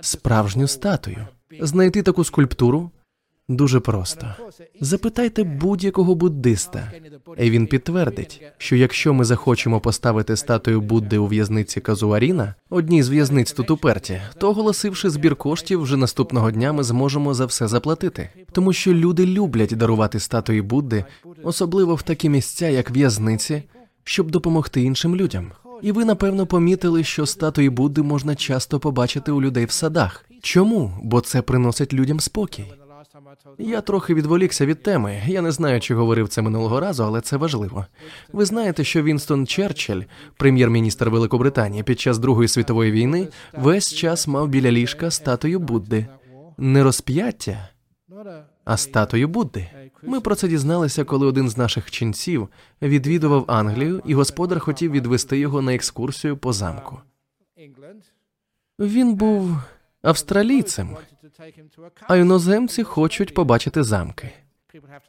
справжню 0.00 0.68
статую. 0.68 1.26
Знайти 1.60 2.02
таку 2.02 2.24
скульптуру 2.24 2.90
Дуже 3.48 3.80
просто 3.80 4.26
запитайте 4.80 5.44
будь-якого 5.44 6.14
буддиста, 6.14 6.92
і 7.38 7.50
він 7.50 7.66
підтвердить, 7.66 8.42
що 8.58 8.76
якщо 8.76 9.14
ми 9.14 9.24
захочемо 9.24 9.80
поставити 9.80 10.36
статую 10.36 10.80
Будди 10.80 11.18
у 11.18 11.26
в'язниці 11.26 11.80
Казуаріна, 11.80 12.54
одній 12.70 13.02
з 13.02 13.08
в'язниць 13.08 13.52
тут 13.52 13.70
уперті, 13.70 14.20
то 14.38 14.50
оголосивши 14.50 15.10
збір 15.10 15.36
коштів, 15.36 15.82
вже 15.82 15.96
наступного 15.96 16.50
дня 16.50 16.72
ми 16.72 16.82
зможемо 16.82 17.34
за 17.34 17.46
все 17.46 17.68
заплатити, 17.68 18.28
тому 18.52 18.72
що 18.72 18.94
люди 18.94 19.26
люблять 19.26 19.76
дарувати 19.76 20.20
статуї 20.20 20.62
Будди, 20.62 21.04
особливо 21.42 21.94
в 21.94 22.02
такі 22.02 22.28
місця, 22.28 22.68
як 22.68 22.90
в'язниці, 22.90 23.62
щоб 24.04 24.30
допомогти 24.30 24.82
іншим 24.82 25.16
людям. 25.16 25.52
І 25.82 25.92
ви 25.92 26.04
напевно 26.04 26.46
помітили, 26.46 27.04
що 27.04 27.26
статуї 27.26 27.70
Будди 27.70 28.02
можна 28.02 28.34
часто 28.34 28.80
побачити 28.80 29.32
у 29.32 29.42
людей 29.42 29.64
в 29.64 29.70
садах. 29.70 30.24
Чому? 30.42 30.92
Бо 31.02 31.20
це 31.20 31.42
приносить 31.42 31.92
людям 31.92 32.20
спокій. 32.20 32.64
Я 33.58 33.80
трохи 33.80 34.14
відволікся 34.14 34.66
від 34.66 34.82
теми. 34.82 35.22
Я 35.26 35.42
не 35.42 35.52
знаю, 35.52 35.80
чи 35.80 35.94
говорив 35.94 36.28
це 36.28 36.42
минулого 36.42 36.80
разу, 36.80 37.04
але 37.04 37.20
це 37.20 37.36
важливо. 37.36 37.86
Ви 38.32 38.44
знаєте, 38.44 38.84
що 38.84 39.02
Вінстон 39.02 39.46
Черчилль, 39.46 40.02
прем'єр-міністр 40.36 41.08
Великобританії, 41.08 41.82
під 41.82 42.00
час 42.00 42.18
Другої 42.18 42.48
світової 42.48 42.92
війни 42.92 43.28
весь 43.52 43.94
час 43.94 44.28
мав 44.28 44.48
біля 44.48 44.70
ліжка 44.70 45.10
статую 45.10 45.58
Будди. 45.60 46.06
не 46.58 46.82
розп'яття, 46.82 47.68
а 48.64 48.76
статую 48.76 49.28
Будди. 49.28 49.70
Ми 50.02 50.20
про 50.20 50.34
це 50.34 50.48
дізналися, 50.48 51.04
коли 51.04 51.26
один 51.26 51.48
з 51.48 51.56
наших 51.56 51.90
ченців 51.90 52.48
відвідував 52.82 53.44
Англію, 53.48 54.02
і 54.06 54.14
господар 54.14 54.60
хотів 54.60 54.90
відвести 54.90 55.38
його 55.38 55.62
на 55.62 55.74
екскурсію 55.74 56.36
по 56.36 56.52
замку. 56.52 57.00
Він 58.78 59.14
був 59.14 59.56
австралійцем, 60.06 60.96
а 62.08 62.16
іноземці 62.16 62.82
хочуть 62.82 63.34
побачити 63.34 63.82
замки. 63.82 64.32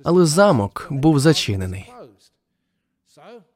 Але 0.04 0.26
замок 0.26 0.88
був 0.90 1.20
зачинений. 1.20 1.92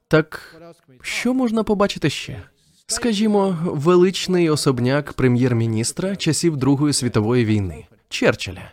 Так 0.08 0.56
що 1.02 1.34
можна 1.34 1.64
побачити 1.64 2.10
ще? 2.10 2.42
Скажімо, 2.88 3.58
величний 3.64 4.50
особняк 4.50 5.14
прем'єр-міністра 5.14 6.16
часів 6.16 6.58
Другої 6.58 6.94
світової 6.94 7.46
війни 7.46 7.86
Черчилля. 8.10 8.72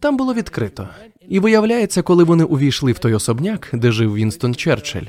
Там 0.00 0.16
було 0.16 0.34
відкрито, 0.34 0.88
і 1.28 1.40
виявляється, 1.40 2.02
коли 2.02 2.24
вони 2.24 2.44
увійшли 2.44 2.92
в 2.92 2.98
той 2.98 3.14
особняк, 3.14 3.70
де 3.72 3.92
жив 3.92 4.14
Вінстон 4.14 4.54
Черчилль, 4.54 5.06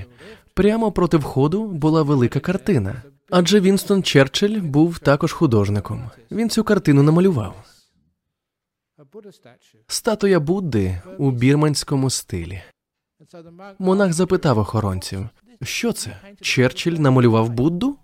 прямо 0.54 0.92
проти 0.92 1.18
входу 1.18 1.68
була 1.68 2.04
велика 2.04 2.40
картина. 2.40 3.04
Адже 3.32 3.60
Вінстон 3.60 4.04
Черчилль 4.04 4.60
був 4.62 5.00
також 5.00 5.34
художником. 5.34 6.10
Він 6.32 6.50
цю 6.50 6.64
картину 6.64 7.04
намалював. 7.04 7.66
Статуя 9.88 10.40
Будди 10.40 11.02
у 11.18 11.32
бірманському 11.32 12.10
стилі. 12.10 12.62
Монах 13.80 14.14
запитав 14.14 14.58
охоронців, 14.60 15.30
що 15.62 15.92
це? 15.92 16.18
Черчилль 16.42 16.92
намалював 16.92 17.50
Будду? 17.50 17.98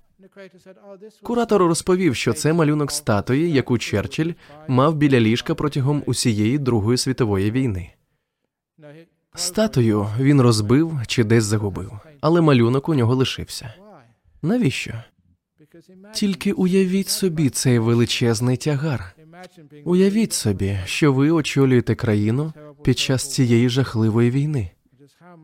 Куратор 1.23 1.61
розповів, 1.61 2.15
що 2.15 2.34
це 2.34 2.53
малюнок 2.53 2.91
статуї, 2.91 3.51
яку 3.51 3.78
Черчилль 3.78 4.32
мав 4.67 4.95
біля 4.95 5.19
ліжка 5.19 5.55
протягом 5.55 6.03
усієї 6.05 6.57
Другої 6.57 6.97
світової 6.97 7.51
війни. 7.51 7.91
Статую 9.36 10.07
він 10.19 10.41
розбив 10.41 10.99
чи 11.07 11.23
десь 11.23 11.43
загубив, 11.43 11.99
але 12.21 12.41
малюнок 12.41 12.89
у 12.89 12.93
нього 12.93 13.15
лишився. 13.15 13.73
Навіщо? 14.41 14.93
Тільки 16.13 16.51
уявіть 16.51 17.09
собі 17.09 17.49
цей 17.49 17.80
величезний 17.80 18.57
тягар. 18.57 19.15
Уявіть 19.84 20.34
собі, 20.34 20.80
що 20.86 21.13
ви 21.13 21.32
очолюєте 21.32 21.95
країну 21.95 22.53
під 22.84 22.99
час 22.99 23.34
цієї 23.34 23.69
жахливої 23.69 24.32
війни. 24.32 24.71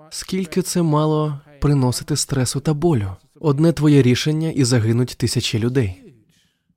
Скільки 0.10 0.62
це 0.62 0.82
мало 0.82 1.40
приносити 1.62 2.16
стресу 2.16 2.60
та 2.60 2.74
болю? 2.74 3.16
Одне 3.40 3.74
твоє 3.74 4.02
рішення 4.02 4.50
і 4.50 4.64
загинуть 4.64 5.16
тисячі 5.18 5.60
людей. 5.60 6.04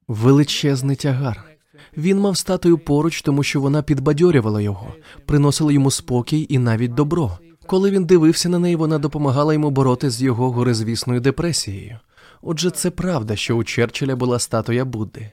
величезний 0.09 0.97
тягар. 0.97 1.45
Він 1.97 2.19
мав 2.19 2.37
статую 2.37 2.79
поруч, 2.79 3.23
тому 3.23 3.43
що 3.43 3.61
вона 3.61 3.83
підбадьорювала 3.83 4.61
його, 4.61 4.95
приносила 5.27 5.73
йому 5.73 5.91
спокій 5.91 6.47
і 6.49 6.59
навіть 6.59 6.95
добро. 6.95 7.39
Коли 7.67 7.91
він 7.91 8.05
дивився 8.05 8.49
на 8.49 8.59
неї, 8.59 8.77
вона 8.77 8.99
допомагала 8.99 9.53
йому 9.53 9.71
боротися 9.71 10.17
з 10.17 10.23
його 10.23 10.51
горизвісною 10.51 11.21
депресією. 11.21 11.99
Отже, 12.43 12.71
це 12.71 12.91
правда, 12.91 13.37
що 13.37 13.57
у 13.57 13.65
Черчилля 13.65 14.17
була 14.17 14.39
статуя 14.39 14.85
Будди. 14.85 15.31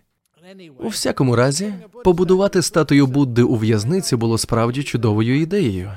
У 0.80 0.88
всякому 0.88 1.36
разі, 1.36 1.74
побудувати 2.04 2.62
статую 2.62 3.08
Будди 3.08 3.44
у 3.44 3.56
в'язниці 3.56 4.16
було 4.16 4.38
справді 4.38 4.84
чудовою 4.84 5.42
ідеєю. 5.42 5.92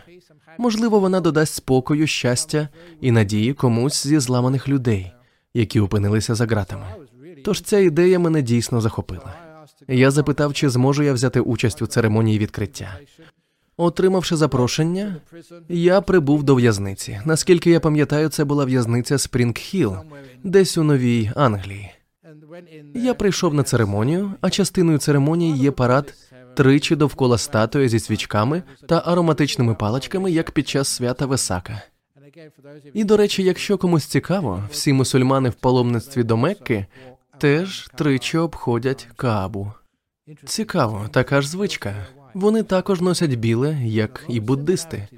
Можливо, 0.58 1.00
вона 1.00 1.20
додасть 1.20 1.54
спокою, 1.54 2.06
щастя 2.06 2.68
і 3.00 3.10
надії 3.10 3.52
комусь 3.52 4.06
зі 4.06 4.18
зламаних 4.18 4.68
людей, 4.68 5.12
які 5.54 5.80
опинилися 5.80 6.34
за 6.34 6.46
ґратами. 6.46 6.86
Тож 7.44 7.60
ця 7.60 7.78
ідея 7.78 8.18
мене 8.18 8.42
дійсно 8.42 8.80
захопила. 8.80 9.34
Я 9.88 10.10
запитав, 10.10 10.54
чи 10.54 10.68
зможу 10.68 11.02
я 11.02 11.12
взяти 11.12 11.40
участь 11.40 11.82
у 11.82 11.86
церемонії 11.86 12.38
відкриття. 12.38 12.98
Отримавши 13.76 14.36
запрошення, 14.36 15.16
я 15.68 16.00
прибув 16.00 16.42
до 16.42 16.54
в'язниці. 16.54 17.20
Наскільки 17.24 17.70
я 17.70 17.80
пам'ятаю, 17.80 18.28
це 18.28 18.44
була 18.44 18.64
в'язниця 18.64 19.16
Спрінг-Хілл, 19.16 20.00
десь 20.44 20.78
у 20.78 20.82
Новій 20.82 21.30
Англії. 21.36 21.90
Я 22.94 23.14
прийшов 23.14 23.54
на 23.54 23.62
церемонію, 23.62 24.32
а 24.40 24.50
частиною 24.50 24.98
церемонії 24.98 25.58
є 25.58 25.70
парад 25.70 26.14
тричі 26.54 26.96
довкола 26.96 27.38
статуї 27.38 27.88
зі 27.88 28.00
свічками 28.00 28.62
та 28.88 29.02
ароматичними 29.06 29.74
паличками, 29.74 30.30
як 30.30 30.50
під 30.50 30.68
час 30.68 30.88
свята 30.88 31.26
Весака. 31.26 31.82
І, 32.94 33.04
до 33.04 33.16
речі, 33.16 33.42
якщо 33.42 33.78
комусь 33.78 34.04
цікаво, 34.04 34.64
всі 34.70 34.92
мусульмани 34.92 35.48
в 35.48 35.54
паломництві 35.54 36.22
до 36.22 36.36
Мекки 36.36 36.86
теж 37.38 37.88
тричі 37.94 38.38
обходять 38.38 39.08
Каабу. 39.16 39.72
Цікаво, 40.44 41.08
така 41.12 41.40
ж 41.40 41.48
звичка. 41.48 42.06
Вони 42.34 42.62
також 42.62 43.00
носять 43.00 43.34
біле, 43.34 43.78
як 43.84 44.24
і 44.28 44.40
буддисти. 44.40 45.08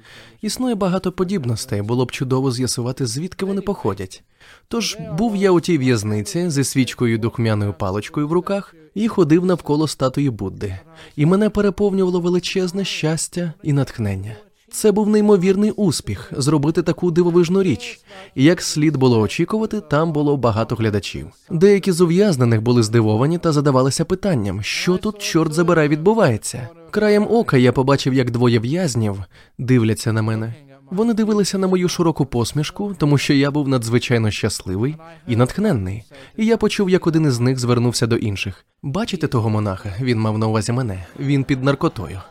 Існує 0.41 0.75
багато 0.75 1.11
подібностей, 1.11 1.81
було 1.81 2.05
б 2.05 2.11
чудово 2.11 2.51
з'ясувати, 2.51 3.05
звідки 3.05 3.45
вони 3.45 3.61
походять. 3.61 4.23
Тож 4.67 4.97
був 5.17 5.35
я 5.35 5.51
у 5.51 5.59
тій 5.59 5.77
в'язниці 5.77 6.49
зі 6.49 6.63
свічкою 6.63 7.17
духмяною 7.17 7.73
паличкою 7.73 8.27
в 8.27 8.31
руках 8.31 8.75
і 8.95 9.07
ходив 9.07 9.45
навколо 9.45 9.87
статуї 9.87 10.29
Будди, 10.29 10.79
і 11.15 11.25
мене 11.25 11.49
переповнювало 11.49 12.19
величезне 12.19 12.85
щастя 12.85 13.53
і 13.63 13.73
натхнення. 13.73 14.35
Це 14.71 14.91
був 14.91 15.09
неймовірний 15.09 15.71
успіх 15.71 16.33
зробити 16.37 16.81
таку 16.83 17.11
дивовижну 17.11 17.63
річ. 17.63 17.99
І 18.35 18.43
як 18.43 18.61
слід 18.61 18.97
було 18.97 19.19
очікувати, 19.19 19.81
там 19.81 20.13
було 20.13 20.37
багато 20.37 20.75
глядачів. 20.75 21.27
Деякі 21.49 21.91
з 21.91 22.01
ув'язнених 22.01 22.61
були 22.61 22.83
здивовані 22.83 23.37
та 23.37 23.51
задавалися 23.51 24.05
питанням, 24.05 24.63
що 24.63 24.97
тут, 24.97 25.17
чорт 25.17 25.53
забирай, 25.53 25.87
відбувається. 25.87 26.67
Краєм 26.91 27.27
ока 27.29 27.57
я 27.57 27.71
побачив, 27.71 28.13
як 28.13 28.31
двоє 28.31 28.59
в'язнів 28.59 29.23
дивляться 29.57 30.13
на 30.13 30.21
мене. 30.21 30.53
Вони 30.91 31.13
дивилися 31.13 31.57
на 31.57 31.67
мою 31.67 31.89
широку 31.89 32.25
посмішку, 32.25 32.95
тому 32.97 33.17
що 33.17 33.33
я 33.33 33.51
був 33.51 33.67
надзвичайно 33.67 34.31
щасливий 34.31 34.95
і 35.27 35.35
натхненний. 35.35 36.03
І 36.37 36.45
я 36.45 36.57
почув, 36.57 36.89
як 36.89 37.07
один 37.07 37.25
із 37.25 37.39
них 37.39 37.59
звернувся 37.59 38.07
до 38.07 38.15
інших. 38.15 38.65
Бачите 38.83 39.27
того 39.27 39.49
монаха? 39.49 39.89
Він 40.01 40.19
мав 40.19 40.37
на 40.37 40.47
увазі 40.47 40.71
мене. 40.71 41.05
Він 41.19 41.43
під 41.43 41.63
наркотою. 41.63 42.21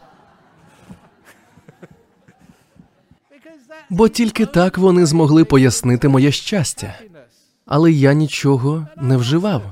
Бо 3.90 4.08
тільки 4.08 4.46
так 4.46 4.78
вони 4.78 5.06
змогли 5.06 5.44
пояснити 5.44 6.08
моє 6.08 6.32
щастя. 6.32 6.94
Але 7.66 7.92
я 7.92 8.12
нічого 8.12 8.86
не 8.96 9.16
вживав. 9.16 9.62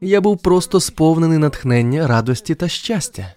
Я 0.00 0.20
був 0.20 0.38
просто 0.38 0.80
сповнений 0.80 1.38
натхнення, 1.38 2.06
радості 2.06 2.54
та 2.54 2.68
щастя. 2.68 3.34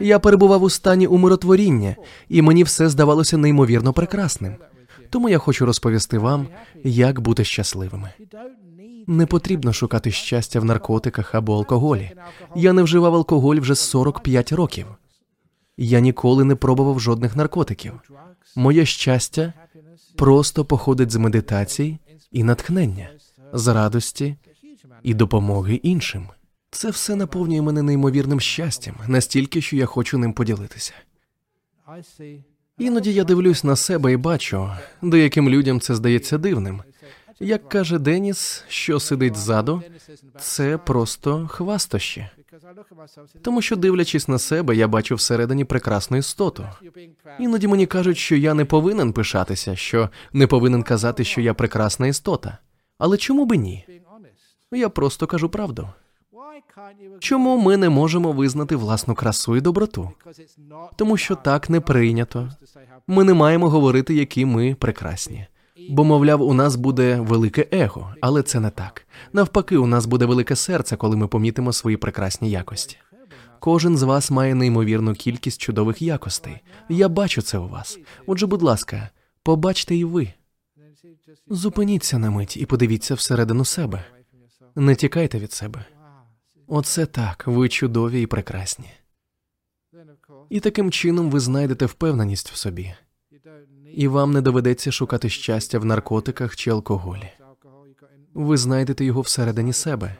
Я 0.00 0.18
перебував 0.18 0.62
у 0.62 0.70
стані 0.70 1.06
умиротворіння, 1.06 1.96
і 2.28 2.42
мені 2.42 2.62
все 2.62 2.88
здавалося 2.88 3.36
неймовірно 3.36 3.92
прекрасним. 3.92 4.54
Тому 5.10 5.28
я 5.28 5.38
хочу 5.38 5.66
розповісти 5.66 6.18
вам, 6.18 6.46
як 6.84 7.20
бути 7.20 7.44
щасливими. 7.44 8.10
Не 9.06 9.26
потрібно 9.26 9.72
шукати 9.72 10.10
щастя 10.10 10.60
в 10.60 10.64
наркотиках 10.64 11.34
або 11.34 11.54
алкоголі. 11.54 12.10
Я 12.56 12.72
не 12.72 12.82
вживав 12.82 13.14
алкоголь 13.14 13.56
вже 13.56 13.74
45 13.74 14.52
років. 14.52 14.86
Я 15.76 16.00
ніколи 16.00 16.44
не 16.44 16.54
пробував 16.54 17.00
жодних 17.00 17.36
наркотиків. 17.36 17.92
Моє 18.56 18.86
щастя 18.86 19.52
просто 20.16 20.64
походить 20.64 21.10
з 21.10 21.16
медитацій 21.16 21.98
і 22.32 22.44
натхнення, 22.44 23.10
з 23.52 23.68
радості 23.68 24.36
і 25.02 25.14
допомоги 25.14 25.74
іншим. 25.74 26.28
Це 26.70 26.90
все 26.90 27.16
наповнює 27.16 27.62
мене 27.62 27.82
неймовірним 27.82 28.40
щастям, 28.40 28.94
настільки, 29.06 29.60
що 29.60 29.76
я 29.76 29.86
хочу 29.86 30.18
ним 30.18 30.32
поділитися. 30.32 30.92
Іноді 32.78 33.12
я 33.12 33.24
дивлюсь 33.24 33.64
на 33.64 33.76
себе 33.76 34.12
і 34.12 34.16
бачу, 34.16 34.70
деяким 35.02 35.48
людям 35.48 35.80
це 35.80 35.94
здається 35.94 36.38
дивним. 36.38 36.82
Як 37.40 37.68
каже 37.68 37.98
Деніс, 37.98 38.64
що 38.68 39.00
сидить 39.00 39.36
ззаду, 39.36 39.82
це 40.40 40.78
просто 40.78 41.48
хвастощі. 41.48 42.28
Тому 43.42 43.62
що, 43.62 43.76
дивлячись 43.76 44.28
на 44.28 44.38
себе, 44.38 44.76
я 44.76 44.88
бачу 44.88 45.14
всередині 45.14 45.64
прекрасну 45.64 46.16
істоту. 46.16 46.66
Іноді 47.38 47.68
мені 47.68 47.86
кажуть, 47.86 48.18
що 48.18 48.36
я 48.36 48.54
не 48.54 48.64
повинен 48.64 49.12
пишатися, 49.12 49.76
що 49.76 50.10
не 50.32 50.46
повинен 50.46 50.82
казати, 50.82 51.24
що 51.24 51.40
я 51.40 51.54
прекрасна 51.54 52.06
істота. 52.06 52.58
Але 52.98 53.16
чому 53.16 53.44
би 53.46 53.56
ні? 53.56 53.86
Я 54.72 54.88
просто 54.88 55.26
кажу 55.26 55.48
правду. 55.48 55.88
Чому 57.18 57.58
ми 57.58 57.76
не 57.76 57.88
можемо 57.88 58.32
визнати 58.32 58.76
власну 58.76 59.14
красу 59.14 59.56
і 59.56 59.60
доброту? 59.60 60.10
Тому 60.96 61.16
що 61.16 61.34
так 61.34 61.70
не 61.70 61.80
прийнято. 61.80 62.50
Ми 63.06 63.24
не 63.24 63.34
маємо 63.34 63.68
говорити, 63.68 64.14
які 64.14 64.44
ми 64.44 64.74
прекрасні. 64.74 65.46
Бо, 65.90 66.04
мовляв, 66.04 66.42
у 66.42 66.54
нас 66.54 66.76
буде 66.76 67.20
велике 67.20 67.66
его, 67.72 68.14
але 68.20 68.42
це 68.42 68.60
не 68.60 68.70
так. 68.70 69.06
Навпаки, 69.32 69.76
у 69.76 69.86
нас 69.86 70.06
буде 70.06 70.24
велике 70.24 70.56
серце, 70.56 70.96
коли 70.96 71.16
ми 71.16 71.28
помітимо 71.28 71.72
свої 71.72 71.96
прекрасні 71.96 72.50
якості. 72.50 72.96
Кожен 73.60 73.96
з 73.96 74.02
вас 74.02 74.30
має 74.30 74.54
неймовірну 74.54 75.14
кількість 75.14 75.60
чудових 75.60 76.02
якостей. 76.02 76.58
Я 76.88 77.08
бачу 77.08 77.42
це 77.42 77.58
у 77.58 77.68
вас. 77.68 77.98
Отже, 78.26 78.46
будь 78.46 78.62
ласка, 78.62 79.10
побачте 79.42 79.96
і 79.96 80.04
ви. 80.04 80.32
Зупиніться 81.46 82.18
на 82.18 82.30
мить 82.30 82.56
і 82.56 82.66
подивіться 82.66 83.14
всередину 83.14 83.64
себе. 83.64 84.04
Не 84.76 84.94
тікайте 84.94 85.38
від 85.38 85.52
себе. 85.52 85.84
Оце 86.66 87.06
так, 87.06 87.44
ви 87.46 87.68
чудові 87.68 88.22
і 88.22 88.26
прекрасні. 88.26 88.90
І 90.50 90.60
таким 90.60 90.90
чином 90.90 91.30
ви 91.30 91.40
знайдете 91.40 91.86
впевненість 91.86 92.50
в 92.50 92.56
собі, 92.56 92.94
і 93.96 94.08
вам 94.08 94.32
не 94.32 94.40
доведеться 94.40 94.92
шукати 94.92 95.28
щастя 95.28 95.78
в 95.78 95.84
наркотиках 95.84 96.56
чи 96.56 96.70
алкоголі. 96.70 97.30
Ви 98.34 98.56
знайдете 98.56 99.04
його 99.04 99.20
всередині 99.20 99.72
себе, 99.72 100.16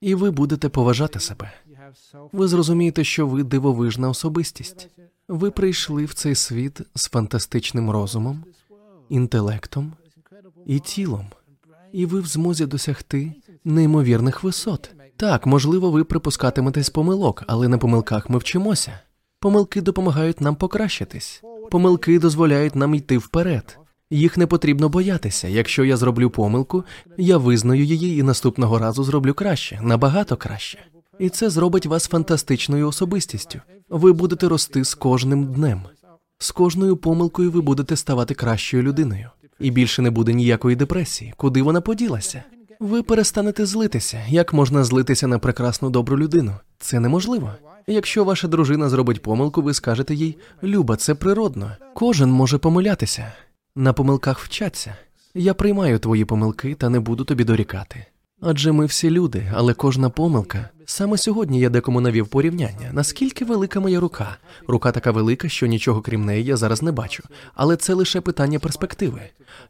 і 0.00 0.14
ви 0.14 0.30
будете 0.30 0.68
поважати 0.68 1.20
себе. 1.20 1.52
Ви 2.32 2.48
зрозумієте, 2.48 3.04
що 3.04 3.26
ви 3.26 3.42
дивовижна 3.42 4.08
особистість. 4.08 4.88
Ви 5.28 5.50
прийшли 5.50 6.04
в 6.04 6.14
цей 6.14 6.34
світ 6.34 6.80
з 6.94 7.08
фантастичним 7.08 7.90
розумом, 7.90 8.44
інтелектом 9.08 9.92
і 10.66 10.78
тілом, 10.78 11.26
і 11.92 12.06
ви 12.06 12.20
в 12.20 12.26
змозі 12.26 12.66
досягти 12.66 13.32
неймовірних 13.64 14.44
висот. 14.44 14.90
Так, 15.16 15.46
можливо, 15.46 15.90
ви 15.90 16.04
припускатиметесь 16.04 16.90
помилок, 16.90 17.44
але 17.46 17.68
на 17.68 17.78
помилках 17.78 18.30
ми 18.30 18.38
вчимося. 18.38 19.00
Помилки 19.40 19.80
допомагають 19.80 20.40
нам 20.40 20.56
покращитись. 20.56 21.42
Помилки 21.74 22.18
дозволяють 22.18 22.76
нам 22.76 22.94
йти 22.94 23.18
вперед. 23.18 23.78
Їх 24.10 24.36
не 24.36 24.46
потрібно 24.46 24.88
боятися. 24.88 25.48
Якщо 25.48 25.84
я 25.84 25.96
зроблю 25.96 26.30
помилку, 26.30 26.84
я 27.18 27.36
визнаю 27.36 27.84
її 27.84 28.18
і 28.18 28.22
наступного 28.22 28.78
разу 28.78 29.04
зроблю 29.04 29.34
краще, 29.34 29.80
набагато 29.82 30.36
краще. 30.36 30.78
І 31.18 31.28
це 31.28 31.50
зробить 31.50 31.86
вас 31.86 32.08
фантастичною 32.08 32.88
особистістю. 32.88 33.60
Ви 33.88 34.12
будете 34.12 34.48
рости 34.48 34.84
з 34.84 34.94
кожним 34.94 35.46
днем. 35.46 35.82
З 36.38 36.50
кожною 36.50 36.96
помилкою 36.96 37.50
ви 37.50 37.60
будете 37.60 37.96
ставати 37.96 38.34
кращою 38.34 38.82
людиною. 38.82 39.30
І 39.60 39.70
більше 39.70 40.02
не 40.02 40.10
буде 40.10 40.32
ніякої 40.32 40.76
депресії. 40.76 41.34
Куди 41.36 41.62
вона 41.62 41.80
поділася? 41.80 42.42
Ви 42.80 43.02
перестанете 43.02 43.66
злитися. 43.66 44.22
Як 44.28 44.52
можна 44.52 44.84
злитися 44.84 45.26
на 45.26 45.38
прекрасну 45.38 45.90
добру 45.90 46.18
людину? 46.18 46.52
Це 46.78 47.00
неможливо. 47.00 47.50
Якщо 47.86 48.24
ваша 48.24 48.48
дружина 48.48 48.88
зробить 48.88 49.22
помилку, 49.22 49.62
ви 49.62 49.74
скажете 49.74 50.14
їй 50.14 50.38
Люба, 50.62 50.96
це 50.96 51.14
природно. 51.14 51.70
Кожен 51.94 52.30
може 52.30 52.58
помилятися. 52.58 53.32
На 53.76 53.92
помилках 53.92 54.38
вчаться. 54.38 54.96
Я 55.34 55.54
приймаю 55.54 55.98
твої 55.98 56.24
помилки 56.24 56.74
та 56.74 56.88
не 56.88 57.00
буду 57.00 57.24
тобі 57.24 57.44
дорікати. 57.44 58.06
Адже 58.46 58.72
ми 58.72 58.86
всі 58.86 59.10
люди, 59.10 59.52
але 59.54 59.74
кожна 59.74 60.10
помилка. 60.10 60.68
Саме 60.86 61.18
сьогодні 61.18 61.60
я 61.60 61.68
декому 61.70 62.00
навів 62.00 62.28
порівняння. 62.28 62.90
Наскільки 62.92 63.44
велика 63.44 63.80
моя 63.80 64.00
рука? 64.00 64.36
Рука 64.68 64.92
така 64.92 65.10
велика, 65.10 65.48
що 65.48 65.66
нічого 65.66 66.00
крім 66.00 66.24
неї 66.24 66.44
я 66.44 66.56
зараз 66.56 66.82
не 66.82 66.92
бачу. 66.92 67.22
Але 67.54 67.76
це 67.76 67.94
лише 67.94 68.20
питання 68.20 68.58
перспективи. 68.58 69.20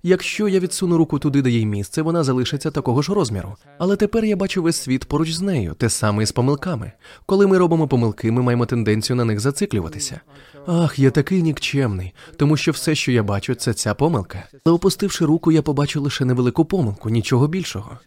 Якщо 0.02 0.48
я 0.48 0.60
відсуну 0.60 0.96
руку 0.96 1.18
туди, 1.18 1.42
де 1.42 1.50
їй 1.50 1.66
місце, 1.66 2.02
вона 2.02 2.24
залишиться 2.24 2.70
такого 2.70 3.02
ж 3.02 3.14
розміру. 3.14 3.56
Але 3.78 3.96
тепер 3.96 4.24
я 4.24 4.36
бачу 4.36 4.62
весь 4.62 4.76
світ 4.76 5.04
поруч 5.04 5.32
з 5.32 5.40
нею, 5.40 5.74
те 5.74 5.90
саме 5.90 6.22
і 6.22 6.26
з 6.26 6.32
помилками. 6.32 6.92
Коли 7.26 7.46
ми 7.46 7.58
робимо 7.58 7.88
помилки, 7.88 8.32
ми 8.32 8.42
маємо 8.42 8.66
тенденцію 8.66 9.16
на 9.16 9.24
них 9.24 9.40
зациклюватися. 9.40 10.20
Ах, 10.66 10.98
я 10.98 11.10
такий 11.10 11.42
нікчемний, 11.42 12.14
тому 12.36 12.56
що 12.56 12.72
все, 12.72 12.94
що 12.94 13.12
я 13.12 13.22
бачу, 13.22 13.54
це 13.54 13.74
ця 13.74 13.94
помилка. 13.94 14.44
Але 14.64 14.74
опустивши 14.74 15.24
руку, 15.24 15.52
я 15.52 15.62
побачу 15.62 16.00
лише 16.00 16.24
невелику 16.24 16.64
помилку, 16.64 17.10
нічого 17.10 17.48
більшого. 17.48 17.98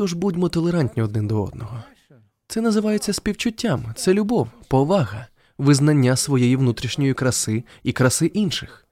Тож 0.00 0.12
будьмо 0.12 0.48
толерантні 0.48 1.02
один 1.02 1.26
до 1.26 1.42
одного. 1.42 1.82
Це 2.48 2.60
називається 2.60 3.12
співчуттям, 3.12 3.84
це 3.96 4.14
любов, 4.14 4.48
повага, 4.68 5.26
визнання 5.58 6.16
своєї 6.16 6.56
внутрішньої 6.56 7.14
краси 7.14 7.64
і 7.82 7.92
краси 7.92 8.26
інших. 8.26 8.86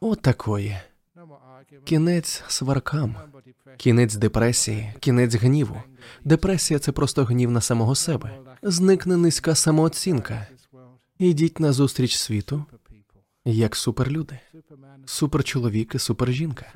От 0.00 0.22
такої. 0.22 0.76
Кінець 1.84 2.42
сваркам, 2.48 3.16
кінець 3.76 4.14
депресії, 4.14 4.92
кінець 5.00 5.34
гніву. 5.34 5.82
Депресія 6.24 6.80
це 6.80 6.92
просто 6.92 7.24
гнів 7.24 7.50
на 7.50 7.60
самого 7.60 7.94
себе. 7.94 8.38
Зникне 8.62 9.16
низька 9.16 9.54
самооцінка. 9.54 10.46
Ідіть 11.18 11.60
на 11.60 11.72
зустріч 11.72 12.16
світу 12.16 12.64
як 13.44 13.76
суперлюди, 13.76 14.38
суперчоловік 15.06 15.94
і 15.94 15.98
супержінка. 15.98 16.72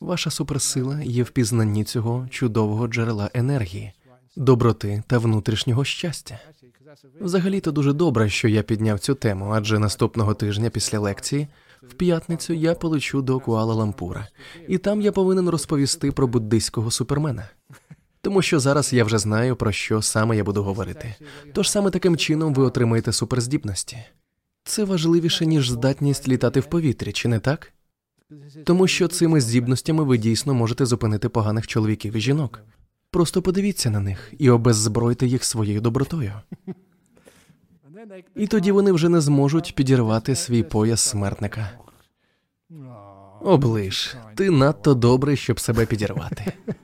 Ваша 0.00 0.30
суперсила 0.30 1.00
є 1.00 1.22
в 1.22 1.30
пізнанні 1.30 1.84
цього 1.84 2.28
чудового 2.30 2.88
джерела 2.88 3.30
енергії, 3.34 3.92
доброти 4.36 5.02
та 5.06 5.18
внутрішнього 5.18 5.84
щастя. 5.84 6.38
Взагалі 7.20 7.60
то 7.60 7.72
дуже 7.72 7.92
добре, 7.92 8.28
що 8.28 8.48
я 8.48 8.62
підняв 8.62 8.98
цю 8.98 9.14
тему, 9.14 9.52
адже 9.54 9.78
наступного 9.78 10.34
тижня 10.34 10.70
після 10.70 10.98
лекції 10.98 11.48
в 11.82 11.92
п'ятницю 11.94 12.52
я 12.52 12.74
полечу 12.74 13.22
до 13.22 13.40
Куала 13.40 13.74
Лампура, 13.74 14.28
і 14.68 14.78
там 14.78 15.00
я 15.00 15.12
повинен 15.12 15.48
розповісти 15.48 16.12
про 16.12 16.26
буддийського 16.26 16.90
супермена. 16.90 17.48
Тому 18.20 18.42
що 18.42 18.60
зараз 18.60 18.92
я 18.92 19.04
вже 19.04 19.18
знаю, 19.18 19.56
про 19.56 19.72
що 19.72 20.02
саме 20.02 20.36
я 20.36 20.44
буду 20.44 20.62
говорити. 20.62 21.14
Тож 21.52 21.70
саме 21.70 21.90
таким 21.90 22.16
чином 22.16 22.54
ви 22.54 22.62
отримаєте 22.62 23.12
суперздібності. 23.12 23.98
Це 24.64 24.84
важливіше, 24.84 25.46
ніж 25.46 25.70
здатність 25.70 26.28
літати 26.28 26.60
в 26.60 26.64
повітрі, 26.64 27.12
чи 27.12 27.28
не 27.28 27.38
так? 27.38 27.72
Тому 28.64 28.86
що 28.86 29.08
цими 29.08 29.40
здібностями 29.40 30.04
ви 30.04 30.18
дійсно 30.18 30.54
можете 30.54 30.86
зупинити 30.86 31.28
поганих 31.28 31.66
чоловіків 31.66 32.16
і 32.16 32.20
жінок. 32.20 32.60
Просто 33.10 33.42
подивіться 33.42 33.90
на 33.90 34.00
них 34.00 34.32
і 34.38 34.50
обеззбройте 34.50 35.26
їх 35.26 35.44
своєю 35.44 35.80
добротою. 35.80 36.32
І 38.34 38.46
тоді 38.46 38.72
вони 38.72 38.92
вже 38.92 39.08
не 39.08 39.20
зможуть 39.20 39.74
підірвати 39.74 40.34
свій 40.34 40.62
пояс 40.62 41.00
смертника. 41.00 41.70
Оближ, 43.40 44.16
ти 44.34 44.50
надто 44.50 44.94
добрий, 44.94 45.36
щоб 45.36 45.60
себе 45.60 45.86
підірвати. 45.86 46.52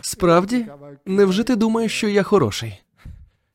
Справді, 0.00 0.66
невже 1.06 1.44
ти 1.44 1.56
думаєш, 1.56 1.92
що 1.92 2.08
я 2.08 2.22
хороший? 2.22 2.83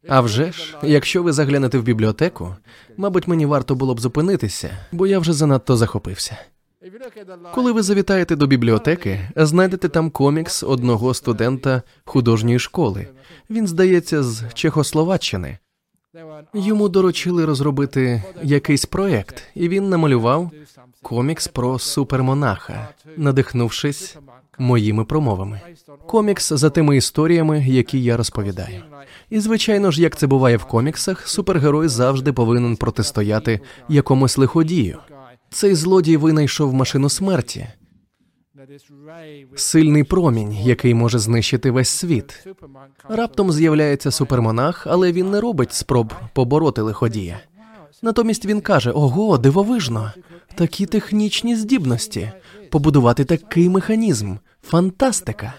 А 0.08 0.22
вже 0.22 0.52
ж, 0.52 0.78
якщо 0.84 1.24
ви 1.24 1.32
заглянете 1.34 1.78
в 1.78 1.84
бібліотеку, 1.84 2.56
мабуть, 2.98 3.28
мені 3.28 3.46
варто 3.46 3.76
було 3.76 3.96
б 3.96 4.00
зупинитися, 4.00 4.78
бо 4.92 5.08
я 5.08 5.20
вже 5.20 5.34
занадто 5.34 5.78
захопився. 5.78 6.38
Коли 7.54 7.72
ви 7.72 7.82
завітаєте 7.82 8.36
до 8.36 8.48
бібліотеки, 8.48 9.30
знайдете 9.36 9.90
там 9.90 10.10
комікс 10.10 10.64
одного 10.64 11.14
студента 11.14 11.82
художньої 12.06 12.60
школи. 12.60 13.08
Він 13.50 13.68
здається 13.68 14.24
з 14.24 14.54
Чехословаччини. 14.54 15.58
Йому 16.54 16.90
доручили 16.90 17.46
розробити 17.46 18.24
якийсь 18.44 18.86
проект, 18.86 19.44
і 19.56 19.70
він 19.70 19.90
намалював 19.90 20.52
комікс 21.02 21.48
про 21.48 21.80
супермонаха, 21.80 22.90
надихнувшись 23.18 24.18
моїми 24.60 25.06
промовами. 25.06 25.62
Комікс 26.08 26.54
за 26.54 26.70
тими 26.70 26.98
історіями, 26.98 27.66
які 27.68 28.04
я 28.04 28.18
розповідаю. 28.18 28.84
І 29.30 29.40
звичайно 29.40 29.92
ж, 29.92 30.02
як 30.02 30.18
це 30.18 30.28
буває 30.28 30.58
в 30.58 30.66
коміксах, 30.66 31.28
супергерой 31.28 31.88
завжди 31.88 32.34
повинен 32.34 32.76
протистояти 32.76 33.60
якомусь 33.90 34.38
лиходію. 34.38 34.98
Цей 35.50 35.76
злодій 35.76 36.18
винайшов 36.18 36.74
машину 36.74 37.10
смерті, 37.10 37.68
сильний 39.56 40.04
промінь, 40.04 40.54
який 40.54 40.94
може 40.94 41.20
знищити 41.20 41.72
весь 41.72 41.90
світ. 41.90 42.48
Раптом 43.10 43.52
з'являється 43.52 44.12
супермонах, 44.12 44.88
але 44.88 45.12
він 45.12 45.32
не 45.32 45.42
робить 45.42 45.74
спроб 45.74 46.14
побороти 46.34 46.82
лиходія. 46.82 47.40
Натомість 48.02 48.46
він 48.46 48.62
каже: 48.62 48.92
Ого, 48.92 49.38
дивовижно, 49.38 50.12
такі 50.56 50.86
технічні 50.86 51.56
здібності, 51.56 52.32
побудувати 52.70 53.26
такий 53.26 53.70
механізм, 53.70 54.36
фантастика. 54.64 55.54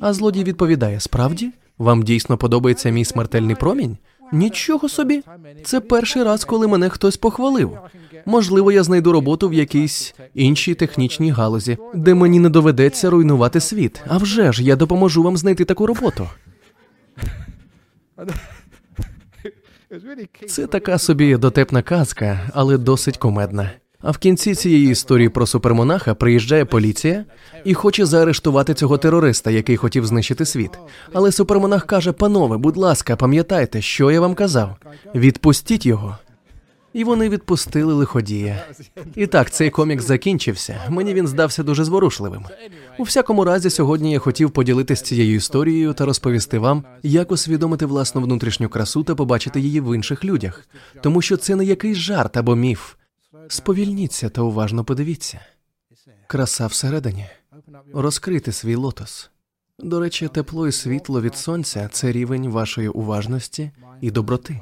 А 0.00 0.12
злодій 0.12 0.44
відповідає: 0.44 1.00
справді, 1.00 1.50
вам 1.78 2.02
дійсно 2.02 2.36
подобається 2.36 2.90
мій 2.90 3.04
смертельний 3.04 3.56
промінь? 3.56 3.96
Нічого 4.32 4.88
собі. 4.88 5.22
Це 5.64 5.80
перший 5.80 6.22
раз, 6.22 6.44
коли 6.44 6.66
мене 6.68 6.88
хтось 6.88 7.16
похвалив. 7.16 7.78
Можливо, 8.26 8.72
я 8.72 8.82
знайду 8.82 9.12
роботу 9.12 9.48
в 9.48 9.54
якійсь 9.54 10.14
іншій 10.34 10.74
технічній 10.74 11.30
галузі, 11.30 11.78
де 11.94 12.14
мені 12.14 12.40
не 12.40 12.48
доведеться 12.48 13.10
руйнувати 13.10 13.60
світ. 13.60 14.02
А 14.06 14.18
вже 14.18 14.52
ж 14.52 14.64
я 14.64 14.76
допоможу 14.76 15.22
вам 15.22 15.36
знайти 15.36 15.64
таку 15.64 15.86
роботу. 15.86 16.28
Це 20.48 20.66
така 20.66 20.98
собі 20.98 21.36
дотепна 21.36 21.82
казка, 21.82 22.50
але 22.54 22.78
досить 22.78 23.16
комедна. 23.16 23.70
А 24.04 24.10
в 24.10 24.18
кінці 24.18 24.54
цієї 24.54 24.90
історії 24.90 25.28
про 25.28 25.46
супермонаха 25.46 26.14
приїжджає 26.14 26.64
поліція 26.64 27.24
і 27.64 27.74
хоче 27.74 28.06
заарештувати 28.06 28.74
цього 28.74 28.98
терориста, 28.98 29.50
який 29.50 29.76
хотів 29.76 30.06
знищити 30.06 30.44
світ. 30.44 30.70
Але 31.12 31.32
супермонах 31.32 31.86
каже: 31.86 32.12
Панове, 32.12 32.56
будь 32.56 32.76
ласка, 32.76 33.16
пам'ятайте, 33.16 33.82
що 33.82 34.10
я 34.10 34.20
вам 34.20 34.34
казав. 34.34 34.76
Відпустіть 35.14 35.86
його. 35.86 36.18
І 36.92 37.04
вони 37.04 37.28
відпустили 37.28 37.94
лиходія. 37.94 38.64
І 39.14 39.26
так, 39.26 39.50
цей 39.50 39.70
комік 39.70 40.00
закінчився. 40.00 40.80
Мені 40.88 41.14
він 41.14 41.26
здався 41.26 41.62
дуже 41.62 41.84
зворушливим. 41.84 42.42
У 42.98 43.02
всякому 43.02 43.44
разі, 43.44 43.70
сьогодні 43.70 44.12
я 44.12 44.18
хотів 44.18 44.50
поділитися 44.50 45.04
цією 45.04 45.34
історією 45.34 45.92
та 45.92 46.06
розповісти 46.06 46.58
вам, 46.58 46.84
як 47.02 47.32
усвідомити 47.32 47.86
власну 47.86 48.20
внутрішню 48.20 48.68
красу 48.68 49.04
та 49.04 49.14
побачити 49.14 49.60
її 49.60 49.80
в 49.80 49.96
інших 49.96 50.24
людях, 50.24 50.68
тому 51.00 51.22
що 51.22 51.36
це 51.36 51.56
не 51.56 51.64
якийсь 51.64 51.98
жарт 51.98 52.36
або 52.36 52.56
міф. 52.56 52.94
Сповільніться 53.48 54.28
та 54.28 54.42
уважно 54.42 54.84
подивіться. 54.84 55.40
Краса 56.26 56.66
всередині. 56.66 57.26
Розкрити 57.92 58.52
свій 58.52 58.74
лотос. 58.74 59.30
До 59.78 60.00
речі, 60.00 60.28
тепло 60.28 60.68
і 60.68 60.72
світло 60.72 61.20
від 61.20 61.36
сонця 61.36 61.88
це 61.92 62.12
рівень 62.12 62.48
вашої 62.48 62.88
уважності 62.88 63.70
і 64.00 64.10
доброти. 64.10 64.60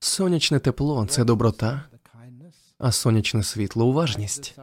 Сонячне 0.00 0.58
тепло 0.58 1.06
це 1.06 1.24
доброта, 1.24 1.82
а 2.78 2.92
сонячне 2.92 3.42
світло 3.42 3.86
уважність. 3.86 4.58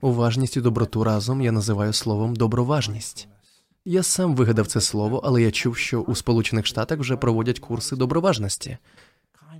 Уважність 0.00 0.56
і 0.56 0.60
доброту 0.60 1.04
разом 1.04 1.40
я 1.40 1.52
називаю 1.52 1.92
словом 1.92 2.36
доброважність. 2.36 3.28
Я 3.84 4.02
сам 4.02 4.34
вигадав 4.34 4.66
це 4.66 4.80
слово, 4.80 5.20
але 5.24 5.42
я 5.42 5.50
чув, 5.50 5.76
що 5.76 6.00
у 6.00 6.14
Сполучених 6.14 6.66
Штатах 6.66 6.98
вже 6.98 7.16
проводять 7.16 7.58
курси 7.58 7.96
доброважності. 7.96 8.78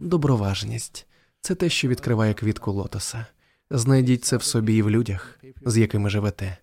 Доброважність 0.00 1.06
це 1.46 1.54
те, 1.54 1.68
що 1.68 1.88
відкриває 1.88 2.34
квітку 2.34 2.72
лотоса. 2.72 3.26
Знайдіть 3.70 4.24
це 4.24 4.36
в 4.36 4.42
собі 4.42 4.76
і 4.76 4.82
в 4.82 4.90
людях, 4.90 5.40
з 5.66 5.76
якими 5.76 6.10
живете. 6.10 6.56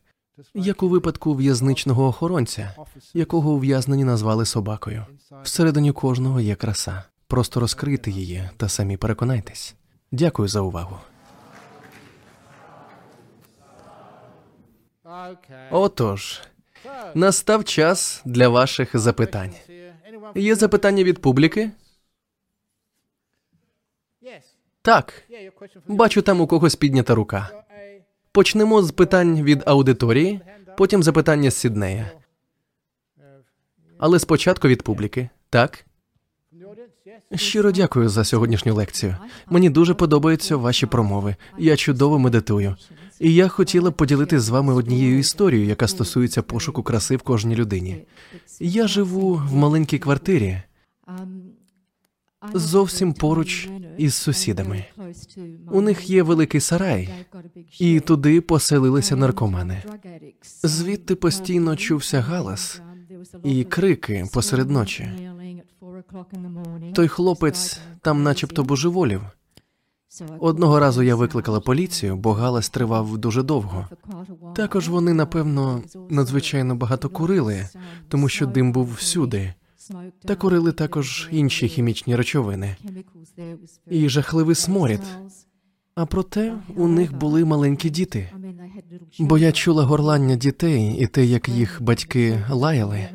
Як 0.53 0.83
у 0.83 0.89
випадку 0.89 1.35
в'язничного 1.35 2.07
охоронця, 2.07 2.75
якого 3.13 3.51
ув'язнені 3.51 4.03
назвали 4.03 4.45
собакою. 4.45 5.05
Всередині 5.43 5.91
кожного 5.91 6.39
є 6.39 6.55
краса. 6.55 7.03
Просто 7.27 7.59
розкрити 7.59 8.11
її 8.11 8.49
та 8.57 8.69
самі 8.69 8.97
переконайтесь. 8.97 9.75
Дякую 10.11 10.47
за 10.47 10.61
увагу. 10.61 10.97
Отож, 15.71 16.41
настав 17.13 17.63
час 17.63 18.21
для 18.25 18.49
ваших 18.49 18.97
запитань. 18.97 19.53
Є 20.35 20.55
запитання 20.55 21.03
від 21.03 21.21
публіки? 21.21 21.71
Так. 24.83 25.23
Бачу, 25.87 26.21
там 26.21 26.41
у 26.41 26.47
когось 26.47 26.75
піднята 26.75 27.15
рука. 27.15 27.49
Почнемо 28.31 28.81
з 28.83 28.91
питань 28.91 29.43
від 29.43 29.63
аудиторії, 29.65 30.41
потім 30.77 31.03
запитання 31.03 31.51
з 31.51 31.55
Сіднея. 31.55 32.11
Але 33.97 34.19
спочатку 34.19 34.67
від 34.67 34.83
публіки. 34.83 35.29
Так? 35.49 35.85
Щиро 37.35 37.71
дякую 37.71 38.09
за 38.09 38.23
сьогоднішню 38.23 38.73
лекцію. 38.73 39.15
Мені 39.49 39.69
дуже 39.69 39.93
подобаються 39.93 40.55
ваші 40.55 40.85
промови. 40.85 41.35
Я 41.57 41.75
чудово 41.75 42.19
медитую. 42.19 42.75
І 43.19 43.33
я 43.33 43.47
хотіла 43.47 43.91
б 43.91 43.93
поділитися 43.93 44.41
з 44.41 44.49
вами 44.49 44.73
однією 44.73 45.19
історією, 45.19 45.69
яка 45.69 45.87
стосується 45.87 46.41
пошуку 46.41 46.83
краси 46.83 47.15
в 47.15 47.21
кожній 47.21 47.55
людині. 47.55 48.05
Я 48.59 48.87
живу 48.87 49.33
в 49.33 49.53
маленькій 49.53 49.99
квартирі 49.99 50.61
зовсім 52.53 53.13
поруч 53.13 53.69
із 53.97 54.13
сусідами. 54.13 54.85
У 55.71 55.81
них 55.81 56.09
є 56.09 56.23
великий 56.23 56.61
сарай, 56.61 57.09
і 57.79 57.99
туди 57.99 58.41
поселилися 58.41 59.15
наркомани. 59.15 59.83
Звідти 60.63 61.15
постійно 61.15 61.75
чувся 61.75 62.21
галас 62.21 62.81
і 63.43 63.63
крики 63.63 64.25
посеред 64.33 64.69
ночі. 64.69 65.09
Той 66.93 67.07
хлопець 67.07 67.79
там, 68.01 68.23
начебто, 68.23 68.63
божеволів. 68.63 69.21
Одного 70.39 70.79
разу 70.79 71.03
я 71.03 71.15
викликала 71.15 71.59
поліцію, 71.59 72.15
бо 72.15 72.33
галас 72.33 72.69
тривав 72.69 73.17
дуже 73.17 73.43
довго. 73.43 73.87
Також 74.55 74.89
вони, 74.89 75.13
напевно, 75.13 75.81
надзвичайно 76.09 76.75
багато 76.75 77.09
курили, 77.09 77.69
тому 78.07 78.29
що 78.29 78.45
дим 78.45 78.71
був 78.71 78.93
всюди. 78.93 79.53
Та 80.25 80.35
курили 80.35 80.71
також 80.71 81.29
інші 81.31 81.67
хімічні 81.67 82.15
речовини 82.15 82.75
і 83.89 84.09
жахливий 84.09 84.55
сморід. 84.55 85.01
А 85.95 86.05
проте 86.05 86.53
у 86.75 86.87
них 86.87 87.17
були 87.17 87.45
маленькі 87.45 87.89
діти. 87.89 88.29
Бо 89.19 89.37
я 89.37 89.51
чула 89.51 89.83
горлання 89.83 90.35
дітей 90.35 90.97
і 90.99 91.07
те, 91.07 91.25
як 91.25 91.49
їх 91.49 91.81
батьки 91.81 92.45
лаяли. 92.49 93.09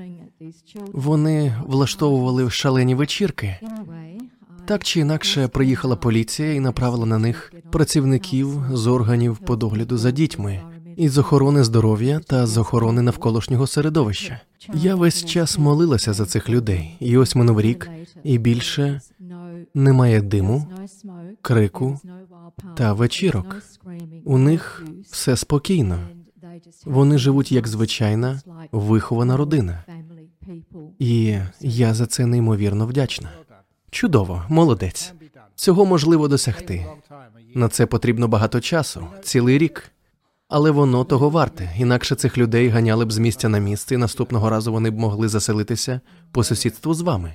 Вони 0.93 1.55
влаштовували 1.67 2.51
шалені 2.51 2.95
вечірки. 2.95 3.59
Так 4.67 4.85
чи 4.85 5.01
інакше 5.01 5.49
приїхала 5.49 5.97
поліція 5.97 6.53
і 6.55 6.61
направила 6.61 7.07
на 7.07 7.19
них 7.19 7.53
працівників 7.73 8.65
з 8.73 8.87
органів 8.87 9.39
по 9.39 9.57
догляду 9.57 9.99
за 9.99 10.11
дітьми 10.11 10.63
із 10.99 11.19
охорони 11.19 11.65
здоров'я 11.65 12.21
та 12.27 12.47
з 12.47 12.59
охорони 12.59 13.03
навколишнього 13.03 13.67
середовища. 13.67 14.41
Я 14.75 14.95
весь 14.95 15.25
час 15.25 15.59
молилася 15.59 16.13
за 16.13 16.27
цих 16.27 16.49
людей, 16.49 16.97
і 17.01 17.17
ось 17.17 17.35
минув 17.35 17.61
рік, 17.61 17.91
і 18.25 18.39
більше 18.39 19.01
немає 19.75 20.23
диму, 20.23 20.67
крику 21.43 22.01
та 22.77 22.93
вечірок. 22.93 23.57
У 24.25 24.39
них 24.39 24.85
все 25.11 25.37
спокійно. 25.37 25.99
Вони 26.85 27.19
живуть 27.19 27.53
як 27.53 27.69
звичайна 27.69 28.41
вихована 28.73 29.37
родина. 29.37 29.85
І 30.99 31.39
я 31.61 31.95
за 31.95 32.07
це 32.07 32.27
неймовірно 32.27 32.87
вдячна. 32.87 33.31
Чудово, 33.91 34.45
молодець. 34.49 35.15
Цього 35.55 35.87
можливо 35.87 36.29
досягти. 36.29 36.87
На 37.55 37.69
це 37.69 37.87
потрібно 37.87 38.29
багато 38.29 38.61
часу, 38.61 39.07
цілий 39.23 39.59
рік. 39.59 39.93
Але 40.49 40.71
воно 40.71 41.05
того 41.05 41.31
варте, 41.31 41.71
інакше 41.79 42.15
цих 42.15 42.39
людей 42.39 42.69
ганяли 42.69 43.05
б 43.05 43.13
з 43.13 43.19
місця 43.19 43.49
на 43.49 43.59
місце, 43.59 43.95
і 43.95 43.99
наступного 43.99 44.51
разу 44.51 44.73
вони 44.73 44.91
б 44.91 44.99
могли 44.99 45.29
заселитися 45.29 46.01
по 46.33 46.45
сусідству 46.45 46.95
з 46.95 47.01
вами. 47.01 47.35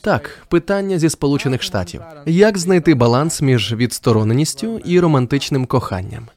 Так, 0.00 0.46
питання 0.48 0.98
зі 0.98 1.08
Сполучених 1.08 1.62
Штатів: 1.62 2.00
як 2.26 2.58
знайти 2.58 2.94
баланс 2.94 3.42
між 3.42 3.74
відстороненістю 3.74 4.78
і 4.78 5.00
романтичним 5.00 5.66
коханням? 5.66 6.28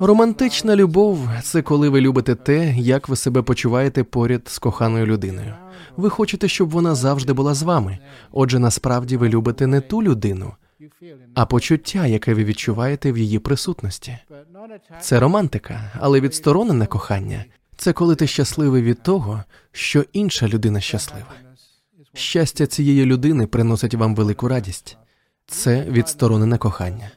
Романтична 0.00 0.76
любов 0.76 1.28
це 1.42 1.62
коли 1.62 1.88
ви 1.88 2.00
любите 2.00 2.34
те, 2.34 2.74
як 2.76 3.08
ви 3.08 3.16
себе 3.16 3.42
почуваєте 3.42 4.04
поряд 4.04 4.48
з 4.48 4.58
коханою 4.58 5.06
людиною. 5.06 5.54
Ви 5.96 6.10
хочете, 6.10 6.48
щоб 6.48 6.70
вона 6.70 6.94
завжди 6.94 7.32
була 7.32 7.54
з 7.54 7.62
вами. 7.62 7.98
Отже, 8.32 8.58
насправді 8.58 9.16
ви 9.16 9.28
любите 9.28 9.66
не 9.66 9.80
ту 9.80 10.02
людину, 10.02 10.52
а 11.34 11.46
почуття, 11.46 12.06
яке 12.06 12.34
ви 12.34 12.44
відчуваєте 12.44 13.12
в 13.12 13.18
її 13.18 13.38
присутності. 13.38 14.18
Це 15.00 15.20
романтика, 15.20 15.92
але 16.00 16.20
відсторонене 16.20 16.86
кохання 16.86 17.44
це 17.76 17.92
коли 17.92 18.14
ти 18.14 18.26
щасливий 18.26 18.82
від 18.82 19.02
того, 19.02 19.44
що 19.72 20.04
інша 20.12 20.48
людина 20.48 20.80
щаслива. 20.80 21.32
Щастя 22.14 22.66
цієї 22.66 23.04
людини 23.06 23.46
приносить 23.46 23.94
вам 23.94 24.14
велику 24.14 24.48
радість. 24.48 24.96
Це 25.46 25.84
відсторонене 25.84 26.58
кохання. 26.58 27.10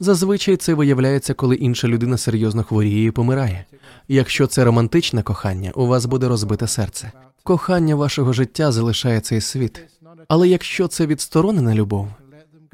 Зазвичай 0.00 0.56
це 0.56 0.74
виявляється, 0.74 1.34
коли 1.34 1.56
інша 1.56 1.88
людина 1.88 2.18
серйозно 2.18 2.62
хворіє 2.64 3.04
і 3.04 3.10
помирає. 3.10 3.64
Якщо 4.08 4.46
це 4.46 4.64
романтичне 4.64 5.22
кохання, 5.22 5.72
у 5.74 5.86
вас 5.86 6.06
буде 6.06 6.28
розбите 6.28 6.66
серце. 6.66 7.12
Кохання 7.42 7.94
вашого 7.94 8.32
життя 8.32 8.72
залишає 8.72 9.20
цей 9.20 9.40
світ. 9.40 9.82
Але 10.28 10.48
якщо 10.48 10.88
це 10.88 11.06
відсторонена 11.06 11.74
любов, 11.74 12.08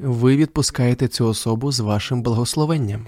ви 0.03 0.35
відпускаєте 0.35 1.07
цю 1.07 1.27
особу 1.27 1.71
з 1.71 1.79
вашим 1.79 2.21
благословенням. 2.21 3.07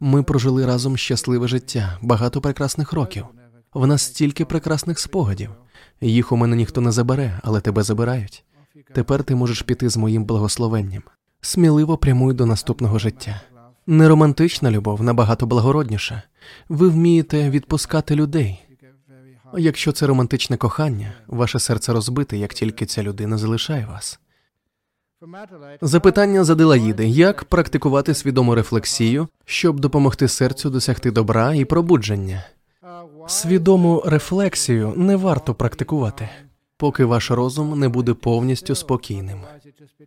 Ми 0.00 0.22
прожили 0.22 0.66
разом 0.66 0.96
щасливе 0.96 1.48
життя, 1.48 1.98
багато 2.02 2.40
прекрасних 2.40 2.92
років. 2.92 3.26
В 3.74 3.86
нас 3.86 4.02
стільки 4.02 4.44
прекрасних 4.44 4.98
спогадів. 4.98 5.50
Їх 6.00 6.32
у 6.32 6.36
мене 6.36 6.56
ніхто 6.56 6.80
не 6.80 6.92
забере, 6.92 7.40
але 7.42 7.60
тебе 7.60 7.82
забирають. 7.82 8.44
Тепер 8.94 9.24
ти 9.24 9.34
можеш 9.34 9.62
піти 9.62 9.88
з 9.88 9.96
моїм 9.96 10.24
благословенням. 10.24 11.02
Сміливо 11.40 11.96
прямуй 11.96 12.34
до 12.34 12.46
наступного 12.46 12.98
життя. 12.98 13.40
Неромантична 13.86 14.70
любов 14.70 15.02
набагато 15.02 15.46
благородніша. 15.46 16.22
Ви 16.68 16.88
вмієте 16.88 17.50
відпускати 17.50 18.14
людей. 18.14 18.60
Якщо 19.58 19.92
це 19.92 20.06
романтичне 20.06 20.56
кохання, 20.56 21.12
ваше 21.26 21.58
серце 21.58 21.92
розбите, 21.92 22.36
як 22.36 22.54
тільки 22.54 22.86
ця 22.86 23.02
людина 23.02 23.38
залишає 23.38 23.86
вас. 23.86 24.20
Запитання 25.80 26.44
з 26.44 26.50
Аделаїди. 26.50 27.08
як 27.08 27.44
практикувати 27.44 28.14
свідому 28.14 28.54
рефлексію, 28.54 29.28
щоб 29.44 29.80
допомогти 29.80 30.28
серцю 30.28 30.70
досягти 30.70 31.10
добра 31.10 31.54
і 31.54 31.64
пробудження. 31.64 32.44
Свідому 33.26 34.02
рефлексію 34.06 34.92
не 34.96 35.16
варто 35.16 35.54
практикувати, 35.54 36.28
поки 36.76 37.04
ваш 37.04 37.30
розум 37.30 37.78
не 37.78 37.88
буде 37.88 38.14
повністю 38.14 38.74
спокійним. 38.74 39.40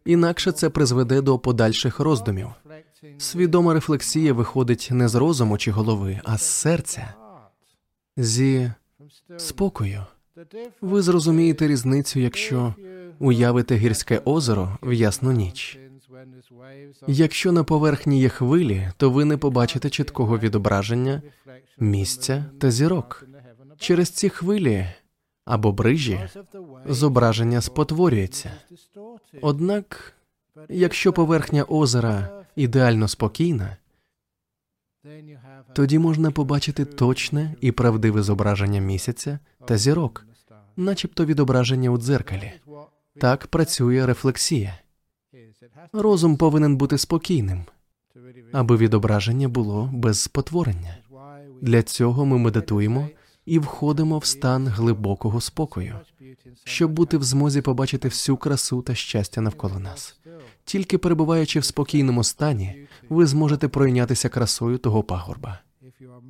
Інакше 0.05 0.51
це 0.51 0.69
призведе 0.69 1.21
до 1.21 1.39
подальших 1.39 1.99
роздумів. 1.99 2.47
Свідома 3.17 3.73
рефлексія 3.73 4.33
виходить 4.33 4.89
не 4.91 5.07
з 5.07 5.15
розуму 5.15 5.57
чи 5.57 5.71
голови, 5.71 6.19
а 6.23 6.37
з 6.37 6.41
серця, 6.41 7.13
зі 8.17 8.71
спокою. 9.37 10.05
Ви 10.81 11.01
зрозумієте 11.01 11.67
різницю, 11.67 12.19
якщо 12.19 12.75
уявите 13.19 13.75
гірське 13.75 14.21
озеро 14.25 14.77
в 14.81 14.93
ясну 14.93 15.31
ніч. 15.31 15.79
Якщо 17.07 17.51
на 17.51 17.63
поверхні 17.63 18.21
є 18.21 18.29
хвилі, 18.29 18.89
то 18.97 19.09
ви 19.09 19.25
не 19.25 19.37
побачите 19.37 19.89
чіткого 19.89 20.37
відображення 20.39 21.21
місця 21.79 22.45
та 22.59 22.71
зірок. 22.71 23.25
Через 23.77 24.09
ці 24.09 24.29
хвилі 24.29 24.87
або 25.45 25.71
брижі 25.71 26.19
зображення 26.85 27.61
спотворюється. 27.61 28.51
Однак, 29.41 30.13
якщо 30.69 31.13
поверхня 31.13 31.63
озера 31.63 32.45
ідеально 32.55 33.07
спокійна, 33.07 33.77
тоді 35.75 35.99
можна 35.99 36.31
побачити 36.31 36.85
точне 36.85 37.55
і 37.61 37.71
правдиве 37.71 38.23
зображення 38.23 38.79
місяця 38.79 39.39
та 39.67 39.77
зірок, 39.77 40.25
начебто 40.77 41.25
відображення 41.25 41.89
у 41.89 41.97
дзеркалі. 41.97 42.51
Так 43.19 43.47
працює 43.47 44.05
рефлексія. 44.05 44.79
Розум 45.93 46.37
повинен 46.37 46.77
бути 46.77 46.97
спокійним, 46.97 47.65
аби 48.51 48.77
відображення 48.77 49.47
було 49.47 49.89
без 49.93 50.19
спотворення. 50.19 50.97
Для 51.61 51.83
цього 51.83 52.25
ми 52.25 52.37
медитуємо 52.37 53.09
і 53.45 53.59
входимо 53.59 54.17
в 54.17 54.25
стан 54.25 54.67
глибокого 54.67 55.41
спокою, 55.41 55.95
щоб 56.63 56.91
бути 56.91 57.17
в 57.17 57.23
змозі 57.23 57.61
побачити 57.61 58.07
всю 58.07 58.37
красу 58.37 58.81
та 58.81 58.95
щастя 58.95 59.41
навколо 59.41 59.79
нас. 59.79 60.19
Тільки 60.65 60.97
перебуваючи 60.97 61.59
в 61.59 61.65
спокійному 61.65 62.23
стані, 62.23 62.87
ви 63.09 63.25
зможете 63.25 63.67
пройнятися 63.67 64.29
красою 64.29 64.77
того 64.77 65.03
пагорба. 65.03 65.59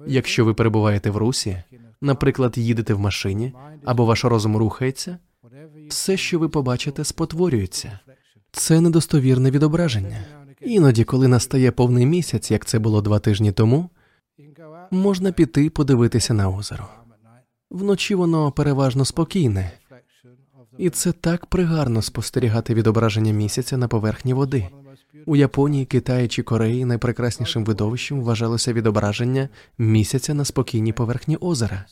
Якщо 0.07 0.45
ви 0.45 0.53
перебуваєте 0.53 1.09
в 1.09 1.17
русі, 1.17 1.63
наприклад, 2.01 2.57
їдете 2.57 2.93
в 2.93 2.99
машині 2.99 3.53
або 3.85 4.05
ваш 4.05 4.25
розум 4.25 4.57
рухається, 4.57 5.17
все, 5.89 6.17
що 6.17 6.39
ви 6.39 6.49
побачите, 6.49 7.03
спотворюється. 7.03 7.99
Це 8.51 8.81
недостовірне 8.81 9.51
відображення. 9.51 10.23
Іноді, 10.61 11.03
коли 11.03 11.27
настає 11.27 11.71
повний 11.71 12.05
місяць, 12.05 12.51
як 12.51 12.65
це 12.65 12.79
було 12.79 13.01
два 13.01 13.19
тижні 13.19 13.51
тому, 13.51 13.89
можна 14.91 15.31
піти 15.31 15.69
подивитися 15.69 16.33
на 16.33 16.49
озеро. 16.49 16.87
Вночі 17.71 18.15
воно 18.15 18.51
переважно 18.51 19.05
спокійне, 19.05 19.71
і 20.77 20.89
це 20.89 21.11
так 21.11 21.45
пригарно 21.45 22.01
спостерігати 22.01 22.73
відображення 22.73 23.31
місяця 23.31 23.77
на 23.77 23.87
поверхні 23.87 24.33
води. 24.33 24.69
У 25.25 25.35
Японії, 25.35 25.85
Китаї 25.85 26.27
чи 26.27 26.43
Кореї 26.43 26.85
найпрекраснішим 26.85 27.65
видовищем 27.65 28.21
вважалося 28.21 28.73
відображення 28.73 29.49
місяця 29.77 30.33
на 30.33 30.45
спокійній 30.45 30.93
поверхні 30.93 31.37
озера. 31.37 31.85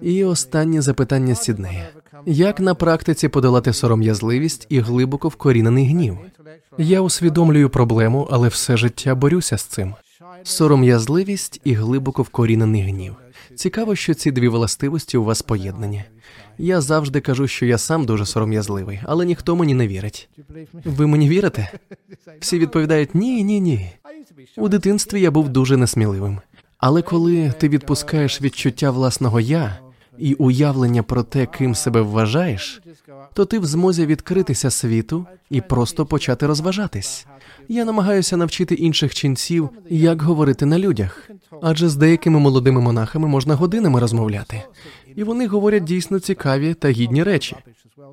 І 0.00 0.24
останнє 0.24 0.82
запитання 0.82 1.34
Сіднея. 1.34 1.88
Як 2.26 2.60
на 2.60 2.74
практиці 2.74 3.28
подолати 3.28 3.72
сором'язливість 3.72 4.66
і 4.68 4.80
глибоко 4.80 5.28
вкорінений 5.28 5.86
гнів? 5.86 6.18
Я 6.78 7.00
усвідомлюю 7.00 7.70
проблему, 7.70 8.28
але 8.30 8.48
все 8.48 8.76
життя 8.76 9.14
борюся 9.14 9.58
з 9.58 9.62
цим. 9.62 9.94
Сором'язливість 10.42 11.60
і 11.64 11.72
глибоко 11.74 12.22
вкорінений 12.22 12.82
гнів. 12.82 13.16
Цікаво, 13.54 13.96
що 13.96 14.14
ці 14.14 14.30
дві 14.30 14.48
властивості 14.48 15.16
у 15.16 15.24
вас 15.24 15.42
поєднані. 15.42 16.04
Я 16.58 16.80
завжди 16.80 17.20
кажу, 17.20 17.48
що 17.48 17.66
я 17.66 17.78
сам 17.78 18.06
дуже 18.06 18.26
сором'язливий, 18.26 19.00
але 19.04 19.26
ніхто 19.26 19.56
мені 19.56 19.74
не 19.74 19.88
вірить. 19.88 20.28
Ви 20.84 21.06
мені 21.06 21.28
вірите? 21.28 21.72
Всі 22.40 22.58
відповідають 22.58 23.14
ні, 23.14 23.44
ні, 23.44 23.60
ні. 23.60 23.90
У 24.56 24.68
дитинстві 24.68 25.20
я 25.20 25.30
був 25.30 25.48
дуже 25.48 25.76
несміливим. 25.76 26.40
Але 26.78 27.02
коли 27.02 27.52
ти 27.58 27.68
відпускаєш 27.68 28.42
відчуття 28.42 28.90
власного 28.90 29.40
я 29.40 29.78
і 30.18 30.34
уявлення 30.34 31.02
про 31.02 31.22
те, 31.22 31.46
ким 31.46 31.74
себе 31.74 32.00
вважаєш, 32.00 32.82
то 33.32 33.44
ти 33.44 33.58
в 33.58 33.66
змозі 33.66 34.06
відкритися 34.06 34.70
світу 34.70 35.26
і 35.50 35.60
просто 35.60 36.06
почати 36.06 36.46
розважатись. 36.46 37.26
Я 37.68 37.84
намагаюся 37.84 38.36
навчити 38.36 38.74
інших 38.74 39.14
ченців, 39.14 39.68
як 39.90 40.22
говорити 40.22 40.66
на 40.66 40.78
людях, 40.78 41.30
адже 41.62 41.88
з 41.88 41.96
деякими 41.96 42.38
молодими 42.38 42.80
монахами 42.80 43.28
можна 43.28 43.54
годинами 43.54 44.00
розмовляти, 44.00 44.62
і 45.16 45.24
вони 45.24 45.46
говорять 45.46 45.84
дійсно 45.84 46.18
цікаві 46.18 46.74
та 46.74 46.90
гідні 46.90 47.22
речі. 47.22 47.56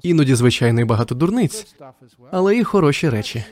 Іноді, 0.03 0.35
звичайно, 0.35 0.81
і 0.81 0.83
багато 0.83 1.15
дурниць, 1.15 1.75
але 2.31 2.57
і 2.57 2.63
хороші 2.63 3.09
речі. 3.09 3.43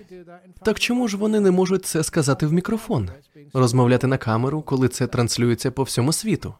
Так 0.63 0.79
чому 0.79 1.07
ж 1.07 1.17
вони 1.17 1.39
не 1.39 1.51
можуть 1.51 1.85
це 1.85 2.03
сказати 2.03 2.47
в 2.47 2.53
мікрофон, 2.53 3.09
розмовляти 3.53 4.07
на 4.07 4.17
камеру, 4.17 4.61
коли 4.61 4.87
це 4.87 5.07
транслюється 5.07 5.71
по 5.71 5.83
всьому 5.83 6.13
світу? 6.13 6.53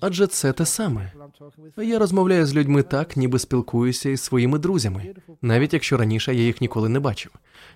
Адже 0.00 0.26
це 0.26 0.52
те 0.52 0.66
саме. 0.66 1.12
Я 1.76 1.98
розмовляю 1.98 2.46
з 2.46 2.54
людьми 2.54 2.82
так, 2.82 3.16
ніби 3.16 3.38
спілкуюся 3.38 4.08
із 4.08 4.20
своїми 4.20 4.58
друзями, 4.58 5.14
навіть 5.42 5.72
якщо 5.72 5.96
раніше 5.96 6.34
я 6.34 6.42
їх 6.42 6.60
ніколи 6.60 6.88
не 6.88 7.00
бачив. 7.00 7.32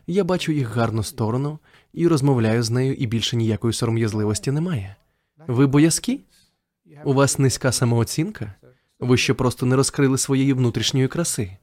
Я 0.07 0.25
бачу 0.25 0.53
їх 0.53 0.69
гарну 0.69 1.03
сторону 1.03 1.59
і 1.93 2.09
розмовляю 2.09 2.63
з 2.63 2.71
нею, 2.71 2.95
і 2.95 3.07
більше 3.07 3.37
ніякої 3.37 3.73
сором'язливості 3.73 4.51
немає. 4.51 4.97
Ви 5.47 5.67
боязкі? 5.67 6.21
У 7.05 7.13
вас 7.13 7.39
низька 7.39 7.73
самооцінка? 7.73 8.55
Ви 9.01 9.17
ще 9.17 9.35
просто 9.35 9.67
не 9.67 9.77
розкрили 9.77 10.19
своєї 10.19 10.53
внутрішньої 10.53 11.09
краси. 11.09 11.57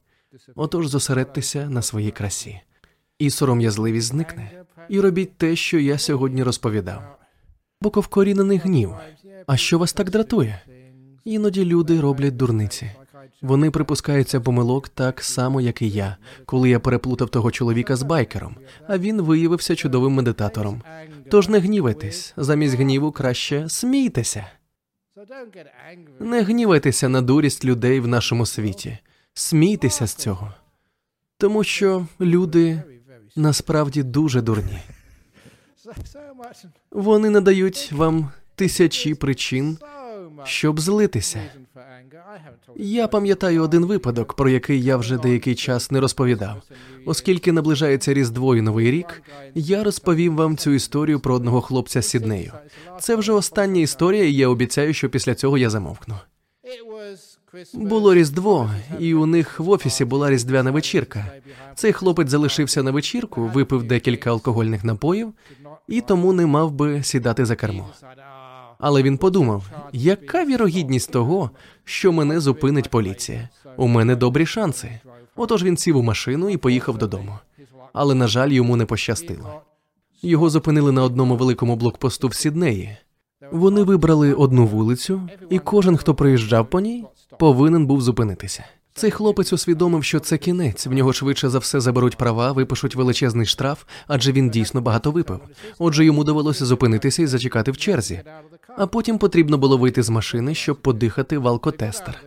Отож 0.54 0.86
зосередьтеся 0.86 1.68
на 1.68 1.82
своїй 1.82 2.10
красі, 2.10 2.60
і 3.18 3.30
сором'язливість 3.30 4.06
зникне. 4.06 4.64
І 4.88 5.00
робіть 5.00 5.36
те, 5.36 5.56
що 5.56 5.78
я 5.78 5.98
сьогодні 5.98 6.42
розповідав. 6.42 7.18
Боковкорінений 7.80 8.58
гнів. 8.58 8.94
А 9.46 9.56
що 9.56 9.78
вас 9.78 9.92
так 9.92 10.10
дратує? 10.10 10.60
Іноді 11.24 11.64
люди 11.64 12.00
роблять 12.00 12.36
дурниці. 12.36 12.90
Вони 13.42 13.70
припускаються 13.70 14.40
помилок 14.40 14.88
так 14.88 15.22
само, 15.22 15.60
як 15.60 15.82
і 15.82 15.90
я, 15.90 16.16
коли 16.46 16.70
я 16.70 16.80
переплутав 16.80 17.28
того 17.28 17.50
чоловіка 17.50 17.96
з 17.96 18.02
байкером, 18.02 18.56
а 18.88 18.98
він 18.98 19.22
виявився 19.22 19.76
чудовим 19.76 20.12
медитатором. 20.12 20.82
Тож 21.30 21.48
не 21.48 21.58
гнівайтесь, 21.58 22.32
замість 22.36 22.74
гніву 22.74 23.12
краще 23.12 23.68
смійтеся. 23.68 24.46
Не 26.20 26.42
гнівайтеся 26.42 27.08
на 27.08 27.22
дурість 27.22 27.64
людей 27.64 28.00
в 28.00 28.08
нашому 28.08 28.46
світі, 28.46 28.98
смійтеся 29.34 30.06
з 30.06 30.14
цього, 30.14 30.54
тому 31.38 31.64
що 31.64 32.06
люди 32.20 32.82
насправді 33.36 34.02
дуже 34.02 34.40
дурні. 34.40 34.78
Вони 36.90 37.30
надають 37.30 37.92
вам 37.92 38.30
тисячі 38.54 39.14
причин, 39.14 39.78
щоб 40.44 40.80
злитися. 40.80 41.40
Я 42.76 43.08
пам'ятаю 43.08 43.62
один 43.62 43.86
випадок, 43.86 44.34
про 44.34 44.48
який 44.48 44.82
я 44.82 44.96
вже 44.96 45.18
деякий 45.18 45.54
час 45.54 45.90
не 45.90 46.00
розповідав. 46.00 46.62
Оскільки 47.06 47.52
наближається 47.52 48.14
Різдво 48.14 48.56
і 48.56 48.60
Новий 48.60 48.90
рік, 48.90 49.22
я 49.54 49.84
розповім 49.84 50.36
вам 50.36 50.56
цю 50.56 50.70
історію 50.70 51.20
про 51.20 51.34
одного 51.34 51.60
хлопця 51.60 52.02
з 52.02 52.08
Сіднею. 52.08 52.52
Це 53.00 53.16
вже 53.16 53.32
остання 53.32 53.80
історія, 53.80 54.24
і 54.24 54.34
я 54.34 54.48
обіцяю, 54.48 54.94
що 54.94 55.08
після 55.08 55.34
цього 55.34 55.58
я 55.58 55.70
замовкну. 55.70 56.14
Було 57.74 58.14
різдво, 58.14 58.70
і 58.98 59.14
у 59.14 59.26
них 59.26 59.60
в 59.60 59.70
офісі 59.70 60.04
була 60.04 60.30
різдвяна 60.30 60.70
вечірка. 60.70 61.26
Цей 61.74 61.92
хлопець 61.92 62.28
залишився 62.28 62.82
на 62.82 62.90
вечірку, 62.90 63.46
випив 63.46 63.82
декілька 63.82 64.30
алкогольних 64.30 64.84
напоїв 64.84 65.32
і 65.88 66.00
тому 66.00 66.32
не 66.32 66.46
мав 66.46 66.72
би 66.72 67.02
сідати 67.02 67.44
за 67.44 67.56
кермо. 67.56 67.90
Але 68.82 69.02
він 69.02 69.18
подумав: 69.18 69.70
яка 69.92 70.44
вірогідність 70.44 71.10
того, 71.10 71.50
що 71.84 72.12
мене 72.12 72.40
зупинить 72.40 72.90
поліція? 72.90 73.48
У 73.76 73.88
мене 73.88 74.16
добрі 74.16 74.46
шанси. 74.46 75.00
Отож 75.36 75.64
він 75.64 75.76
сів 75.76 75.96
у 75.96 76.02
машину 76.02 76.48
і 76.48 76.56
поїхав 76.56 76.98
додому. 76.98 77.38
Але, 77.92 78.14
на 78.14 78.26
жаль, 78.26 78.48
йому 78.48 78.76
не 78.76 78.84
пощастило. 78.84 79.60
Його 80.22 80.50
зупинили 80.50 80.92
на 80.92 81.02
одному 81.02 81.36
великому 81.36 81.76
блокпосту 81.76 82.28
в 82.28 82.34
Сіднеї. 82.34 82.96
Вони 83.52 83.82
вибрали 83.82 84.34
одну 84.34 84.66
вулицю, 84.66 85.28
і 85.50 85.58
кожен, 85.58 85.96
хто 85.96 86.14
приїжджав 86.14 86.70
по 86.70 86.80
ній, 86.80 87.04
повинен 87.38 87.86
був 87.86 88.02
зупинитися. 88.02 88.64
Цей 88.94 89.10
хлопець 89.10 89.52
усвідомив, 89.52 90.04
що 90.04 90.20
це 90.20 90.38
кінець. 90.38 90.86
В 90.86 90.92
нього 90.92 91.12
швидше 91.12 91.48
за 91.48 91.58
все 91.58 91.80
заберуть 91.80 92.16
права, 92.16 92.52
випишуть 92.52 92.94
величезний 92.94 93.46
штраф, 93.46 93.84
адже 94.06 94.32
він 94.32 94.50
дійсно 94.50 94.80
багато 94.80 95.10
випив. 95.10 95.40
Отже, 95.78 96.04
йому 96.04 96.24
довелося 96.24 96.66
зупинитися 96.66 97.22
і 97.22 97.26
зачекати 97.26 97.70
в 97.70 97.76
черзі. 97.76 98.20
А 98.76 98.86
потім 98.86 99.18
потрібно 99.18 99.58
було 99.58 99.76
вийти 99.76 100.02
з 100.02 100.10
машини, 100.10 100.54
щоб 100.54 100.76
подихати 100.76 101.38
в 101.38 101.48
алкотестер. 101.48 102.22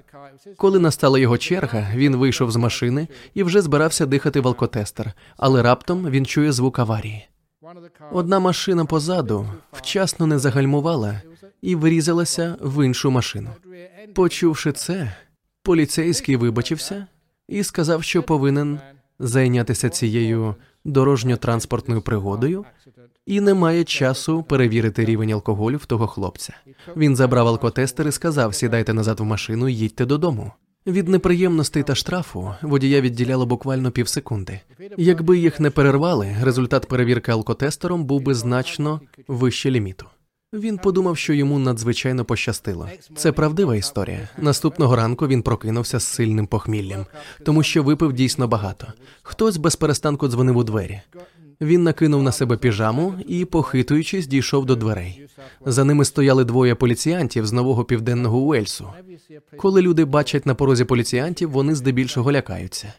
Коли 0.57 0.79
настала 0.79 1.19
його 1.19 1.37
черга, 1.37 1.87
він 1.95 2.15
вийшов 2.15 2.51
з 2.51 2.55
машини 2.55 3.07
і 3.33 3.43
вже 3.43 3.61
збирався 3.61 4.05
дихати 4.05 4.39
в 4.39 4.47
алкотестер, 4.47 5.13
але 5.37 5.61
раптом 5.61 6.09
він 6.09 6.25
чує 6.25 6.51
звук 6.51 6.79
аварії. 6.79 7.27
Одна 8.11 8.39
машина 8.39 8.85
позаду 8.85 9.47
вчасно 9.71 10.27
не 10.27 10.39
загальмувала 10.39 11.21
і 11.61 11.75
врізалася 11.75 12.57
в 12.61 12.85
іншу 12.85 13.11
машину. 13.11 13.49
Почувши 14.13 14.71
це, 14.71 15.15
поліцейський 15.65 16.35
вибачився 16.35 17.07
і 17.47 17.63
сказав, 17.63 18.03
що 18.03 18.23
повинен 18.23 18.79
зайнятися 19.19 19.89
цією 19.89 20.55
дорожньо-транспортною 20.85 22.01
пригодою 22.01 22.65
і 23.25 23.41
не 23.41 23.53
має 23.53 23.83
часу 23.83 24.43
перевірити 24.43 25.05
рівень 25.05 25.31
алкоголю 25.31 25.77
в 25.77 25.85
того 25.85 26.07
хлопця. 26.07 26.53
Він 26.97 27.15
забрав 27.15 27.47
алкотестер 27.47 28.07
і 28.07 28.11
сказав: 28.11 28.55
сідайте 28.55 28.93
назад 28.93 29.19
в 29.19 29.23
машину 29.23 29.69
їдьте 29.69 30.05
додому. 30.05 30.51
Від 30.87 31.07
неприємностей 31.07 31.83
та 31.83 31.95
штрафу 31.95 32.55
водія 32.61 33.01
відділяло 33.01 33.45
буквально 33.45 33.91
півсекунди. 33.91 34.59
Якби 34.97 35.37
їх 35.37 35.59
не 35.59 35.69
перервали, 35.69 36.35
результат 36.41 36.87
перевірки 36.87 37.31
алкотестером 37.31 38.05
був 38.05 38.21
би 38.21 38.33
значно 38.33 39.01
вище 39.27 39.71
ліміту. 39.71 40.05
Він 40.59 40.77
подумав, 40.77 41.17
що 41.17 41.33
йому 41.33 41.59
надзвичайно 41.59 42.25
пощастило. 42.25 42.89
Це 43.15 43.31
правдива 43.31 43.75
історія. 43.75 44.29
Наступного 44.37 44.95
ранку 44.95 45.27
він 45.27 45.41
прокинувся 45.41 45.99
з 45.99 46.03
сильним 46.03 46.47
похміллям, 46.47 47.05
тому 47.43 47.63
що 47.63 47.83
випив 47.83 48.13
дійсно 48.13 48.47
багато. 48.47 48.87
Хтось 49.21 49.57
без 49.57 49.75
перестанку 49.75 50.27
дзвонив 50.27 50.57
у 50.57 50.63
двері. 50.63 51.01
Він 51.61 51.83
накинув 51.83 52.23
на 52.23 52.31
себе 52.31 52.57
піжаму 52.57 53.13
і, 53.27 53.45
похитуючись, 53.45 54.27
дійшов 54.27 54.65
до 54.65 54.75
дверей. 54.75 55.27
За 55.65 55.83
ними 55.83 56.05
стояли 56.05 56.45
двоє 56.45 56.75
поліціянтів 56.75 57.45
з 57.45 57.51
нового 57.51 57.83
південного 57.83 58.39
Уельсу. 58.39 58.87
Коли 59.57 59.81
люди 59.81 60.05
бачать 60.05 60.45
на 60.45 60.55
порозі 60.55 60.85
поліціянтів, 60.85 61.51
вони 61.51 61.75
здебільшого 61.75 62.31
лякаються. 62.31 62.93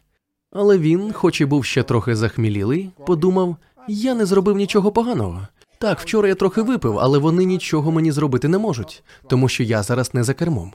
Але 0.53 0.79
він, 0.79 1.13
хоч 1.13 1.41
і 1.41 1.45
був 1.45 1.65
ще 1.65 1.83
трохи 1.83 2.17
захмілілий, 2.17 2.91
подумав: 3.07 3.57
я 3.89 4.15
не 4.15 4.27
зробив 4.27 4.57
нічого 4.57 4.93
поганого. 4.93 5.49
Так, 5.79 6.01
вчора 6.01 6.29
я 6.29 6.35
трохи 6.35 6.62
випив, 6.62 6.99
але 6.99 7.18
вони 7.18 7.45
нічого 7.45 7.93
мені 7.93 8.12
зробити 8.12 8.49
не 8.49 8.59
можуть, 8.59 9.03
тому 9.29 9.49
що 9.49 9.62
я 9.62 9.83
зараз 9.83 10.14
не 10.14 10.24
за 10.24 10.35
кермом. 10.35 10.72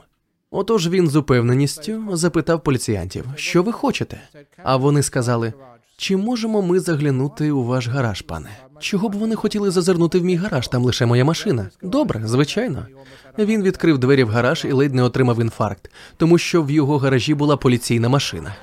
Отож 0.50 0.88
він 0.88 1.08
з 1.08 1.16
упевненістю 1.16 2.16
запитав 2.16 2.62
поліціянтів, 2.62 3.24
що 3.34 3.62
ви 3.62 3.72
хочете? 3.72 4.20
А 4.62 4.76
вони 4.76 5.02
сказали: 5.02 5.52
чи 5.96 6.16
можемо 6.16 6.62
ми 6.62 6.80
заглянути 6.80 7.50
у 7.50 7.64
ваш 7.64 7.88
гараж, 7.88 8.22
пане? 8.22 8.50
Чого 8.80 9.08
б 9.08 9.14
вони 9.14 9.34
хотіли 9.34 9.70
зазирнути 9.70 10.18
в 10.18 10.24
мій 10.24 10.36
гараж? 10.36 10.68
Там 10.68 10.84
лише 10.84 11.06
моя 11.06 11.24
машина. 11.24 11.70
Добре, 11.82 12.22
звичайно. 12.24 12.86
Він 13.38 13.62
відкрив 13.62 13.98
двері 13.98 14.24
в 14.24 14.28
гараж 14.28 14.64
і 14.64 14.72
ледь 14.72 14.94
не 14.94 15.02
отримав 15.02 15.40
інфаркт, 15.40 15.90
тому 16.16 16.38
що 16.38 16.62
в 16.62 16.70
його 16.70 16.98
гаражі 16.98 17.34
була 17.34 17.56
поліційна 17.56 18.08
машина, 18.08 18.54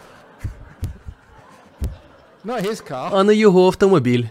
а 3.12 3.24
не 3.24 3.36
його 3.36 3.66
автомобіль. 3.66 4.26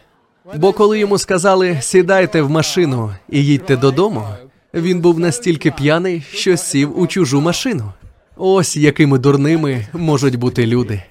Бо 0.57 0.73
коли 0.73 0.99
йому 0.99 1.19
сказали 1.19 1.79
сідайте 1.81 2.43
в 2.43 2.51
машину 2.51 3.15
і 3.29 3.45
їдьте 3.45 3.77
додому, 3.77 4.25
він 4.75 5.01
був 5.01 5.21
настільки 5.21 5.71
п'яний, 5.71 6.23
що 6.33 6.57
сів 6.57 6.99
у 6.99 7.07
чужу 7.07 7.41
машину. 7.41 7.93
Ось 8.37 8.77
якими 8.77 9.19
дурними 9.19 9.87
можуть 9.93 10.37
бути 10.37 10.67
люди. 10.67 11.03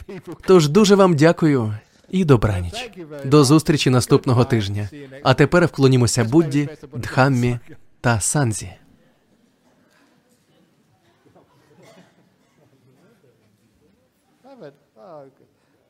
Тож 0.48 0.70
дуже 0.70 0.96
вам 0.96 1.16
дякую 1.16 1.74
і 2.10 2.26
добраніч. 2.26 2.92
До 3.26 3.44
зустрічі 3.44 3.90
наступного 3.90 4.46
тижня. 4.46 4.90
А 5.24 5.34
тепер 5.34 5.66
вклонімося 5.66 6.24
Будді, 6.24 6.70
Дхаммі 6.94 7.60
та 8.02 8.20
Санзі. 8.20 8.70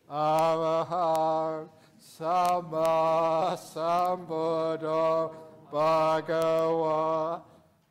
Abahar. 0.10 1.68
Sama 2.18 3.53
Sambuddho 3.53 5.30
Bhagava 5.72 7.43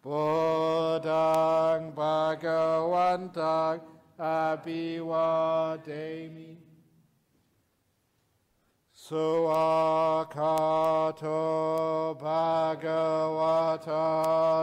Buddhang 0.03 1.93
Bhagavantang 1.95 3.81
Abhivademi 4.19 5.77
Suakato 8.93 9.39
Bhagavata 12.19 14.03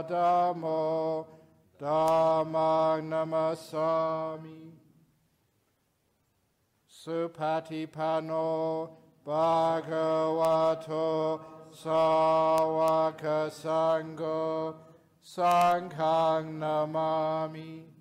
Dhammo 0.10 1.26
Dhammang 1.80 3.08
Namasami 3.08 4.74
Supatipano 6.86 8.44
Bhagavato 9.26 10.90
Sawaka 11.74 13.50
Sangho 13.50 14.76
Namami 16.60 17.93